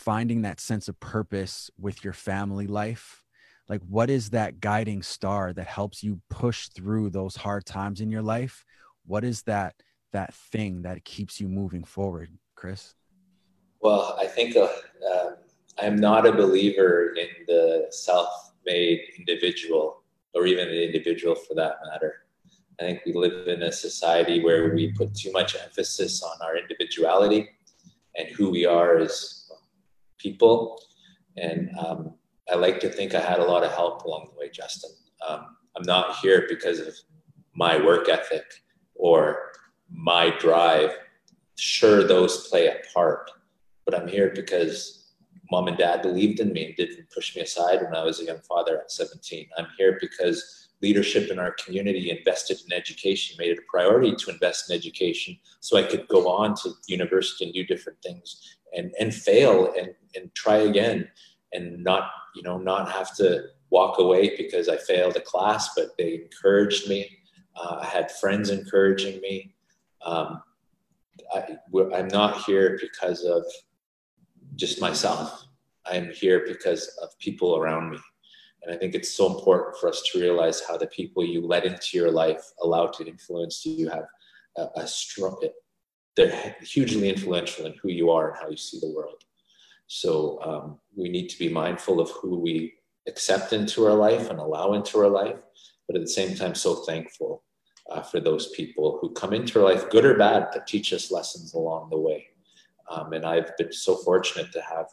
finding 0.01 0.43
that 0.43 0.61
sense 0.61 0.89
of 0.89 0.99
purpose 1.01 1.71
with 1.79 2.05
your 2.05 2.13
family 2.15 2.67
life? 2.67 3.25
like 3.71 3.81
what 3.89 4.11
is 4.11 4.31
that 4.31 4.61
guiding 4.61 5.01
star 5.01 5.53
that 5.53 5.67
helps 5.67 6.03
you 6.03 6.21
push 6.29 6.69
through 6.69 7.09
those 7.09 7.37
hard 7.37 7.65
times 7.65 8.01
in 8.01 8.11
your 8.11 8.21
life? 8.21 8.65
What 9.07 9.23
is 9.23 9.43
that 9.43 9.77
that 10.13 10.35
thing 10.35 10.83
that 10.83 11.05
keeps 11.05 11.41
you 11.41 11.49
moving 11.49 11.85
forward 11.85 12.31
chris? 12.57 12.95
Well 13.81 14.19
i 14.21 14.27
think 14.27 14.57
uh, 14.57 14.67
i'm 15.79 15.97
not 15.97 16.27
a 16.27 16.33
believer 16.33 17.15
in 17.15 17.29
the 17.47 17.87
self-made 17.91 19.01
individual 19.19 20.03
or 20.35 20.47
even 20.47 20.69
an 20.69 20.75
individual 20.75 21.35
for 21.35 21.55
that 21.55 21.77
matter. 21.91 22.27
I 22.81 22.85
think 22.85 23.03
we 23.05 23.13
live 23.13 23.49
in 23.49 23.63
a 23.63 23.73
society 23.73 24.43
where 24.43 24.75
we 24.75 24.93
put 24.93 25.15
too 25.15 25.33
much 25.33 25.57
emphasis 25.57 26.23
on 26.23 26.37
our 26.43 26.57
individuality 26.57 27.49
and 28.17 28.29
who 28.29 28.51
we 28.51 28.65
are 28.65 28.99
as 28.99 29.40
people 30.21 30.81
and 31.37 31.71
um, 31.79 32.15
I 32.51 32.57
like 32.57 32.81
to 32.81 32.89
think 32.89 33.15
I 33.15 33.21
had 33.21 33.39
a 33.39 33.45
lot 33.45 33.65
of 33.65 33.73
help 33.73 34.05
along 34.05 34.31
the 34.33 34.39
way, 34.39 34.51
Justin. 34.51 34.91
Um, 35.27 35.57
I'm 35.77 35.85
not 35.85 36.17
here 36.17 36.47
because 36.49 36.81
of 36.81 36.95
my 37.55 37.83
work 37.83 38.09
ethic 38.09 38.45
or 38.95 39.53
my 39.91 40.31
drive. 40.39 40.91
Sure, 41.57 42.03
those 42.03 42.49
play 42.49 42.67
a 42.67 42.77
part, 42.93 43.31
but 43.85 43.95
I'm 43.95 44.09
here 44.09 44.33
because 44.35 45.13
mom 45.51 45.69
and 45.69 45.77
dad 45.77 46.03
believed 46.03 46.41
in 46.41 46.53
me 46.53 46.67
and 46.67 46.77
didn't 46.77 47.11
push 47.11 47.35
me 47.37 47.43
aside 47.43 47.83
when 47.83 47.95
I 47.95 48.05
was 48.05 48.21
a 48.21 48.25
young 48.25 48.41
father 48.41 48.81
at 48.81 48.91
17. 48.91 49.49
I'm 49.59 49.67
here 49.77 49.99
because 50.01 50.69
leadership 50.83 51.31
in 51.31 51.39
our 51.39 51.53
community 51.53 52.11
invested 52.11 52.59
in 52.65 52.73
education, 52.73 53.37
made 53.39 53.51
it 53.51 53.59
a 53.59 53.71
priority 53.71 54.15
to 54.15 54.31
invest 54.31 54.71
in 54.71 54.77
education 54.77 55.39
so 55.61 55.77
I 55.77 55.83
could 55.83 56.09
go 56.09 56.29
on 56.29 56.55
to 56.63 56.71
university 56.87 57.45
and 57.45 57.55
do 57.55 57.65
different 57.67 57.99
things 58.03 58.57
and, 58.77 58.93
and 58.99 59.15
fail 59.15 59.73
and, 59.79 59.95
and 60.15 60.35
try 60.35 60.59
again 60.59 61.09
and 61.53 61.83
not 61.83 62.11
you 62.35 62.43
know 62.43 62.59
not 62.59 62.91
have 62.91 63.15
to 63.17 63.45
walk 63.71 63.99
away 63.99 64.37
because 64.37 64.69
I 64.69 64.77
failed 64.77 65.17
a 65.17 65.21
class, 65.21 65.71
but 65.77 65.91
they 65.97 66.15
encouraged 66.15 66.89
me. 66.89 67.09
Uh, 67.57 67.79
I 67.83 67.87
had 67.87 68.11
friends 68.11 68.51
encouraging 68.51 69.21
me. 69.21 69.55
Um, 70.05 70.43
I, 71.33 71.57
I'm 71.95 72.09
not 72.09 72.43
here 72.45 72.79
because 72.81 73.23
of 73.25 73.45
just 74.57 74.81
myself. 74.81 75.47
I'm 75.87 76.11
here 76.11 76.45
because 76.47 76.89
of 77.03 77.17
people 77.19 77.57
around 77.57 77.91
me. 77.91 77.99
And 78.63 78.75
I 78.75 78.79
think 78.79 78.95
it's 78.95 79.11
so 79.11 79.35
important 79.35 79.77
for 79.79 79.89
us 79.89 80.03
to 80.13 80.21
realize 80.21 80.63
how 80.67 80.77
the 80.77 80.87
people 80.89 81.25
you 81.25 81.47
let 81.47 81.65
into 81.65 81.97
your 81.97 82.11
life 82.11 82.43
allow 82.63 82.87
to 82.89 83.07
influence 83.07 83.65
you 83.65 83.89
have 83.89 84.05
a, 84.57 84.67
a 84.77 84.87
strong, 84.87 85.41
they're 86.17 86.57
hugely 86.61 87.09
influential 87.09 87.67
in 87.67 87.75
who 87.83 87.91
you 87.91 88.11
are 88.11 88.31
and 88.31 88.39
how 88.39 88.49
you 88.49 88.57
see 88.57 88.81
the 88.81 88.93
world. 88.95 89.23
So 89.87 90.41
um, 90.43 90.79
we 90.97 91.09
need 91.09 91.29
to 91.29 91.39
be 91.39 91.49
mindful 91.49 92.01
of 92.01 92.11
who 92.11 92.39
we 92.39 92.75
accept 93.09 93.53
into 93.53 93.87
our 93.87 93.95
life 93.95 94.31
and 94.31 94.39
allow 94.39 94.75
into 94.75 94.99
our 94.99 95.09
life, 95.09 95.39
but 95.87 95.97
at 95.97 96.03
the 96.03 96.09
same 96.09 96.37
time, 96.37 96.55
so 96.55 96.77
thankful 96.77 97.43
uh, 97.91 98.03
for 98.03 98.21
those 98.21 98.51
people 98.51 98.99
who 99.01 99.13
come 99.13 99.33
into 99.33 99.59
our 99.59 99.73
life, 99.73 99.91
good 99.91 100.05
or 100.05 100.17
bad, 100.17 100.49
that 100.53 100.67
teach 100.67 100.93
us 100.93 101.11
lessons 101.11 101.55
along 101.55 101.91
the 101.91 101.99
way. 101.99 102.27
Um, 102.91 103.13
and 103.13 103.25
I've 103.25 103.57
been 103.57 103.73
so 103.73 103.97
fortunate 103.97 104.53
to 104.53 104.61
have 104.63 104.87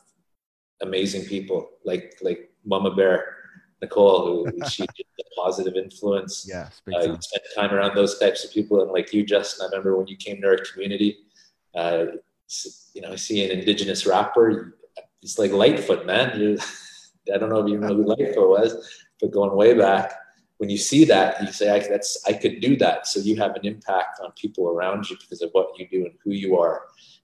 amazing 0.82 1.26
people 1.26 1.70
like 1.86 2.15
like 2.22 2.51
Mama 2.65 2.93
Bear, 2.93 3.37
Nicole, 3.82 4.46
who 4.46 4.70
she's 4.70 4.86
a 5.20 5.24
positive 5.36 5.76
influence. 5.76 6.48
Yeah, 6.50 6.70
uh, 6.94 7.00
you 7.00 7.18
spend 7.20 7.44
time 7.56 7.74
around 7.74 7.96
those 7.96 8.18
types 8.18 8.44
of 8.44 8.52
people, 8.52 8.82
and 8.82 8.92
like 8.92 9.14
you, 9.14 9.26
Justin, 9.26 9.66
I 9.66 9.70
remember 9.70 9.98
when 9.98 10.08
you 10.08 10.18
came 10.18 10.42
to 10.42 10.48
our 10.48 10.58
community. 10.58 11.18
Uh, 11.76 12.06
you 12.94 13.02
know, 13.02 13.12
I 13.12 13.16
see 13.16 13.44
an 13.44 13.60
indigenous 13.60 14.08
rapper, 14.08 14.78
it's 15.22 15.38
like 15.38 15.52
Litefoot, 15.52 16.06
man. 16.06 16.40
You, 16.40 16.58
I 17.34 17.38
don't 17.38 17.50
know 17.50 17.60
if 17.60 17.70
you 17.70 17.78
know 17.78 17.94
who 17.94 18.06
Litefoot 18.06 18.50
was, 18.50 19.04
but 19.20 19.32
going 19.32 19.56
way 19.56 19.74
back, 19.74 20.14
when 20.58 20.70
you 20.70 20.78
see 20.78 21.06
that, 21.06 21.42
you 21.42 21.52
say, 21.52 21.70
I, 21.70 21.80
"That's 21.80 22.24
I 22.26 22.34
could 22.34 22.62
do 22.62 22.76
that." 22.78 23.08
So 23.08 23.20
you 23.20 23.36
have 23.36 23.56
an 23.56 23.66
impact 23.66 24.20
on 24.24 24.32
people 24.32 24.70
around 24.70 25.10
you 25.10 25.18
because 25.18 25.42
of 25.42 25.50
what 25.52 25.78
you 25.78 25.88
do 25.88 26.06
and 26.06 26.14
who 26.24 26.32
you 26.32 26.58
are. 26.58 26.84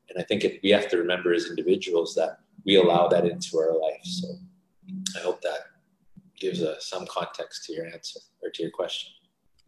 And 0.10 0.22
I 0.22 0.24
think 0.24 0.44
it, 0.44 0.60
we 0.64 0.70
have 0.70 0.88
to 0.90 0.98
remember 0.98 1.34
as 1.34 1.48
individuals 1.50 2.14
that 2.16 2.40
we 2.66 2.76
allow 2.76 3.08
that 3.08 3.26
into 3.26 3.58
our 3.58 3.74
life. 3.80 4.04
So 4.04 4.28
I 5.18 5.22
hope 5.22 5.42
that 5.42 5.60
gives 6.44 6.62
a, 6.62 6.80
some 6.82 7.06
context 7.08 7.66
to 7.66 7.74
your 7.74 7.86
answer 7.88 8.20
or 8.42 8.50
to 8.54 8.62
your 8.62 8.72
question. 8.72 9.12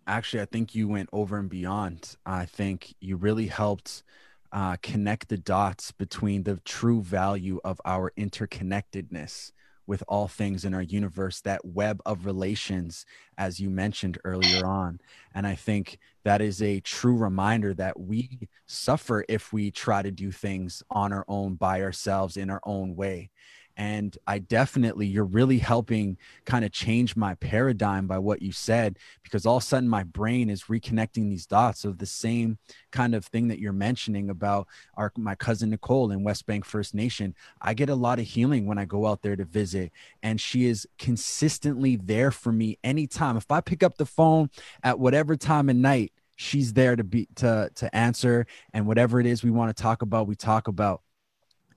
Actually, 0.07 0.41
I 0.41 0.45
think 0.45 0.75
you 0.75 0.87
went 0.87 1.09
over 1.11 1.37
and 1.37 1.49
beyond. 1.49 2.15
I 2.25 2.45
think 2.45 2.93
you 2.99 3.15
really 3.15 3.47
helped 3.47 4.03
uh, 4.51 4.75
connect 4.83 5.29
the 5.29 5.37
dots 5.37 5.91
between 5.91 6.43
the 6.43 6.59
true 6.65 7.01
value 7.01 7.59
of 7.63 7.81
our 7.85 8.11
interconnectedness 8.17 9.51
with 9.87 10.03
all 10.07 10.27
things 10.27 10.65
in 10.65 10.73
our 10.73 10.81
universe, 10.81 11.41
that 11.41 11.63
web 11.63 12.01
of 12.05 12.25
relations, 12.25 13.05
as 13.37 13.59
you 13.59 13.69
mentioned 13.69 14.17
earlier 14.23 14.65
on. 14.65 14.99
And 15.35 15.45
I 15.45 15.55
think 15.55 15.99
that 16.23 16.41
is 16.41 16.61
a 16.61 16.79
true 16.79 17.15
reminder 17.15 17.73
that 17.75 17.99
we 17.99 18.49
suffer 18.65 19.23
if 19.29 19.53
we 19.53 19.69
try 19.69 20.01
to 20.01 20.11
do 20.11 20.31
things 20.31 20.81
on 20.89 21.13
our 21.13 21.25
own, 21.27 21.55
by 21.55 21.83
ourselves, 21.83 22.35
in 22.35 22.49
our 22.49 22.61
own 22.63 22.95
way 22.95 23.29
and 23.77 24.17
i 24.27 24.39
definitely 24.39 25.05
you're 25.05 25.23
really 25.23 25.57
helping 25.57 26.17
kind 26.45 26.63
of 26.63 26.71
change 26.71 27.15
my 27.15 27.35
paradigm 27.35 28.07
by 28.07 28.17
what 28.17 28.41
you 28.41 28.51
said 28.51 28.97
because 29.23 29.45
all 29.45 29.57
of 29.57 29.63
a 29.63 29.65
sudden 29.65 29.89
my 29.89 30.03
brain 30.03 30.49
is 30.49 30.63
reconnecting 30.63 31.29
these 31.29 31.45
dots 31.45 31.85
of 31.85 31.97
the 31.97 32.05
same 32.05 32.57
kind 32.91 33.13
of 33.13 33.25
thing 33.25 33.47
that 33.47 33.59
you're 33.59 33.73
mentioning 33.73 34.29
about 34.29 34.67
our 34.95 35.11
my 35.17 35.35
cousin 35.35 35.69
nicole 35.69 36.11
in 36.11 36.23
Westbank 36.23 36.65
first 36.65 36.93
nation. 36.93 37.35
I 37.61 37.73
get 37.73 37.89
a 37.89 37.95
lot 37.95 38.19
of 38.19 38.25
healing 38.25 38.65
when 38.65 38.77
i 38.77 38.85
go 38.85 39.05
out 39.05 39.21
there 39.21 39.35
to 39.35 39.45
visit 39.45 39.91
and 40.23 40.39
she 40.39 40.65
is 40.65 40.87
consistently 40.97 41.97
there 41.97 42.31
for 42.31 42.51
me 42.51 42.77
anytime. 42.83 43.37
If 43.37 43.51
i 43.51 43.61
pick 43.61 43.83
up 43.83 43.97
the 43.97 44.05
phone 44.05 44.49
at 44.83 44.99
whatever 44.99 45.35
time 45.35 45.69
of 45.69 45.75
night 45.75 46.11
she's 46.37 46.73
there 46.73 46.95
to 46.95 47.03
be 47.03 47.27
to 47.35 47.69
to 47.75 47.93
answer 47.95 48.45
and 48.73 48.85
whatever 48.85 49.19
it 49.19 49.25
is 49.25 49.43
we 49.43 49.51
want 49.51 49.75
to 49.75 49.81
talk 49.81 50.01
about 50.01 50.27
we 50.27 50.35
talk 50.35 50.67
about 50.67 51.01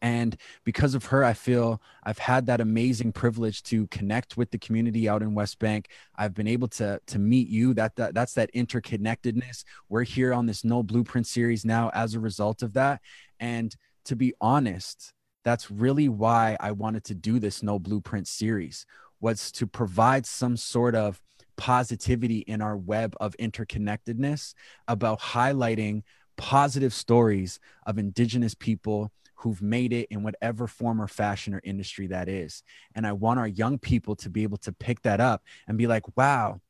and 0.03 0.37
because 0.65 0.95
of 0.95 1.07
her 1.07 1.25
i 1.25 1.33
feel 1.33 1.81
i've 2.05 2.19
had 2.19 2.47
that 2.47 2.61
amazing 2.61 3.13
privilege 3.13 3.63
to 3.63 3.87
connect 3.89 4.37
with 4.37 4.51
the 4.51 4.59
community 4.59 5.09
out 5.09 5.23
in 5.23 5.35
Westbank. 5.35 5.87
I've 6.17 6.35
been 6.35 6.49
able 6.49 6.69
to 6.69 7.01
to 7.07 7.19
meet 7.19 7.49
you. 7.49 7.75
That, 7.75 7.97
that 7.97 8.15
that's 8.15 8.35
that 8.35 8.53
interconnectedness. 8.55 9.65
We're 9.89 10.05
here 10.05 10.33
on 10.33 10.47
this 10.47 10.65
no 10.65 10.83
blueprint 10.83 11.27
series 11.27 11.65
now 11.65 11.91
as 11.95 12.15
a 12.15 12.21
result 12.21 12.63
of 12.63 12.75
that. 12.75 13.01
And 13.41 13.75
to 14.05 14.17
be 14.17 14.35
honest 14.41 15.13
that's 15.45 15.71
really 15.71 16.09
why 16.09 16.57
i 16.61 16.73
wanted 16.73 17.05
to 17.05 17.15
do 17.15 17.39
this 17.39 17.63
no 17.63 17.79
blueprint 17.79 18.27
series 18.27 18.87
was 19.21 19.53
to 19.53 19.67
provide 19.67 20.27
some 20.27 20.57
sort 20.57 20.95
of 20.95 21.21
positivity 21.57 22.39
in 22.39 22.63
our 22.63 22.77
web 22.77 23.15
of 23.21 23.37
interconnectedness 23.39 24.55
about 24.87 25.21
highlighting 25.21 26.03
positive 26.37 26.95
stories 26.95 27.59
of 27.87 27.99
indigenous 27.99 28.55
people 28.55 29.13
who've 29.39 29.63
made 29.63 29.93
it 29.93 30.09
in 30.11 30.23
whatever 30.23 30.67
form 30.67 31.01
or 31.01 31.07
fashion 31.07 31.55
or 31.55 31.61
industry 31.63 32.09
that 32.09 32.29
is. 32.29 32.63
And 32.95 33.07
I 33.07 33.13
want 33.13 33.39
our 33.39 33.47
young 33.47 33.79
people 33.79 34.17
to 34.17 34.31
be 34.31 34.43
able 34.43 34.59
to 34.59 34.73
pick 34.73 35.03
that 35.03 35.21
up 35.21 35.45
and 35.69 35.79
be 35.79 35.87
like, 35.87 36.17
wow, 36.17 36.61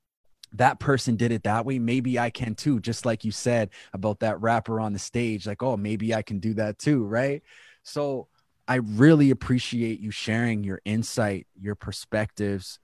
that 0.52 0.78
person 0.78 1.16
did 1.16 1.32
it 1.32 1.44
that 1.44 1.64
way. 1.64 1.78
Maybe 1.78 2.18
I 2.18 2.30
can 2.30 2.54
too. 2.54 2.80
Just 2.80 3.06
like 3.06 3.24
you 3.24 3.32
said 3.32 3.70
about 3.92 4.20
that 4.20 4.40
rapper 4.40 4.80
on 4.80 4.92
the 4.92 4.98
stage, 4.98 5.46
like, 5.46 5.62
oh, 5.62 5.76
maybe 5.76 6.14
I 6.14 6.22
can 6.22 6.40
do 6.40 6.54
that 6.54 6.78
too. 6.78 7.04
Right. 7.04 7.42
So 7.82 8.28
I 8.66 8.76
really 8.76 9.30
appreciate 9.30 10.00
you 10.00 10.10
sharing 10.10 10.62
your 10.62 10.80
insight, 10.84 11.46
your 11.58 11.74
perspectives 11.74 12.78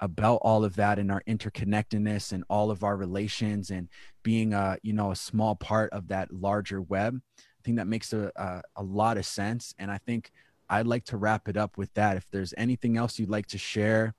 about 0.00 0.36
all 0.42 0.64
of 0.64 0.76
that 0.76 0.98
and 0.98 1.10
our 1.10 1.22
interconnectedness 1.26 2.32
and 2.32 2.44
all 2.48 2.70
of 2.70 2.84
our 2.84 2.96
relations 2.96 3.70
and 3.70 3.88
being 4.22 4.52
a 4.52 4.76
you 4.82 4.92
know 4.92 5.10
a 5.10 5.16
small 5.16 5.54
part 5.54 5.92
of 5.92 6.08
that 6.08 6.32
larger 6.32 6.80
web 6.80 7.20
think 7.64 7.78
that 7.78 7.86
makes 7.86 8.12
a, 8.12 8.30
a, 8.36 8.62
a 8.76 8.82
lot 8.82 9.16
of 9.16 9.26
sense. 9.26 9.74
And 9.78 9.90
I 9.90 9.98
think 9.98 10.30
I'd 10.68 10.86
like 10.86 11.04
to 11.06 11.16
wrap 11.16 11.48
it 11.48 11.56
up 11.56 11.76
with 11.76 11.92
that. 11.94 12.16
If 12.16 12.26
there's 12.30 12.54
anything 12.56 12.96
else 12.96 13.18
you'd 13.18 13.30
like 13.30 13.46
to 13.48 13.58
share, 13.58 14.14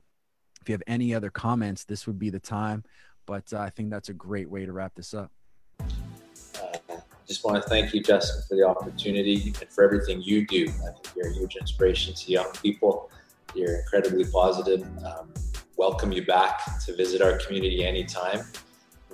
if 0.61 0.69
you 0.69 0.73
have 0.73 0.83
any 0.87 1.13
other 1.13 1.29
comments, 1.29 1.83
this 1.83 2.07
would 2.07 2.19
be 2.19 2.29
the 2.29 2.39
time. 2.39 2.83
But 3.25 3.53
uh, 3.53 3.59
I 3.59 3.69
think 3.69 3.89
that's 3.89 4.09
a 4.09 4.13
great 4.13 4.49
way 4.49 4.65
to 4.65 4.71
wrap 4.71 4.93
this 4.95 5.13
up. 5.13 5.31
Uh, 5.79 6.97
just 7.27 7.43
want 7.43 7.61
to 7.61 7.67
thank 7.67 7.93
you, 7.93 8.01
Justin, 8.01 8.43
for 8.47 8.55
the 8.55 8.67
opportunity 8.67 9.53
and 9.59 9.69
for 9.71 9.83
everything 9.83 10.21
you 10.21 10.45
do. 10.45 10.67
I 10.87 10.91
think 10.91 11.15
you're 11.15 11.29
a 11.29 11.33
huge 11.33 11.55
inspiration 11.55 12.13
to 12.13 12.31
young 12.31 12.51
people. 12.61 13.09
You're 13.55 13.79
incredibly 13.79 14.25
positive. 14.25 14.83
Um, 15.03 15.33
welcome 15.77 16.11
you 16.11 16.25
back 16.25 16.61
to 16.85 16.95
visit 16.95 17.21
our 17.21 17.37
community 17.39 17.85
anytime. 17.85 18.41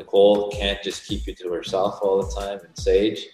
Nicole 0.02 0.50
can't 0.52 0.82
just 0.82 1.06
keep 1.08 1.28
you 1.28 1.36
to 1.36 1.52
herself 1.52 2.00
all 2.02 2.24
the 2.24 2.32
time, 2.34 2.60
and 2.66 2.78
Sage, 2.78 3.28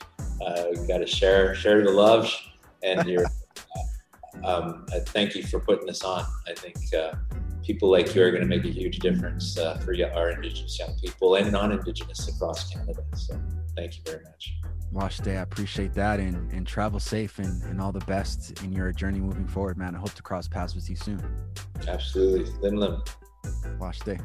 uh, 0.45 0.65
we 0.72 0.88
got 0.88 0.97
to 0.97 1.07
share 1.07 1.55
share 1.55 1.84
the 1.84 1.91
love, 1.91 2.30
and 2.84 3.07
your. 3.07 3.26
um, 4.43 4.86
thank 5.07 5.34
you 5.34 5.43
for 5.43 5.59
putting 5.59 5.88
this 5.88 6.03
on. 6.03 6.26
I 6.47 6.53
think 6.53 6.78
uh, 6.93 7.13
people 7.63 7.89
like 7.89 8.13
you 8.13 8.24
are 8.24 8.32
going 8.32 8.43
to 8.43 8.47
make 8.47 8.65
a 8.65 8.70
huge 8.70 8.99
difference 8.99 9.57
uh, 9.57 9.78
for 9.78 9.95
our 10.13 10.30
Indigenous 10.32 10.78
young 10.78 10.95
people 10.99 11.36
and 11.36 11.51
non-Indigenous 11.51 12.28
across 12.28 12.70
Canada. 12.72 13.03
So 13.15 13.39
thank 13.76 13.97
you 13.97 14.03
very 14.05 14.24
much. 14.24 14.53
Wash 14.91 15.18
Day, 15.20 15.38
I 15.38 15.41
appreciate 15.41 15.93
that 15.95 16.20
and, 16.20 16.51
and 16.51 16.65
travel 16.65 16.99
safe 16.99 17.39
and, 17.39 17.61
and 17.63 17.82
all 17.82 17.91
the 17.91 18.05
best 18.05 18.61
in 18.63 18.72
your 18.72 18.91
journey 18.91 19.20
moving 19.20 19.47
forward, 19.47 19.78
man. 19.78 19.95
I 19.95 19.99
hope 19.99 20.13
to 20.13 20.24
cross 20.24 20.47
paths 20.47 20.76
with 20.76 20.89
you 20.89 20.95
soon. 20.95 21.22
Absolutely. 21.88 22.51
Lim 22.61 22.76
Lim. 22.78 23.01
Wash 23.80 23.99
day. 23.99 24.18